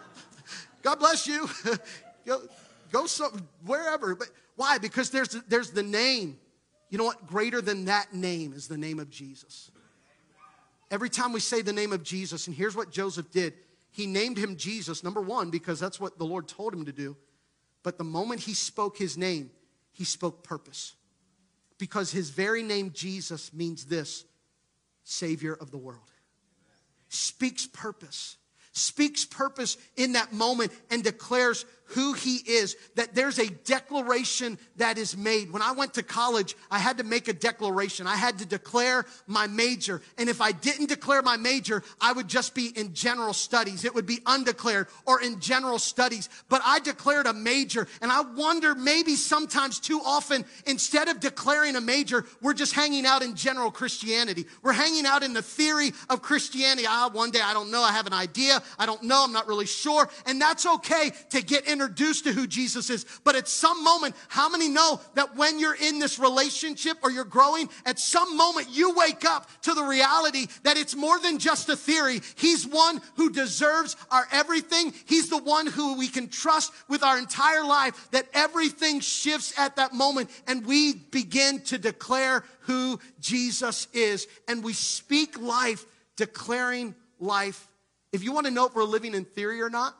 God 0.83 0.99
bless 0.99 1.25
you. 1.25 1.49
Go 2.27 2.41
go 2.91 3.07
some, 3.07 3.47
wherever. 3.65 4.13
But 4.13 4.27
why? 4.55 4.77
Because 4.77 5.09
there's 5.09 5.29
there's 5.47 5.71
the 5.71 5.81
name. 5.81 6.37
You 6.91 6.99
know 6.99 7.05
what? 7.05 7.25
Greater 7.25 7.59
than 7.59 7.85
that 7.85 8.13
name 8.13 8.53
is 8.53 8.67
the 8.67 8.77
name 8.77 8.99
of 8.99 9.09
jesus. 9.09 9.71
Every 10.91 11.09
time 11.09 11.33
we 11.33 11.39
say 11.39 11.63
the 11.63 11.73
name 11.73 11.91
of 11.91 12.03
jesus 12.03 12.45
and 12.45 12.55
here's 12.55 12.75
what 12.75 12.91
joseph 12.91 13.31
did. 13.31 13.53
He 13.89 14.05
named 14.05 14.37
him 14.37 14.55
jesus 14.57 15.03
number 15.03 15.21
one 15.21 15.49
because 15.49 15.79
that's 15.79 15.99
what 15.99 16.19
the 16.19 16.25
lord 16.25 16.47
told 16.47 16.73
him 16.73 16.85
to 16.85 16.91
do 16.91 17.17
but 17.84 17.98
the 17.98 18.04
moment 18.04 18.41
he 18.41 18.54
spoke 18.54 18.98
his 18.98 19.17
name, 19.17 19.52
he 19.91 20.04
spoke 20.04 20.44
purpose. 20.44 20.96
Because 21.78 22.12
his 22.12 22.30
very 22.30 22.63
name, 22.63 22.91
Jesus, 22.94 23.54
means 23.54 23.86
this 23.86 24.26
Savior 25.04 25.54
of 25.54 25.72
the 25.72 25.78
world. 25.78 26.12
Speaks 27.10 27.65
purpose 27.65 28.38
speaks 28.72 29.26
purpose 29.26 29.78
in 29.98 30.13
that 30.13 30.34
moment 30.34 30.72
and 30.89 31.04
declares 31.04 31.65
who 31.93 32.13
he 32.13 32.38
is, 32.38 32.75
that 32.95 33.13
there's 33.13 33.39
a 33.39 33.47
declaration 33.47 34.58
that 34.77 34.97
is 34.97 35.17
made. 35.17 35.51
When 35.51 35.62
I 35.62 35.71
went 35.71 35.93
to 35.95 36.04
college, 36.04 36.56
I 36.69 36.80
had 36.80 36.97
to 36.97 37.04
make 37.04 37.27
a 37.27 37.34
declaration. 37.34 38.08
I 38.08 38.15
had 38.15 38.39
to 38.39 38.45
declare 38.45 39.06
my 39.27 39.47
major. 39.47 40.01
And 40.17 40.30
if 40.30 40.41
I 40.41 40.51
didn't 40.51 40.88
declare 40.88 41.21
my 41.21 41.38
major, 41.38 41.84
I 41.99 42.13
would 42.13 42.27
just 42.27 42.56
be 42.56 42.67
in 42.67 42.93
general 42.93 43.34
studies. 43.34 43.86
It 43.86 43.93
would 43.93 44.06
be 44.06 44.19
undeclared 44.25 44.88
or 45.06 45.21
in 45.21 45.39
general 45.39 45.80
studies. 45.80 46.30
But 46.49 46.62
I 46.63 46.80
declared 46.80 47.27
a 47.27 47.34
major. 47.34 47.88
And 48.01 48.12
I 48.12 48.21
wonder 48.21 48.75
maybe 48.75 49.15
sometimes 49.15 49.80
too 49.80 50.01
often, 50.06 50.45
instead 50.65 51.08
of 51.08 51.19
declaring 51.19 51.75
a 51.75 51.82
major, 51.82 52.25
we're 52.41 52.54
just 52.54 52.73
hanging 52.73 53.06
out 53.06 53.21
in 53.21 53.36
general 53.36 53.71
Christianity. 53.71 54.45
We're 54.63 54.73
hanging 54.73 55.06
out 55.06 55.23
in 55.23 55.34
the 55.34 55.41
theory 55.41 55.91
of 56.10 56.21
Christianity. 56.21 56.88
Ah, 56.88 57.10
one 57.12 57.32
day 57.32 57.41
I 57.43 57.54
don't 57.54 57.71
know. 57.71 57.82
I 57.82 57.91
have 57.91 58.08
an 58.08 58.13
idea. 58.13 58.62
I 58.80 58.86
don't 58.86 59.04
know. 59.04 59.23
I'm 59.23 59.34
not 59.34 59.47
really 59.47 59.65
sure. 59.65 60.10
And 60.25 60.41
that's 60.41 60.65
okay 60.65 61.12
to 61.32 61.41
get 61.41 61.67
introduced 61.82 62.26
to 62.26 62.32
who 62.32 62.48
Jesus 62.48 62.89
is. 62.89 63.06
But 63.24 63.36
at 63.36 63.48
some 63.48 63.84
moment, 63.84 64.15
how 64.28 64.50
many 64.50 64.70
know 64.70 65.00
that 65.15 65.36
when 65.36 65.60
you're 65.60 65.76
in 65.76 66.00
this 66.00 66.20
relationship 66.20 66.98
or 67.04 67.12
you're 67.12 67.26
growing, 67.26 67.70
at 67.86 68.00
some 68.00 68.38
moment 68.38 68.67
you 68.70 68.94
wake 68.96 69.26
up 69.26 69.50
to 69.63 69.74
the 69.74 69.84
reality 69.84 70.48
that 70.63 70.78
it's 70.78 70.96
more 70.96 71.20
than 71.20 71.39
just 71.39 71.70
a 71.70 71.76
theory. 71.76 72.22
He's 72.36 72.67
one 72.67 73.02
who 73.15 73.32
deserves 73.32 73.96
our 74.12 74.28
everything. 74.32 74.94
He's 75.06 75.30
the 75.30 75.38
one 75.38 75.67
who 75.67 75.98
we 75.98 76.08
can 76.08 76.28
trust 76.28 76.72
with 76.88 77.04
our 77.04 77.17
entire 77.17 77.63
life 77.63 78.10
that 78.12 78.28
everything 78.34 79.00
shifts 79.00 79.58
at 79.58 79.78
that 79.78 79.94
moment 79.94 80.30
and 80.48 80.65
we 80.65 80.94
begin 80.94 81.62
to 81.62 81.78
declare 81.78 82.44
who 82.62 83.00
Jesus 83.20 83.88
is. 83.94 84.28
And 84.48 84.63
we 84.63 84.74
speak 84.74 85.39
life, 85.39 85.86
declaring 86.15 86.96
life 87.20 87.67
if 88.12 88.24
you 88.24 88.34
want 88.34 88.46
to 88.46 88.52
know 88.52 88.65
if 88.65 88.76
we're 88.76 88.84
living 88.84 89.13
in 89.13 89.26
theory 89.26 89.62
or 89.62 89.70
not, 89.70 89.96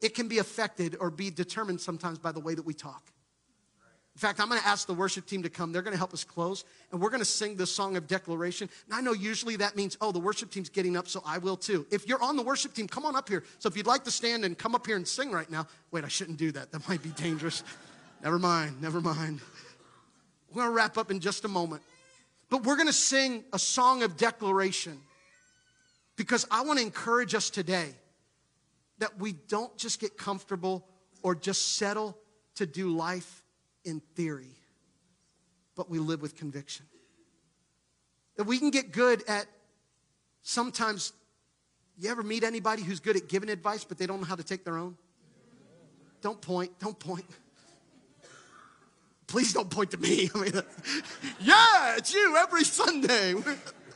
it 0.00 0.14
can 0.14 0.28
be 0.28 0.38
affected 0.38 0.96
or 1.00 1.10
be 1.10 1.30
determined 1.30 1.80
sometimes 1.80 2.18
by 2.18 2.32
the 2.32 2.40
way 2.40 2.54
that 2.54 2.64
we 2.64 2.74
talk. 2.74 3.02
In 4.16 4.20
fact, 4.20 4.40
I'm 4.40 4.48
going 4.48 4.58
to 4.58 4.66
ask 4.66 4.86
the 4.86 4.94
worship 4.94 5.26
team 5.26 5.42
to 5.42 5.50
come. 5.50 5.72
They're 5.72 5.82
going 5.82 5.92
to 5.92 5.98
help 5.98 6.14
us 6.14 6.24
close, 6.24 6.64
and 6.90 7.02
we're 7.02 7.10
going 7.10 7.20
to 7.20 7.26
sing 7.26 7.54
this 7.54 7.70
song 7.70 7.98
of 7.98 8.06
declaration. 8.06 8.70
And 8.86 8.94
I 8.94 9.02
know 9.02 9.12
usually 9.12 9.56
that 9.56 9.76
means, 9.76 9.98
oh, 10.00 10.10
the 10.10 10.18
worship 10.18 10.50
team's 10.50 10.70
getting 10.70 10.96
up, 10.96 11.06
so 11.06 11.22
I 11.26 11.36
will 11.36 11.58
too. 11.58 11.86
If 11.90 12.08
you're 12.08 12.22
on 12.22 12.36
the 12.36 12.42
worship 12.42 12.72
team, 12.72 12.88
come 12.88 13.04
on 13.04 13.14
up 13.14 13.28
here. 13.28 13.44
So 13.58 13.68
if 13.68 13.76
you'd 13.76 13.86
like 13.86 14.04
to 14.04 14.10
stand 14.10 14.46
and 14.46 14.56
come 14.56 14.74
up 14.74 14.86
here 14.86 14.96
and 14.96 15.06
sing 15.06 15.32
right 15.32 15.50
now, 15.50 15.66
wait, 15.90 16.02
I 16.02 16.08
shouldn't 16.08 16.38
do 16.38 16.50
that. 16.52 16.72
That 16.72 16.88
might 16.88 17.02
be 17.02 17.10
dangerous. 17.10 17.62
never 18.22 18.38
mind, 18.38 18.80
never 18.80 19.02
mind. 19.02 19.40
We're 20.48 20.62
going 20.62 20.72
to 20.72 20.74
wrap 20.74 20.96
up 20.96 21.10
in 21.10 21.20
just 21.20 21.44
a 21.44 21.48
moment. 21.48 21.82
But 22.48 22.62
we're 22.62 22.76
going 22.76 22.86
to 22.86 22.94
sing 22.94 23.44
a 23.52 23.58
song 23.58 24.02
of 24.02 24.16
declaration. 24.16 24.98
Because 26.16 26.46
I 26.50 26.62
want 26.62 26.78
to 26.78 26.84
encourage 26.86 27.34
us 27.34 27.50
today 27.50 27.92
that 28.98 29.18
we 29.18 29.32
don't 29.32 29.76
just 29.76 30.00
get 30.00 30.16
comfortable 30.16 30.86
or 31.22 31.34
just 31.34 31.76
settle 31.76 32.16
to 32.56 32.66
do 32.66 32.88
life 32.88 33.42
in 33.84 34.00
theory, 34.14 34.54
but 35.74 35.90
we 35.90 35.98
live 35.98 36.22
with 36.22 36.36
conviction. 36.36 36.86
That 38.36 38.44
we 38.44 38.58
can 38.58 38.70
get 38.70 38.92
good 38.92 39.22
at 39.28 39.46
sometimes, 40.42 41.12
you 41.98 42.10
ever 42.10 42.22
meet 42.22 42.44
anybody 42.44 42.82
who's 42.82 43.00
good 43.00 43.16
at 43.16 43.28
giving 43.28 43.48
advice, 43.48 43.84
but 43.84 43.98
they 43.98 44.06
don't 44.06 44.20
know 44.20 44.26
how 44.26 44.36
to 44.36 44.44
take 44.44 44.64
their 44.64 44.76
own? 44.76 44.96
Don't 46.22 46.40
point, 46.40 46.78
don't 46.78 46.98
point. 46.98 47.26
Please 49.26 49.52
don't 49.52 49.70
point 49.70 49.90
to 49.90 49.98
me. 49.98 50.30
I 50.34 50.38
mean, 50.38 50.52
yeah, 51.40 51.96
it's 51.96 52.14
you 52.14 52.36
every 52.36 52.64
Sunday. 52.64 53.34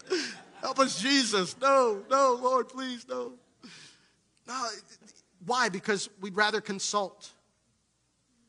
Help 0.60 0.78
us, 0.78 1.00
Jesus. 1.00 1.56
No, 1.60 2.02
no, 2.10 2.38
Lord, 2.40 2.68
please, 2.68 3.06
no. 3.08 3.32
Why? 5.46 5.68
Because 5.68 6.08
we'd 6.20 6.36
rather 6.36 6.60
consult 6.60 7.30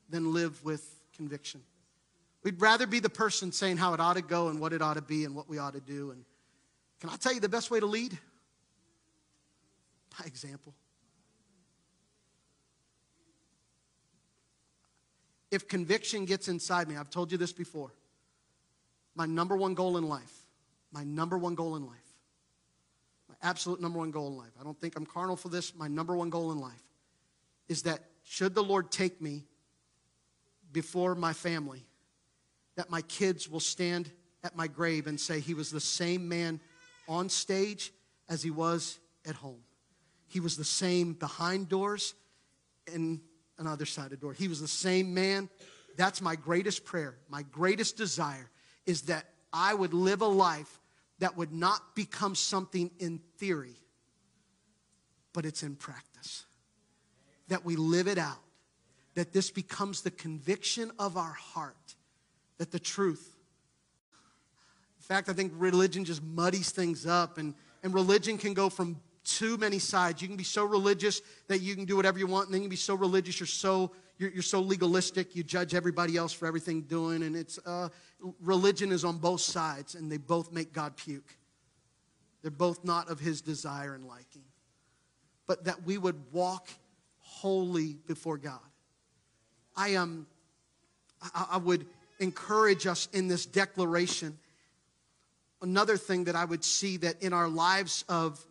than 0.10 0.34
live 0.34 0.64
with 0.64 0.84
conviction. 1.16 1.62
We'd 2.44 2.60
rather 2.60 2.88
be 2.88 3.00
the 3.00 3.10
person 3.10 3.52
saying 3.52 3.78
how 3.78 3.94
it 3.94 4.00
ought 4.00 4.16
to 4.16 4.22
go 4.22 4.50
and 4.50 4.60
what 4.60 4.74
it 4.74 4.82
ought 4.82 4.96
to 4.96 5.02
be 5.02 5.26
and 5.26 5.36
what 5.36 5.48
we 5.48 5.58
ought 5.58 5.74
to 5.74 5.80
do. 5.80 6.12
And 6.12 6.26
can 7.00 7.10
I 7.10 7.16
tell 7.16 7.34
you 7.34 7.40
the 7.40 7.50
best 7.50 7.72
way 7.72 7.80
to 7.80 7.86
lead? 7.86 8.18
By 10.18 10.26
example. 10.26 10.74
If 15.52 15.68
conviction 15.68 16.26
gets 16.26 16.48
inside 16.48 16.88
me, 16.88 16.98
I've 16.98 17.10
told 17.10 17.32
you 17.32 17.38
this 17.38 17.52
before, 17.52 17.94
my 19.16 19.26
number 19.26 19.56
one 19.56 19.74
goal 19.74 19.98
in 19.98 20.08
life 20.08 20.42
my 20.92 21.04
number 21.04 21.38
one 21.38 21.56
goal 21.56 21.76
in 21.76 21.86
life. 21.86 21.98
Absolute 23.43 23.82
number 23.82 23.99
one 23.99 24.12
goal 24.12 24.27
in 24.27 24.37
life. 24.37 24.52
I 24.60 24.63
don't 24.63 24.79
think 24.79 24.96
I'm 24.96 25.06
carnal 25.06 25.35
for 25.35 25.50
this. 25.50 25.75
My 25.75 25.87
number 25.87 26.15
one 26.15 26.29
goal 26.29 26.52
in 26.52 26.60
life 26.60 26.83
is 27.67 27.83
that 27.83 28.02
should 28.23 28.54
the 28.54 28.63
Lord 28.63 28.92
take 28.92 29.21
me 29.21 29.46
before 30.71 31.15
my 31.15 31.33
family, 31.33 31.85
that 32.75 32.89
my 32.89 33.02
kids 33.02 33.50
will 33.50 33.60
stand 33.60 34.12
at 34.44 34.56
my 34.56 34.67
grave 34.67 35.08
and 35.08 35.19
say 35.19 35.39
he 35.39 35.54
was 35.54 35.71
the 35.71 35.79
same 35.79 36.27
man 36.27 36.60
on 37.08 37.29
stage 37.29 37.92
as 38.29 38.42
he 38.42 38.52
was 38.52 39.00
at 39.27 39.35
home. 39.35 39.62
He 40.27 40.39
was 40.39 40.56
the 40.56 40.63
same 40.63 41.13
behind 41.13 41.67
doors 41.67 42.13
and 42.92 43.19
another 43.58 43.85
side 43.85 44.12
of 44.12 44.19
door. 44.19 44.33
He 44.33 44.48
was 44.48 44.62
the 44.62 44.67
same 44.67 45.13
man. 45.13 45.50
That's 45.98 46.21
my 46.21 46.35
greatest 46.35 46.85
prayer. 46.85 47.17
My 47.29 47.44
greatest 47.44 47.98
desire 47.98 48.50
is 48.85 49.04
that 49.04 49.25
I 49.52 49.73
would 49.73 49.94
live 49.94 50.21
a 50.21 50.27
life 50.27 50.79
that 51.22 51.38
would 51.38 51.54
not 51.54 51.96
become 51.96 52.36
something 52.36 52.92
in 53.00 53.19
theory, 53.38 53.78
but 55.34 55.46
it's 55.46 55.63
in 55.63 55.76
practice. 55.76 56.46
That 57.48 57.63
we 57.63 57.76
live 57.78 58.08
it 58.08 58.17
out. 58.17 58.40
that 59.15 59.34
this 59.34 59.52
becomes 59.52 60.02
the 60.02 60.12
conviction 60.12 60.92
of 60.98 61.17
our 61.17 61.34
heart 61.34 61.96
that 62.58 62.72
the 62.72 62.80
truth, 62.80 63.36
in 64.98 65.04
fact, 65.04 65.30
I 65.30 65.34
think 65.34 65.52
religion 65.58 66.06
just 66.06 66.24
muddies 66.24 66.72
things 66.72 67.06
up, 67.06 67.38
and, 67.38 67.54
and 67.84 67.94
religion 67.94 68.38
can 68.38 68.54
go 68.54 68.69
from 68.69 69.02
too 69.24 69.58
many 69.58 69.80
sides. 69.80 70.22
You 70.22 70.28
can 70.28 70.38
be 70.38 70.44
so 70.44 70.63
religious 70.63 71.22
that 71.48 71.60
you 71.60 71.76
can 71.76 71.86
do 71.86 71.96
whatever 71.96 72.19
you 72.19 72.28
want, 72.28 72.46
and 72.48 72.54
then 72.54 72.62
you 72.62 72.67
can 72.67 72.69
be 72.69 72.76
so 72.78 72.96
religious 72.96 73.40
you're 73.40 73.48
so 73.48 73.92
you're, 74.22 74.30
you're 74.30 74.44
so 74.44 74.62
legalistic 74.62 75.36
you 75.36 75.44
judge 75.44 75.74
everybody 75.74 76.15
else 76.15 76.32
for 76.32 76.46
everything 76.46 76.82
doing. 76.84 77.24
And 77.24 77.36
it's 77.36 77.58
uh, 77.65 77.90
religion 78.40 78.92
is 78.92 79.04
on 79.04 79.17
both 79.17 79.42
sides, 79.42 79.96
and 79.96 80.12
they 80.12 80.17
both 80.17 80.52
make 80.52 80.72
God 80.72 80.96
puke. 80.96 81.36
They're 82.44 82.52
both 82.52 82.86
not 82.86 83.10
of 83.10 83.19
His 83.19 83.42
desire 83.42 83.96
and 83.96 84.08
liking, 84.08 84.44
but 85.48 85.65
that 85.65 85.84
we 85.84 85.98
would 85.98 86.22
walk 86.32 86.67
holy 87.19 87.98
before 88.08 88.38
God. 88.38 88.60
I 89.76 89.90
am. 89.90 90.02
Um, 90.02 90.28
I, 91.34 91.48
I 91.54 91.58
would 91.58 91.86
encourage 92.19 92.86
us 92.86 93.08
in 93.13 93.28
this 93.28 93.46
declaration. 93.46 94.38
Another 95.63 95.98
thing 95.98 96.26
that 96.26 96.36
I 96.36 96.46
would 96.46 96.63
see 96.63 96.98
that 96.98 97.22
in 97.22 97.34
our 97.34 97.48
lives 97.48 98.06
of, 98.10 98.44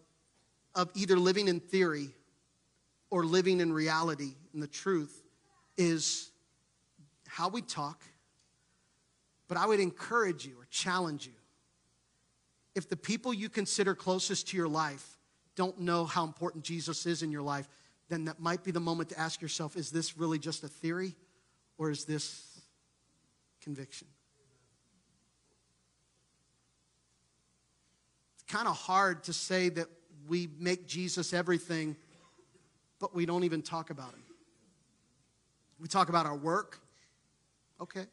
of 0.75 0.91
either 0.95 1.17
living 1.17 1.49
in 1.49 1.59
theory 1.59 2.11
or 3.11 3.25
living 3.25 3.61
in 3.61 3.73
reality 3.73 4.35
in 4.55 4.61
the 4.61 4.69
truth 4.69 5.21
is 5.81 6.31
how 7.27 7.49
we 7.49 7.63
talk. 7.63 8.03
But 9.49 9.57
I 9.57 9.67
would 9.67 9.81
encourage 9.81 10.45
you 10.45 10.61
or 10.61 10.67
challenge 10.71 11.27
you. 11.27 11.33
If 12.75 12.89
the 12.89 12.97
people 12.97 13.33
you 13.33 13.49
consider 13.49 13.95
closest 13.95 14.49
to 14.49 14.59
your 14.59 14.69
life 14.69 15.19
don't 15.57 15.81
know 15.81 16.05
how 16.05 16.25
important 16.25 16.65
Jesus 16.65 17.07
is 17.07 17.23
in 17.23 17.33
your 17.33 17.41
life, 17.43 17.67
then 18.11 18.27
that 18.27 18.41
might 18.41 18.63
be 18.63 18.71
the 18.71 18.81
moment 18.81 19.09
to 19.09 19.19
ask 19.19 19.41
yourself 19.41 19.75
is 19.75 19.91
this 19.91 20.19
really 20.19 20.39
just 20.39 20.63
a 20.63 20.69
theory 20.69 21.17
or 21.79 21.91
is 21.91 22.05
this 22.05 22.61
conviction. 23.63 24.07
It's 28.35 28.53
kind 28.53 28.69
of 28.69 28.77
hard 28.77 29.25
to 29.25 29.33
say 29.33 29.71
that 29.71 29.87
we 30.29 30.51
make 30.59 30.87
Jesus 30.87 31.33
everything, 31.33 31.97
but 32.99 33.15
we 33.15 33.25
don't 33.25 33.45
even 33.45 33.63
talk 33.63 33.89
about 33.89 34.11
him. 34.11 34.23
We 35.81 35.89
talk 35.89 36.09
about 36.09 36.27
our 36.27 36.37
work. 36.37 36.81
Okay. 37.81 38.05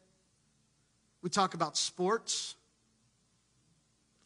We 1.22 1.30
talk 1.30 1.54
about 1.54 1.76
sports. 1.78 2.56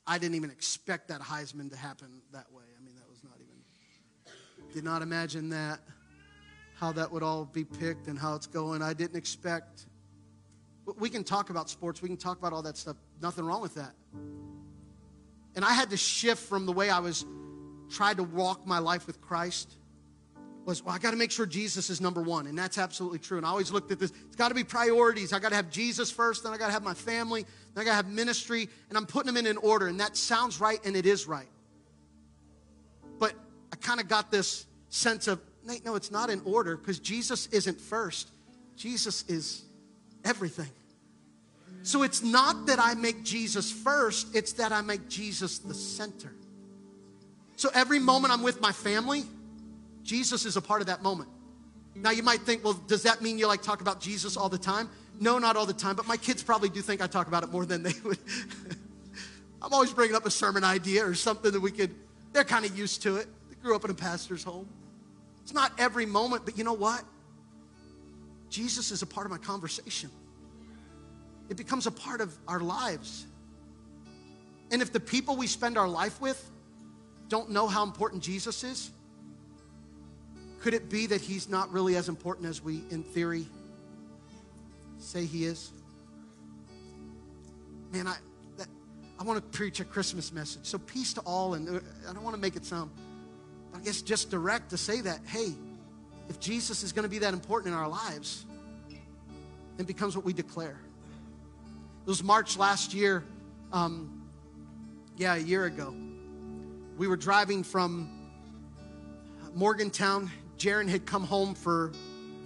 I 0.05 0.17
didn't 0.17 0.35
even 0.35 0.51
expect 0.51 1.07
that 1.07 1.21
Heisman 1.21 1.69
to 1.71 1.77
happen 1.77 2.21
that 2.31 2.51
way. 2.51 2.63
I 2.77 2.83
mean, 2.83 2.95
that 2.95 3.09
was 3.09 3.23
not 3.23 3.33
even, 3.39 4.73
did 4.73 4.83
not 4.83 5.01
imagine 5.01 5.49
that, 5.49 5.79
how 6.75 6.91
that 6.91 7.11
would 7.11 7.23
all 7.23 7.45
be 7.45 7.63
picked 7.63 8.07
and 8.07 8.17
how 8.17 8.35
it's 8.35 8.47
going. 8.47 8.81
I 8.81 8.93
didn't 8.93 9.15
expect 9.15 9.85
we 10.97 11.09
can 11.09 11.23
talk 11.23 11.49
about 11.49 11.69
sports, 11.69 12.01
we 12.01 12.09
can 12.09 12.17
talk 12.17 12.37
about 12.37 12.53
all 12.53 12.61
that 12.63 12.77
stuff. 12.77 12.97
Nothing 13.21 13.45
wrong 13.45 13.61
with 13.61 13.75
that. 13.75 13.93
And 15.55 15.65
I 15.65 15.73
had 15.73 15.89
to 15.91 15.97
shift 15.97 16.41
from 16.43 16.65
the 16.65 16.71
way 16.71 16.89
I 16.89 16.99
was 16.99 17.25
trying 17.89 18.15
to 18.17 18.23
walk 18.23 18.65
my 18.65 18.79
life 18.79 19.05
with 19.07 19.21
Christ 19.21 19.77
was, 20.65 20.83
well, 20.83 20.93
I 20.93 20.99
got 20.99 21.11
to 21.11 21.17
make 21.17 21.31
sure 21.31 21.45
Jesus 21.45 21.89
is 21.89 22.01
number 22.01 22.21
one. 22.21 22.47
And 22.47 22.57
that's 22.57 22.77
absolutely 22.77 23.19
true. 23.19 23.37
And 23.37 23.45
I 23.45 23.49
always 23.49 23.71
looked 23.71 23.91
at 23.91 23.99
this. 23.99 24.11
It's 24.27 24.35
got 24.35 24.49
to 24.49 24.55
be 24.55 24.63
priorities. 24.63 25.33
I 25.33 25.39
got 25.39 25.49
to 25.49 25.55
have 25.55 25.69
Jesus 25.69 26.11
first, 26.11 26.43
then 26.43 26.53
I 26.53 26.57
got 26.57 26.67
to 26.67 26.71
have 26.71 26.83
my 26.83 26.93
family, 26.93 27.45
then 27.73 27.81
I 27.81 27.85
got 27.85 27.91
to 27.91 27.95
have 27.95 28.09
ministry. 28.09 28.69
And 28.89 28.97
I'm 28.97 29.05
putting 29.05 29.27
them 29.27 29.37
in 29.37 29.47
an 29.47 29.57
order. 29.57 29.87
And 29.87 29.99
that 29.99 30.15
sounds 30.15 30.59
right, 30.59 30.79
and 30.85 30.95
it 30.95 31.05
is 31.05 31.27
right. 31.27 31.49
But 33.19 33.33
I 33.71 33.75
kind 33.77 33.99
of 33.99 34.07
got 34.07 34.31
this 34.31 34.65
sense 34.89 35.27
of, 35.27 35.39
Nate, 35.65 35.85
no, 35.85 35.95
it's 35.95 36.11
not 36.11 36.29
in 36.29 36.41
order 36.45 36.77
because 36.77 36.99
Jesus 36.99 37.47
isn't 37.47 37.79
first. 37.79 38.29
Jesus 38.75 39.23
is 39.27 39.63
everything. 40.23 40.69
So 41.83 42.03
it's 42.03 42.21
not 42.21 42.67
that 42.67 42.79
I 42.79 42.93
make 42.93 43.23
Jesus 43.23 43.71
first, 43.71 44.35
it's 44.35 44.53
that 44.53 44.71
I 44.71 44.81
make 44.81 45.09
Jesus 45.09 45.57
the 45.59 45.73
center. 45.73 46.31
So 47.55 47.69
every 47.73 47.99
moment 47.99 48.33
I'm 48.33 48.43
with 48.43 48.61
my 48.61 48.71
family, 48.71 49.23
Jesus 50.03 50.45
is 50.45 50.57
a 50.57 50.61
part 50.61 50.81
of 50.81 50.87
that 50.87 51.01
moment. 51.03 51.29
Now 51.95 52.11
you 52.11 52.23
might 52.23 52.41
think, 52.41 52.63
well, 52.63 52.73
does 52.73 53.03
that 53.03 53.21
mean 53.21 53.37
you 53.37 53.47
like 53.47 53.61
talk 53.61 53.81
about 53.81 53.99
Jesus 53.99 54.37
all 54.37 54.49
the 54.49 54.57
time? 54.57 54.89
No, 55.19 55.37
not 55.37 55.55
all 55.55 55.65
the 55.65 55.73
time, 55.73 55.95
but 55.95 56.07
my 56.07 56.17
kids 56.17 56.41
probably 56.41 56.69
do 56.69 56.81
think 56.81 57.01
I 57.01 57.07
talk 57.07 57.27
about 57.27 57.43
it 57.43 57.49
more 57.51 57.65
than 57.65 57.83
they 57.83 57.93
would. 58.03 58.17
I'm 59.61 59.73
always 59.73 59.93
bringing 59.93 60.15
up 60.15 60.25
a 60.25 60.31
sermon 60.31 60.63
idea 60.63 61.05
or 61.05 61.13
something 61.13 61.51
that 61.51 61.59
we 61.59 61.71
could, 61.71 61.93
they're 62.33 62.43
kind 62.43 62.65
of 62.65 62.77
used 62.77 63.03
to 63.03 63.17
it. 63.17 63.27
They 63.49 63.55
grew 63.55 63.75
up 63.75 63.85
in 63.85 63.91
a 63.91 63.95
pastor's 63.95 64.43
home. 64.43 64.67
It's 65.43 65.53
not 65.53 65.73
every 65.77 66.05
moment, 66.05 66.45
but 66.45 66.57
you 66.57 66.63
know 66.63 66.73
what? 66.73 67.03
Jesus 68.49 68.91
is 68.91 69.01
a 69.01 69.05
part 69.05 69.25
of 69.25 69.31
my 69.31 69.37
conversation. 69.37 70.09
It 71.49 71.57
becomes 71.57 71.85
a 71.85 71.91
part 71.91 72.21
of 72.21 72.35
our 72.47 72.59
lives. 72.59 73.25
And 74.71 74.81
if 74.81 74.91
the 74.91 74.99
people 74.99 75.35
we 75.35 75.47
spend 75.47 75.77
our 75.77 75.87
life 75.87 76.19
with 76.21 76.49
don't 77.27 77.51
know 77.51 77.67
how 77.67 77.83
important 77.83 78.23
Jesus 78.23 78.63
is, 78.63 78.91
could 80.61 80.73
it 80.75 80.89
be 80.89 81.07
that 81.07 81.21
he's 81.21 81.49
not 81.49 81.71
really 81.71 81.95
as 81.95 82.07
important 82.07 82.47
as 82.47 82.63
we, 82.63 82.83
in 82.91 83.03
theory, 83.03 83.47
say 84.99 85.25
he 85.25 85.45
is? 85.45 85.71
Man, 87.91 88.07
I, 88.07 88.15
that, 88.57 88.67
I 89.19 89.23
want 89.23 89.37
to 89.43 89.57
preach 89.57 89.79
a 89.79 89.85
Christmas 89.85 90.31
message. 90.31 90.65
So, 90.65 90.77
peace 90.77 91.13
to 91.13 91.21
all, 91.21 91.55
and 91.55 91.67
uh, 91.67 91.79
I 92.07 92.13
don't 92.13 92.23
want 92.23 92.35
to 92.35 92.41
make 92.41 92.55
it 92.55 92.63
sound, 92.63 92.91
I 93.73 93.79
guess, 93.79 94.03
just 94.03 94.29
direct 94.29 94.69
to 94.69 94.77
say 94.77 95.01
that, 95.01 95.21
hey, 95.25 95.53
if 96.29 96.39
Jesus 96.39 96.83
is 96.83 96.93
going 96.93 97.03
to 97.03 97.09
be 97.09 97.19
that 97.19 97.33
important 97.33 97.73
in 97.73 97.79
our 97.79 97.89
lives, 97.89 98.45
it 99.79 99.87
becomes 99.87 100.15
what 100.15 100.23
we 100.23 100.31
declare. 100.31 100.79
It 102.05 102.07
was 102.07 102.23
March 102.23 102.55
last 102.55 102.93
year, 102.93 103.23
um, 103.73 104.27
yeah, 105.17 105.35
a 105.35 105.39
year 105.39 105.65
ago. 105.65 105.93
We 106.97 107.07
were 107.07 107.17
driving 107.17 107.63
from 107.63 108.29
Morgantown. 109.55 110.29
Jaron 110.61 110.87
had 110.87 111.07
come 111.07 111.23
home 111.23 111.55
for, 111.55 111.91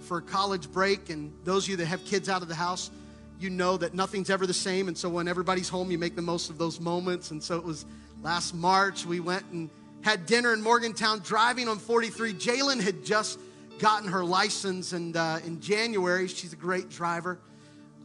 for 0.00 0.22
college 0.22 0.72
break, 0.72 1.10
and 1.10 1.30
those 1.44 1.64
of 1.64 1.68
you 1.68 1.76
that 1.76 1.84
have 1.84 2.02
kids 2.06 2.30
out 2.30 2.40
of 2.40 2.48
the 2.48 2.54
house, 2.54 2.90
you 3.38 3.50
know 3.50 3.76
that 3.76 3.92
nothing's 3.92 4.30
ever 4.30 4.46
the 4.46 4.54
same. 4.54 4.88
And 4.88 4.96
so 4.96 5.10
when 5.10 5.28
everybody's 5.28 5.68
home, 5.68 5.90
you 5.90 5.98
make 5.98 6.16
the 6.16 6.22
most 6.22 6.48
of 6.48 6.56
those 6.56 6.80
moments. 6.80 7.30
And 7.30 7.42
so 7.42 7.58
it 7.58 7.64
was 7.64 7.84
last 8.22 8.54
March, 8.54 9.04
we 9.04 9.20
went 9.20 9.44
and 9.52 9.68
had 10.00 10.24
dinner 10.24 10.54
in 10.54 10.62
Morgantown, 10.62 11.18
driving 11.18 11.68
on 11.68 11.78
43. 11.78 12.32
Jalen 12.32 12.80
had 12.80 13.04
just 13.04 13.38
gotten 13.78 14.08
her 14.08 14.24
license, 14.24 14.94
and 14.94 15.14
uh, 15.14 15.40
in 15.44 15.60
January, 15.60 16.26
she's 16.26 16.54
a 16.54 16.56
great 16.56 16.88
driver. 16.88 17.38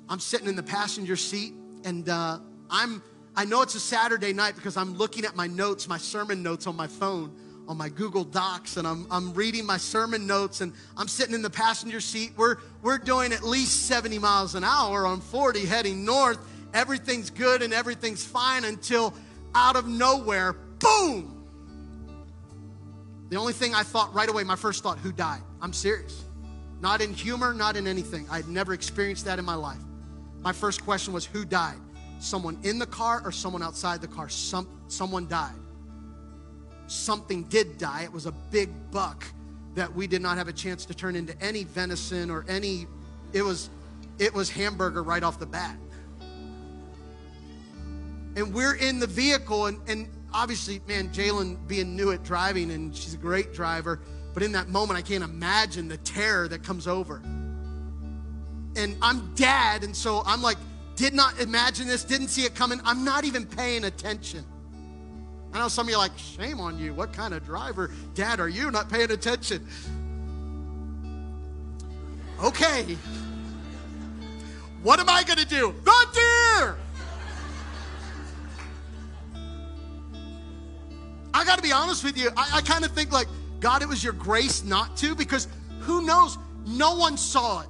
I'm 0.09 0.19
sitting 0.19 0.47
in 0.47 0.57
the 0.57 0.63
passenger 0.63 1.15
seat, 1.15 1.53
and 1.85 2.09
uh, 2.09 2.39
I'm 2.69 3.01
I 3.33 3.45
know 3.45 3.61
it's 3.61 3.75
a 3.75 3.79
Saturday 3.79 4.33
night 4.33 4.55
because 4.55 4.75
I'm 4.75 4.95
looking 4.95 5.23
at 5.23 5.37
my 5.37 5.47
notes, 5.47 5.87
my 5.87 5.97
sermon 5.97 6.43
notes 6.43 6.67
on 6.67 6.75
my 6.75 6.87
phone, 6.87 7.33
on 7.71 7.77
my 7.77 7.87
Google 7.87 8.25
Docs, 8.25 8.75
and 8.75 8.85
I'm, 8.85 9.07
I'm 9.09 9.33
reading 9.33 9.65
my 9.65 9.77
sermon 9.77 10.27
notes, 10.27 10.59
and 10.59 10.73
I'm 10.97 11.07
sitting 11.07 11.33
in 11.33 11.41
the 11.41 11.49
passenger 11.49 12.01
seat. 12.01 12.33
We're, 12.35 12.57
we're 12.81 12.97
doing 12.97 13.31
at 13.31 13.43
least 13.43 13.87
70 13.87 14.19
miles 14.19 14.55
an 14.55 14.65
hour 14.65 15.05
on 15.05 15.21
40 15.21 15.65
heading 15.65 16.03
north. 16.03 16.37
Everything's 16.73 17.29
good 17.29 17.61
and 17.61 17.73
everything's 17.73 18.25
fine 18.25 18.65
until 18.65 19.13
out 19.55 19.77
of 19.77 19.87
nowhere, 19.87 20.51
boom! 20.51 21.45
The 23.29 23.37
only 23.37 23.53
thing 23.53 23.73
I 23.73 23.83
thought 23.83 24.13
right 24.13 24.27
away, 24.27 24.43
my 24.43 24.57
first 24.57 24.83
thought, 24.83 24.97
who 24.97 25.13
died? 25.13 25.41
I'm 25.61 25.71
serious. 25.71 26.25
Not 26.81 26.99
in 26.99 27.13
humor, 27.13 27.53
not 27.53 27.77
in 27.77 27.87
anything. 27.87 28.27
I'd 28.29 28.49
never 28.49 28.73
experienced 28.73 29.23
that 29.23 29.39
in 29.39 29.45
my 29.45 29.55
life. 29.55 29.79
My 30.41 30.51
first 30.51 30.83
question 30.83 31.13
was, 31.13 31.25
who 31.25 31.45
died? 31.45 31.79
Someone 32.19 32.59
in 32.63 32.79
the 32.79 32.87
car 32.87 33.21
or 33.23 33.31
someone 33.31 33.63
outside 33.63 34.01
the 34.01 34.09
car? 34.09 34.27
Some, 34.27 34.67
someone 34.89 35.25
died. 35.29 35.55
Something 36.91 37.43
did 37.43 37.77
die. 37.77 38.01
It 38.03 38.11
was 38.11 38.25
a 38.25 38.33
big 38.33 38.69
buck 38.91 39.23
that 39.75 39.95
we 39.95 40.07
did 40.07 40.21
not 40.21 40.37
have 40.37 40.49
a 40.49 40.53
chance 40.53 40.83
to 40.83 40.93
turn 40.93 41.15
into 41.15 41.33
any 41.41 41.63
venison 41.63 42.29
or 42.29 42.43
any, 42.49 42.85
it 43.31 43.43
was, 43.43 43.69
it 44.19 44.33
was 44.33 44.49
hamburger 44.49 45.01
right 45.01 45.23
off 45.23 45.39
the 45.39 45.45
bat. 45.45 45.77
And 48.35 48.53
we're 48.53 48.75
in 48.75 48.99
the 48.99 49.07
vehicle, 49.07 49.67
and, 49.67 49.79
and 49.87 50.09
obviously, 50.33 50.81
man, 50.85 51.07
Jalen 51.11 51.65
being 51.65 51.95
new 51.95 52.11
at 52.11 52.23
driving, 52.23 52.71
and 52.71 52.93
she's 52.93 53.13
a 53.13 53.17
great 53.17 53.53
driver, 53.53 54.01
but 54.33 54.43
in 54.43 54.51
that 54.51 54.67
moment, 54.67 54.99
I 54.99 55.01
can't 55.01 55.23
imagine 55.23 55.87
the 55.87 55.97
terror 55.97 56.49
that 56.49 56.61
comes 56.61 56.87
over. 56.87 57.21
And 58.75 58.97
I'm 59.01 59.33
dad, 59.35 59.85
and 59.85 59.95
so 59.95 60.23
I'm 60.25 60.41
like, 60.41 60.57
did 60.97 61.13
not 61.13 61.39
imagine 61.39 61.87
this, 61.87 62.03
didn't 62.03 62.27
see 62.27 62.43
it 62.43 62.53
coming. 62.53 62.81
I'm 62.83 63.05
not 63.05 63.23
even 63.23 63.45
paying 63.45 63.85
attention. 63.85 64.43
I 65.53 65.59
know 65.59 65.67
some 65.67 65.87
of 65.87 65.91
you 65.91 65.97
like, 65.97 66.17
shame 66.17 66.59
on 66.59 66.79
you. 66.79 66.93
What 66.93 67.13
kind 67.13 67.33
of 67.33 67.45
driver, 67.45 67.91
dad, 68.13 68.39
are 68.39 68.49
you 68.49 68.71
not 68.71 68.89
paying 68.89 69.11
attention? 69.11 69.67
Okay. 72.41 72.97
What 74.83 74.99
am 74.99 75.09
I 75.09 75.23
going 75.23 75.39
to 75.39 75.45
do? 75.45 75.75
The 75.83 76.07
deer! 76.13 76.77
I 81.33 81.45
got 81.45 81.57
to 81.57 81.61
be 81.61 81.71
honest 81.71 82.03
with 82.03 82.17
you. 82.17 82.29
I, 82.35 82.57
I 82.57 82.61
kind 82.61 82.83
of 82.83 82.91
think 82.91 83.11
like, 83.11 83.27
God, 83.59 83.81
it 83.81 83.87
was 83.87 84.03
your 84.03 84.13
grace 84.13 84.63
not 84.63 84.97
to, 84.97 85.15
because 85.15 85.47
who 85.81 86.05
knows? 86.05 86.37
no 86.65 86.95
one 86.95 87.17
saw 87.17 87.61
it. 87.61 87.67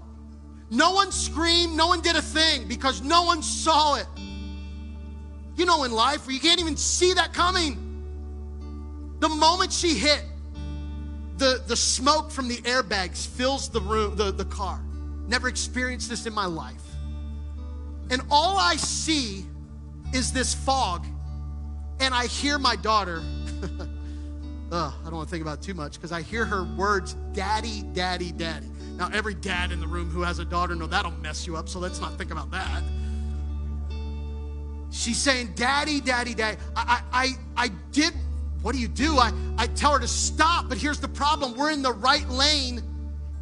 No 0.70 0.92
one 0.92 1.12
screamed, 1.12 1.76
no 1.76 1.88
one 1.88 2.02
did 2.02 2.16
a 2.16 2.22
thing 2.22 2.68
because 2.68 3.02
no 3.02 3.24
one 3.24 3.44
saw 3.44 3.96
it. 3.96 4.06
You 5.62 5.68
know, 5.68 5.84
in 5.84 5.92
life 5.92 6.26
where 6.26 6.34
you 6.34 6.40
can't 6.40 6.60
even 6.60 6.76
see 6.76 7.14
that 7.14 7.34
coming. 7.34 7.78
The 9.20 9.30
moment 9.30 9.72
she 9.72 9.94
hit, 9.94 10.24
the, 11.38 11.62
the 11.68 11.76
smoke 11.76 12.32
from 12.32 12.48
the 12.48 12.58
airbags 12.64 13.28
fills 13.28 13.70
the 13.70 13.80
room, 13.80 14.16
the, 14.16 14.32
the 14.32 14.46
car. 14.46 14.82
Never 15.28 15.48
experienced 15.48 16.10
this 16.10 16.26
in 16.26 16.34
my 16.34 16.48
life. 16.48 16.82
And 18.10 18.24
all 18.32 18.58
I 18.58 18.76
see 18.76 19.46
is 20.16 20.34
this 20.34 20.56
fog, 20.56 21.06
and 22.00 22.12
I 22.12 22.26
hear 22.26 22.58
my 22.58 22.76
daughter. 22.76 23.22
Ugh, 24.72 24.94
I 25.00 25.04
don't 25.04 25.14
want 25.14 25.28
to 25.28 25.32
think 25.32 25.44
about 25.44 25.62
too 25.62 25.76
much 25.76 25.94
because 25.94 26.12
I 26.12 26.24
hear 26.24 26.44
her 26.44 26.64
words, 26.76 27.14
Daddy, 27.34 27.84
Daddy, 27.94 28.32
Daddy. 28.32 28.72
Now, 28.96 29.12
every 29.14 29.36
dad 29.36 29.72
in 29.72 29.80
the 29.80 29.86
room 29.88 30.10
who 30.10 30.24
has 30.24 30.40
a 30.40 30.46
daughter 30.46 30.74
know 30.74 30.88
that'll 30.88 31.12
mess 31.12 31.46
you 31.46 31.56
up, 31.56 31.70
so 31.70 31.78
let's 31.78 32.02
not 32.02 32.18
think 32.18 32.32
about 32.32 32.50
that. 32.50 32.82
She's 34.92 35.18
saying, 35.18 35.54
Daddy, 35.56 36.02
Daddy, 36.02 36.34
Daddy. 36.34 36.58
I, 36.76 37.02
I, 37.12 37.28
I, 37.56 37.68
did, 37.92 38.14
what 38.62 38.76
do 38.76 38.82
you 38.82 38.90
do? 38.90 39.18
I, 39.18 39.32
I 39.58 39.68
tell 39.68 39.94
her 39.94 40.00
to 40.00 40.08
stop, 40.08 40.68
but 40.68 40.78
here's 40.78 41.00
the 41.00 41.08
problem. 41.08 41.56
We're 41.56 41.72
in 41.72 41.82
the 41.82 41.94
right 41.94 42.28
lane, 42.30 42.84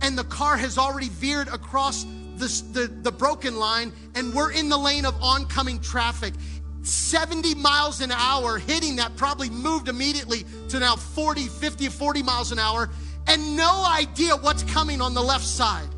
and 0.01 0.17
the 0.17 0.23
car 0.25 0.57
has 0.57 0.77
already 0.77 1.09
veered 1.09 1.47
across 1.47 2.05
the, 2.37 2.63
the, 2.71 2.87
the 3.01 3.11
broken 3.11 3.57
line, 3.57 3.91
and 4.13 4.33
we're 4.33 4.51
in 4.51 4.69
the 4.69 4.77
lane 4.77 5.05
of 5.05 5.15
oncoming 5.21 5.79
traffic. 5.79 6.35
70 6.83 7.55
miles 7.55 7.99
an 8.01 8.11
hour 8.11 8.59
hitting 8.59 8.95
that 8.97 9.15
probably 9.17 9.49
moved 9.49 9.89
immediately 9.89 10.45
to 10.69 10.79
now 10.79 10.95
40, 10.95 11.47
50, 11.47 11.89
40 11.89 12.23
miles 12.23 12.51
an 12.51 12.59
hour, 12.59 12.89
and 13.27 13.57
no 13.57 13.85
idea 13.85 14.35
what's 14.35 14.63
coming 14.63 15.01
on 15.01 15.15
the 15.15 15.21
left 15.21 15.45
side. 15.45 15.89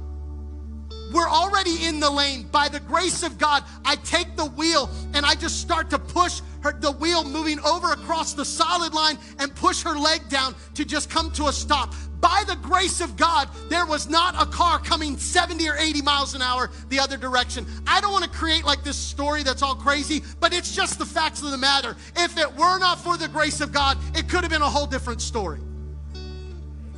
We're 1.12 1.30
already 1.30 1.86
in 1.86 1.99
the 1.99 2.09
lane. 2.09 2.43
By 2.51 2.70
the 2.70 2.80
grace 2.80 3.24
of 3.24 3.38
God, 3.38 3.64
I 3.86 3.95
take 3.97 4.36
the 4.36 4.45
wheel 4.45 4.89
and 5.14 5.26
I 5.26 5.36
just 5.36 5.59
start 5.59 5.89
to 5.89 5.99
push 5.99 6.41
her, 6.62 6.74
the 6.74 6.91
wheel 6.91 7.24
moving 7.24 7.59
over 7.62 7.91
across 7.91 8.34
the 8.34 8.45
solid 8.45 8.93
line 8.93 9.18
and 9.39 9.53
push 9.55 9.84
her 9.84 9.97
leg 9.97 10.28
down 10.30 10.55
to 10.76 10.86
just 10.86 11.09
come 11.09 11.32
to 11.32 11.47
a 11.47 11.53
stop. 11.53 11.93
By 12.22 12.43
the 12.47 12.55
grace 12.55 13.01
of 13.01 13.18
God, 13.18 13.49
there 13.68 13.86
was 13.86 14.07
not 14.07 14.39
a 14.39 14.45
car 14.45 14.78
coming 14.78 15.18
70 15.18 15.68
or 15.68 15.76
80 15.76 16.03
miles 16.03 16.36
an 16.36 16.43
hour 16.43 16.70
the 16.89 16.99
other 16.99 17.18
direction. 17.18 17.66
I 17.88 17.99
don't 17.99 18.12
want 18.12 18.24
to 18.24 18.30
create 18.30 18.64
like 18.64 18.84
this 18.84 18.95
story 18.95 19.41
that's 19.41 19.64
all 19.64 19.76
crazy, 19.76 20.22
but 20.39 20.53
it's 20.53 20.76
just 20.76 20.99
the 20.99 21.05
facts 21.05 21.41
of 21.41 21.49
the 21.49 21.57
matter. 21.57 21.97
If 22.16 22.38
it 22.38 22.55
were 22.55 22.78
not 22.78 22.99
for 22.99 23.18
the 23.18 23.28
grace 23.28 23.59
of 23.59 23.72
God, 23.72 23.97
it 24.16 24.30
could 24.30 24.41
have 24.41 24.51
been 24.51 24.62
a 24.62 24.70
whole 24.70 24.86
different 24.86 25.20
story. 25.20 25.59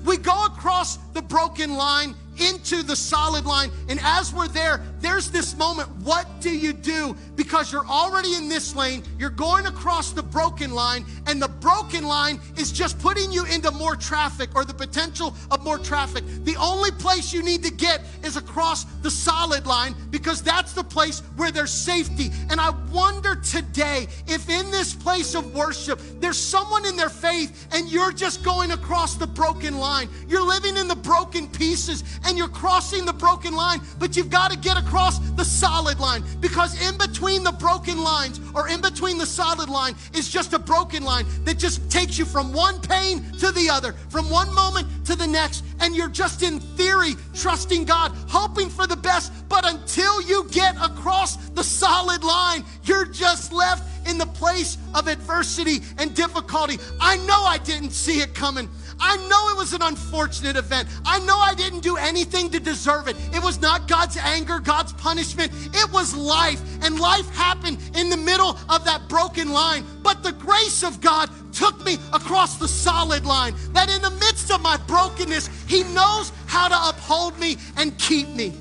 We 0.04 0.18
go 0.18 0.46
across 0.46 0.98
the 1.14 1.22
broken 1.22 1.76
line 1.76 2.16
into 2.38 2.84
the 2.84 2.96
solid 2.96 3.46
line. 3.46 3.72
And 3.90 4.00
as 4.04 4.34
we're 4.34 4.48
there, 4.48 4.82
there's 5.00 5.30
this 5.30 5.58
moment. 5.58 5.90
What 6.04 6.28
do 6.42 6.50
you 6.50 6.74
do? 6.74 7.16
Because 7.36 7.72
you're 7.72 7.86
already 7.86 8.36
in 8.36 8.50
this 8.50 8.76
lane, 8.76 9.04
you're 9.18 9.30
going 9.30 9.66
across 9.66 10.12
the 10.12 10.24
broken 10.24 10.72
line, 10.72 11.06
and 11.28 11.42
the 11.42 11.48
broken 11.48 12.06
line 12.06 12.40
is 12.58 12.72
just 12.72 13.00
putting 13.00 13.32
you 13.32 13.46
into 13.46 13.72
more 13.72 13.96
traffic 13.96 14.50
or 14.56 14.66
the 14.66 14.74
potential 14.74 15.36
of 15.52 15.64
more 15.64 15.78
traffic. 15.78 16.24
The 16.44 16.56
only 16.58 16.92
place 16.92 17.34
you 17.34 17.44
need 17.44 17.64
to 17.64 17.72
get 17.72 18.02
is 18.24 18.38
across 18.38 18.86
the 19.02 19.12
solid 19.12 19.66
line 19.68 19.96
because 20.10 20.42
that's 20.42 20.74
the 20.74 20.84
place 20.84 21.22
where 21.36 21.52
there's 21.52 21.72
safety. 21.72 22.32
And 22.50 22.60
I 22.60 22.72
wonder 22.92 23.36
today 23.36 24.08
if 24.28 24.50
in 24.50 24.72
this 24.72 24.94
place 24.94 25.36
of 25.36 25.54
worship, 25.54 26.00
there's 26.20 26.40
someone 26.40 26.86
in 26.86 26.96
their 26.96 27.10
faith 27.10 27.68
and 27.74 27.90
you're 27.90 28.12
just 28.12 28.44
going 28.44 28.72
across 28.72 29.16
the 29.16 29.28
broken 29.28 29.78
line. 29.78 30.10
You're 30.28 30.46
living 30.46 30.78
in 30.78 30.88
the 30.88 30.96
broken 30.96 31.48
pieces 31.48 32.04
and 32.26 32.38
you're 32.38 32.48
crossing 32.48 33.06
the 33.06 33.14
broken 33.14 33.54
line, 33.54 33.82
but 34.00 34.16
you've 34.16 34.30
got 34.30 34.52
to 34.52 34.58
get 34.58 34.78
across 34.78 35.20
the 35.32 35.44
solid 35.44 36.00
line 36.00 36.24
because 36.40 36.80
in 36.88 36.98
between 36.98 37.44
the 37.44 37.52
broken 37.52 38.04
lines 38.04 38.40
or 38.54 38.70
in 38.70 38.82
between 38.82 39.18
the 39.18 39.26
solid 39.26 39.70
line 39.70 39.96
is 40.14 40.30
just 40.30 40.54
a 40.54 40.60
broken 40.60 41.04
line 41.04 41.26
that 41.44 41.58
just 41.58 41.90
takes 41.90 42.18
you 42.18 42.26
from 42.26 42.54
one 42.54 42.80
pain 42.82 43.24
to 43.40 43.52
the 43.52 43.70
other, 43.70 43.94
from 44.10 44.30
one 44.30 44.54
moment 44.54 44.88
to 45.06 45.16
the 45.16 45.28
next. 45.28 45.64
And 45.80 45.96
you're 45.96 46.10
just 46.10 46.44
in 46.44 46.60
theory 46.60 47.16
trusting 47.34 47.86
God, 47.86 48.12
hoping 48.28 48.70
for 48.70 48.88
the 48.88 48.96
best. 48.96 49.32
But 49.50 49.70
until 49.70 50.22
you 50.22 50.48
get 50.52 50.76
across 50.78 51.36
the 51.50 51.64
solid 51.64 52.24
line, 52.24 52.64
you're 52.84 53.06
just 53.06 53.52
left 53.52 54.08
in 54.08 54.18
the 54.18 54.26
place 54.26 54.78
of 54.94 55.08
adversity 55.08 55.82
and 55.98 56.14
difficulty. 56.14 56.78
I 57.00 57.18
know 57.18 57.44
I 57.44 57.58
didn't 57.58 57.92
see 57.92 58.22
it 58.22 58.34
coming. 58.34 58.70
I 59.06 59.18
know 59.28 59.50
it 59.50 59.58
was 59.58 59.74
an 59.74 59.82
unfortunate 59.82 60.56
event. 60.56 60.88
I 61.06 61.20
know 61.20 61.38
I 61.38 61.54
didn't 61.56 61.82
do 61.82 61.98
anything 61.98 62.50
to 62.52 62.60
deserve 62.60 63.10
it. 63.10 63.18
It 63.34 63.44
was 63.44 63.60
not 63.62 63.86
God's 63.86 64.16
anger, 64.16 64.60
God's 64.60 64.94
punishment. 64.94 65.52
It 65.74 65.92
was 65.92 66.16
life. 66.16 66.62
And 66.82 66.98
life 66.98 67.30
happened 67.36 67.80
in 67.96 68.10
the 68.10 68.16
middle 68.16 68.58
of 68.70 68.86
that 68.86 69.10
broken 69.10 69.52
line. 69.52 69.86
But 70.02 70.24
the 70.24 70.32
grace 70.32 70.84
of 70.84 71.02
God 71.02 71.30
took 71.52 71.84
me 71.84 71.98
across 72.14 72.58
the 72.58 72.68
solid 72.68 73.26
line. 73.26 73.56
That 73.74 73.94
in 73.94 74.02
the 74.02 74.12
midst 74.12 74.50
of 74.52 74.62
my 74.62 74.78
brokenness, 74.88 75.50
He 75.68 75.84
knows 75.84 76.32
how 76.48 76.70
to 76.70 76.90
uphold 76.90 77.38
me 77.38 77.58
and 77.76 77.98
keep 78.00 78.30
me. 78.30 78.54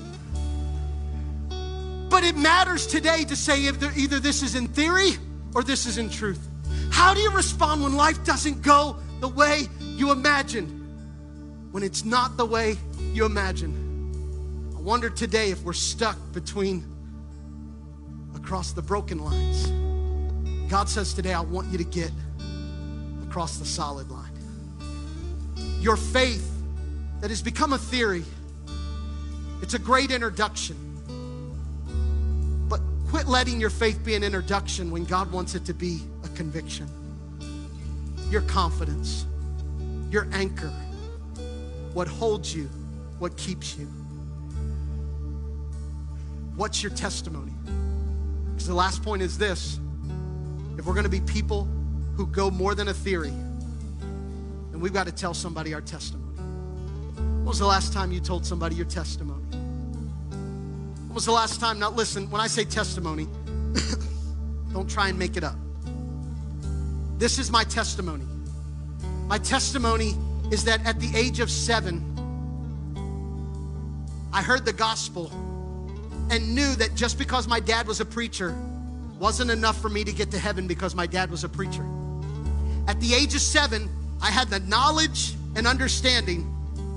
But 2.09 2.25
it 2.25 2.35
matters 2.35 2.85
today 2.85 3.23
to 3.23 3.35
say 3.35 3.61
either 3.61 4.19
this 4.19 4.43
is 4.43 4.55
in 4.55 4.67
theory 4.67 5.11
or 5.55 5.63
this 5.63 5.85
is 5.85 5.97
in 5.97 6.09
truth. 6.09 6.45
How 6.91 7.13
do 7.13 7.21
you 7.21 7.31
respond 7.31 7.81
when 7.81 7.95
life 7.95 8.23
doesn't 8.25 8.61
go 8.61 8.97
the 9.21 9.29
way 9.29 9.69
you 9.95 10.11
imagine 10.11 10.79
when 11.71 11.83
it's 11.83 12.05
not 12.05 12.37
the 12.37 12.45
way 12.45 12.77
you 13.13 13.25
imagine. 13.25 14.73
I 14.75 14.79
wonder 14.81 15.09
today 15.09 15.51
if 15.51 15.63
we're 15.63 15.73
stuck 15.73 16.17
between 16.33 16.83
across 18.35 18.73
the 18.73 18.81
broken 18.81 19.19
lines. 19.19 19.71
God 20.69 20.89
says 20.89 21.13
today, 21.13 21.33
I 21.33 21.41
want 21.41 21.71
you 21.71 21.77
to 21.77 21.83
get 21.83 22.11
across 23.27 23.57
the 23.57 23.65
solid 23.65 24.09
line. 24.11 24.31
Your 25.79 25.97
faith 25.97 26.49
that 27.21 27.29
has 27.29 27.41
become 27.41 27.73
a 27.73 27.77
theory, 27.77 28.23
it's 29.61 29.73
a 29.73 29.79
great 29.79 30.11
introduction. 30.11 30.75
But 32.67 32.81
quit 33.09 33.27
letting 33.27 33.61
your 33.61 33.69
faith 33.69 34.03
be 34.03 34.15
an 34.15 34.23
introduction 34.23 34.91
when 34.91 35.05
God 35.05 35.31
wants 35.31 35.55
it 35.55 35.65
to 35.65 35.73
be 35.73 36.01
a 36.23 36.29
conviction. 36.29 36.89
Your 38.29 38.41
confidence 38.41 39.25
your 40.13 40.27
anchor, 40.31 40.71
what 41.93 42.07
holds 42.07 42.55
you, 42.55 42.69
what 43.17 43.35
keeps 43.35 43.75
you. 43.75 43.85
What's 46.55 46.83
your 46.83 46.91
testimony? 46.91 47.51
Because 48.51 48.67
the 48.67 48.75
last 48.75 49.01
point 49.01 49.23
is 49.23 49.39
this 49.39 49.79
if 50.77 50.85
we're 50.85 50.93
going 50.93 51.03
to 51.03 51.09
be 51.09 51.21
people 51.21 51.67
who 52.15 52.27
go 52.27 52.51
more 52.51 52.75
than 52.75 52.89
a 52.89 52.93
theory, 52.93 53.33
then 54.71 54.79
we've 54.79 54.93
got 54.93 55.07
to 55.07 55.11
tell 55.11 55.33
somebody 55.33 55.73
our 55.73 55.81
testimony. 55.81 56.37
When 57.15 57.45
was 57.45 57.59
the 57.59 57.65
last 57.65 57.91
time 57.91 58.11
you 58.11 58.19
told 58.19 58.45
somebody 58.45 58.75
your 58.75 58.85
testimony? 58.85 59.43
When 59.49 61.13
was 61.13 61.25
the 61.25 61.31
last 61.31 61.59
time? 61.59 61.79
Now, 61.79 61.89
listen, 61.89 62.29
when 62.29 62.39
I 62.39 62.47
say 62.47 62.65
testimony, 62.65 63.27
don't 64.73 64.89
try 64.89 65.09
and 65.09 65.17
make 65.17 65.37
it 65.37 65.43
up. 65.43 65.57
This 67.17 67.39
is 67.39 67.49
my 67.51 67.63
testimony. 67.63 68.25
My 69.33 69.39
testimony 69.39 70.15
is 70.51 70.63
that 70.65 70.85
at 70.85 70.99
the 70.99 71.09
age 71.17 71.39
of 71.39 71.49
seven, 71.49 72.03
I 74.31 74.43
heard 74.43 74.63
the 74.63 74.73
gospel 74.73 75.31
and 76.29 76.53
knew 76.53 76.75
that 76.75 76.93
just 76.93 77.17
because 77.17 77.47
my 77.47 77.59
dad 77.59 77.87
was 77.87 77.99
a 77.99 78.05
preacher 78.05 78.55
wasn't 79.17 79.49
enough 79.49 79.81
for 79.81 79.89
me 79.89 80.03
to 80.03 80.11
get 80.11 80.29
to 80.29 80.37
heaven 80.37 80.67
because 80.67 80.93
my 80.93 81.07
dad 81.07 81.31
was 81.31 81.43
a 81.43 81.49
preacher. 81.49 81.83
At 82.87 82.99
the 82.99 83.15
age 83.15 83.33
of 83.33 83.41
seven, 83.41 83.89
I 84.21 84.29
had 84.29 84.49
the 84.49 84.59
knowledge 84.59 85.33
and 85.55 85.65
understanding 85.65 86.45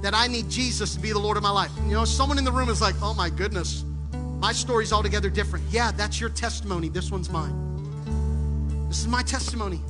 that 0.03 0.13
I 0.13 0.27
need 0.27 0.51
Jesus 0.51 0.95
to 0.95 1.01
be 1.01 1.13
the 1.13 1.19
Lord 1.19 1.39
of 1.39 1.43
my 1.43 1.49
life. 1.49 1.71
You 1.87 1.95
know, 1.95 2.05
someone 2.05 2.37
in 2.37 2.45
the 2.45 2.53
room 2.53 2.69
is 2.69 2.83
like, 2.83 2.97
oh 3.01 3.15
my 3.15 3.31
goodness, 3.31 3.83
my 4.13 4.53
story's 4.53 4.93
altogether 4.93 5.31
different. 5.31 5.65
Yeah, 5.71 5.91
that's 5.91 6.21
your 6.21 6.29
testimony. 6.29 6.91
This 6.91 7.11
one's 7.11 7.31
mine. 7.31 8.89
This 8.89 8.99
is 8.99 9.09
my 9.09 9.23
testimony. 9.23 9.81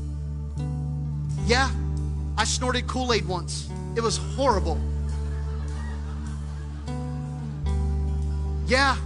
Yeah, 1.47 1.69
I 2.39 2.45
snorted 2.45 2.87
Kool 2.87 3.13
Aid 3.13 3.27
once. 3.27 3.69
It 3.97 4.01
was 4.03 4.19
horrible. 4.19 4.79
Yeah. 8.67 8.97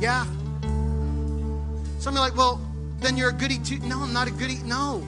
Yeah. 0.00 0.26
Some 1.98 2.16
are 2.16 2.20
like, 2.20 2.36
well, 2.36 2.60
then 2.98 3.16
you're 3.16 3.30
a 3.30 3.32
goody 3.32 3.58
too. 3.58 3.78
No, 3.78 4.00
I'm 4.02 4.12
not 4.12 4.28
a 4.28 4.30
goody. 4.30 4.58
No. 4.64 4.98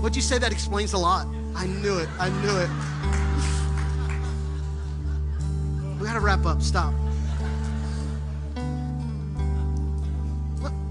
What'd 0.00 0.16
you 0.16 0.22
say? 0.22 0.38
That 0.38 0.52
explains 0.52 0.94
a 0.94 0.98
lot. 0.98 1.26
I 1.54 1.66
knew 1.66 1.98
it. 1.98 2.08
I 2.18 2.30
knew 2.40 2.56
it. 2.56 2.70
We 6.00 6.06
gotta 6.06 6.20
wrap 6.20 6.46
up. 6.46 6.62
Stop. 6.62 6.94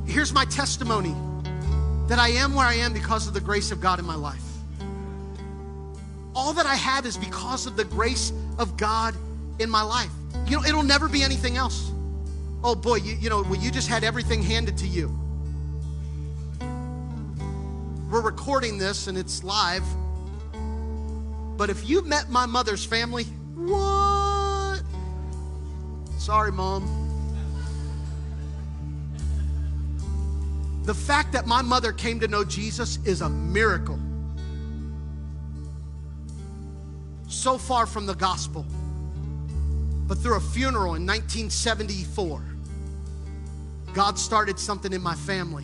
Here's 0.06 0.34
my 0.34 0.46
testimony 0.46 1.16
that 2.08 2.20
I 2.20 2.30
am 2.30 2.54
where 2.54 2.66
I 2.66 2.76
am 2.76 2.94
because 2.94 3.28
of 3.28 3.34
the 3.34 3.42
grace 3.42 3.72
of 3.72 3.82
God 3.82 4.00
in 4.00 4.06
my 4.06 4.16
life. 4.16 4.44
All 6.34 6.54
that 6.54 6.66
I 6.66 6.76
have 6.76 7.06
is 7.06 7.18
because 7.18 7.66
of 7.66 7.76
the 7.76 7.84
grace 7.84 8.32
of 8.58 8.78
God 8.78 9.16
in 9.60 9.70
my 9.70 9.82
life. 9.82 10.12
You 10.46 10.58
know, 10.58 10.64
it'll 10.64 10.84
never 10.84 11.08
be 11.08 11.24
anything 11.24 11.58
else. 11.58 11.92
Oh 12.64 12.76
boy, 12.76 12.96
you, 12.96 13.16
you 13.16 13.30
know, 13.30 13.42
well, 13.42 13.56
you 13.56 13.72
just 13.72 13.88
had 13.88 14.04
everything 14.04 14.44
handed 14.44 14.78
to 14.80 14.88
you. 14.88 15.18
We're 18.10 18.22
recording 18.22 18.78
this 18.78 19.08
and 19.08 19.18
it's 19.18 19.44
live. 19.44 19.84
But 21.58 21.70
if 21.70 21.88
you 21.88 22.02
met 22.02 22.30
my 22.30 22.46
mother's 22.46 22.84
family, 22.84 23.24
what? 23.56 24.82
Sorry, 26.18 26.52
mom. 26.52 27.01
The 30.92 30.98
fact 30.98 31.32
that 31.32 31.48
my 31.48 31.62
mother 31.62 31.94
came 31.94 32.20
to 32.20 32.28
know 32.28 32.44
Jesus 32.44 33.00
is 33.06 33.22
a 33.22 33.30
miracle. 33.30 33.98
So 37.30 37.58
far 37.58 37.86
from 37.86 38.06
the 38.06 38.14
gospel. 38.14 38.66
But 40.06 40.18
through 40.18 40.36
a 40.36 40.42
funeral 40.42 40.96
in 40.96 41.08
1974, 41.08 42.44
God 43.94 44.20
started 44.20 44.60
something 44.60 44.92
in 44.92 45.02
my 45.02 45.16
family 45.16 45.64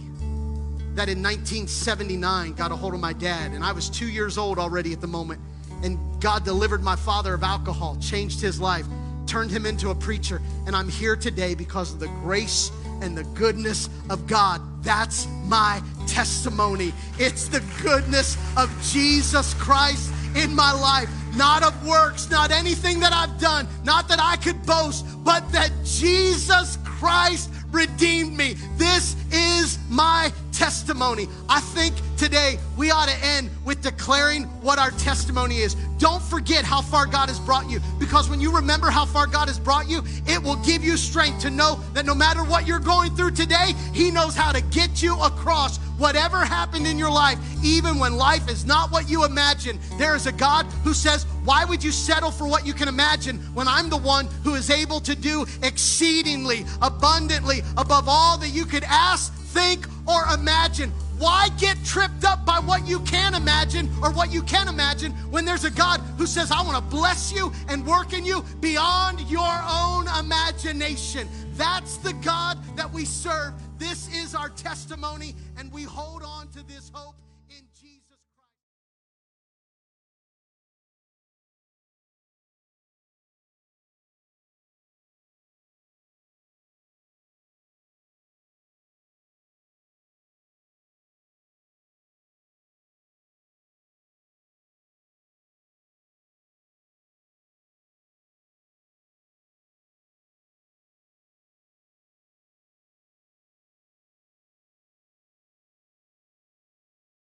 that 0.95 1.09
in 1.09 1.21
1979 1.21 2.53
got 2.53 2.71
a 2.71 2.75
hold 2.77 2.93
of 2.93 3.01
my 3.01 3.11
dad. 3.11 3.51
And 3.51 3.65
I 3.65 3.73
was 3.73 3.89
two 3.89 4.07
years 4.07 4.37
old 4.37 4.57
already 4.57 4.93
at 4.93 5.01
the 5.01 5.07
moment. 5.07 5.41
And 5.83 5.99
God 6.21 6.45
delivered 6.45 6.81
my 6.81 6.95
father 6.95 7.33
of 7.33 7.43
alcohol, 7.43 7.97
changed 7.97 8.39
his 8.39 8.61
life, 8.61 8.85
turned 9.25 9.51
him 9.51 9.65
into 9.65 9.89
a 9.89 9.95
preacher. 9.95 10.41
And 10.65 10.73
I'm 10.73 10.87
here 10.87 11.17
today 11.17 11.53
because 11.53 11.91
of 11.91 11.99
the 11.99 12.07
grace 12.23 12.71
and 13.01 13.17
the 13.17 13.23
goodness 13.35 13.89
of 14.09 14.27
God. 14.27 14.61
That's 14.83 15.27
my 15.45 15.81
testimony. 16.07 16.93
It's 17.19 17.47
the 17.47 17.63
goodness 17.81 18.37
of 18.55 18.69
Jesus 18.83 19.53
Christ 19.55 20.11
in 20.35 20.55
my 20.55 20.71
life, 20.71 21.09
not 21.35 21.63
of 21.63 21.87
works, 21.87 22.29
not 22.29 22.51
anything 22.51 22.99
that 22.99 23.13
I've 23.13 23.39
done, 23.39 23.67
not 23.83 24.07
that 24.09 24.19
I 24.21 24.37
could 24.37 24.65
boast, 24.65 25.05
but 25.23 25.51
that 25.51 25.71
Jesus 25.83 26.77
Christ 26.83 27.51
redeemed 27.71 28.35
me. 28.35 28.55
This 28.77 29.15
is 29.31 29.77
my 29.89 30.31
testimony. 30.57 31.27
I 31.47 31.59
think 31.59 31.95
today 32.17 32.57
we 32.77 32.89
ought 32.89 33.07
to 33.07 33.25
end 33.25 33.51
with 33.63 33.81
declaring 33.83 34.45
what 34.61 34.79
our 34.79 34.89
testimony 34.91 35.57
is. 35.57 35.75
Don't 35.99 36.21
forget 36.21 36.65
how 36.65 36.81
far 36.81 37.05
God 37.05 37.29
has 37.29 37.39
brought 37.39 37.69
you 37.69 37.79
because 37.99 38.27
when 38.27 38.41
you 38.41 38.55
remember 38.55 38.89
how 38.89 39.05
far 39.05 39.27
God 39.27 39.49
has 39.49 39.59
brought 39.59 39.87
you, 39.87 40.01
it 40.25 40.41
will 40.41 40.55
give 40.57 40.83
you 40.83 40.97
strength 40.97 41.41
to 41.41 41.51
know 41.51 41.79
that 41.93 42.07
no 42.07 42.15
matter 42.15 42.43
what 42.43 42.65
you're 42.65 42.79
going 42.79 43.15
through 43.15 43.31
today, 43.31 43.73
He 43.93 44.09
knows 44.09 44.35
how 44.35 44.51
to 44.51 44.61
get 44.61 45.03
you 45.03 45.19
across 45.21 45.77
whatever 45.99 46.43
happened 46.43 46.87
in 46.87 46.97
your 46.97 47.11
life, 47.11 47.37
even 47.63 47.99
when 47.99 48.15
life 48.17 48.49
is 48.49 48.65
not 48.65 48.91
what 48.91 49.07
you 49.07 49.25
imagine. 49.25 49.79
There 49.97 50.15
is 50.15 50.25
a 50.25 50.31
God 50.31 50.65
who 50.83 50.93
says, 50.93 51.25
Why 51.43 51.65
would 51.65 51.83
you 51.83 51.91
settle 51.91 52.31
for 52.31 52.47
what 52.47 52.65
you 52.65 52.73
can 52.73 52.87
imagine 52.87 53.37
when 53.53 53.67
I'm 53.67 53.89
the 53.89 53.97
one 53.97 54.27
who 54.43 54.55
is 54.55 54.71
able 54.71 55.01
to 55.01 55.15
do 55.15 55.45
exceedingly, 55.61 56.65
abundantly, 56.81 57.61
above 57.77 58.05
all 58.07 58.39
that 58.39 58.49
you 58.49 58.65
could 58.65 58.83
ask, 58.85 59.33
think, 59.57 59.87
or 60.07 60.23
imagine? 60.35 60.91
Why 61.17 61.49
get 61.57 61.83
tripped 61.83 62.23
up 62.23 62.45
by 62.45 62.59
what 62.59 62.87
you 62.87 62.99
can 62.99 63.33
imagine 63.33 63.89
or 64.03 64.11
what 64.11 64.31
you 64.31 64.43
can 64.43 64.67
imagine 64.67 65.13
when 65.31 65.45
there's 65.45 65.63
a 65.63 65.71
God 65.71 65.99
who 66.17 66.27
says, 66.27 66.51
I 66.51 66.61
want 66.61 66.75
to 66.77 66.95
bless 66.95 67.33
you 67.33 67.51
and 67.67 67.85
work 67.85 68.13
in 68.13 68.23
you 68.23 68.45
beyond 68.59 69.21
your 69.21 69.59
own 69.67 70.07
imagination? 70.19 71.27
That's 71.53 71.97
the 71.97 72.13
God 72.13 72.59
that 72.75 72.93
we 72.93 73.03
serve. 73.03 73.53
This 73.79 74.13
is 74.13 74.35
our 74.35 74.49
testimony, 74.49 75.35
and 75.57 75.71
we 75.71 75.83
hold 75.83 76.21
on 76.21 76.49
to 76.49 76.61
this 76.67 76.91
hope. 76.93 77.16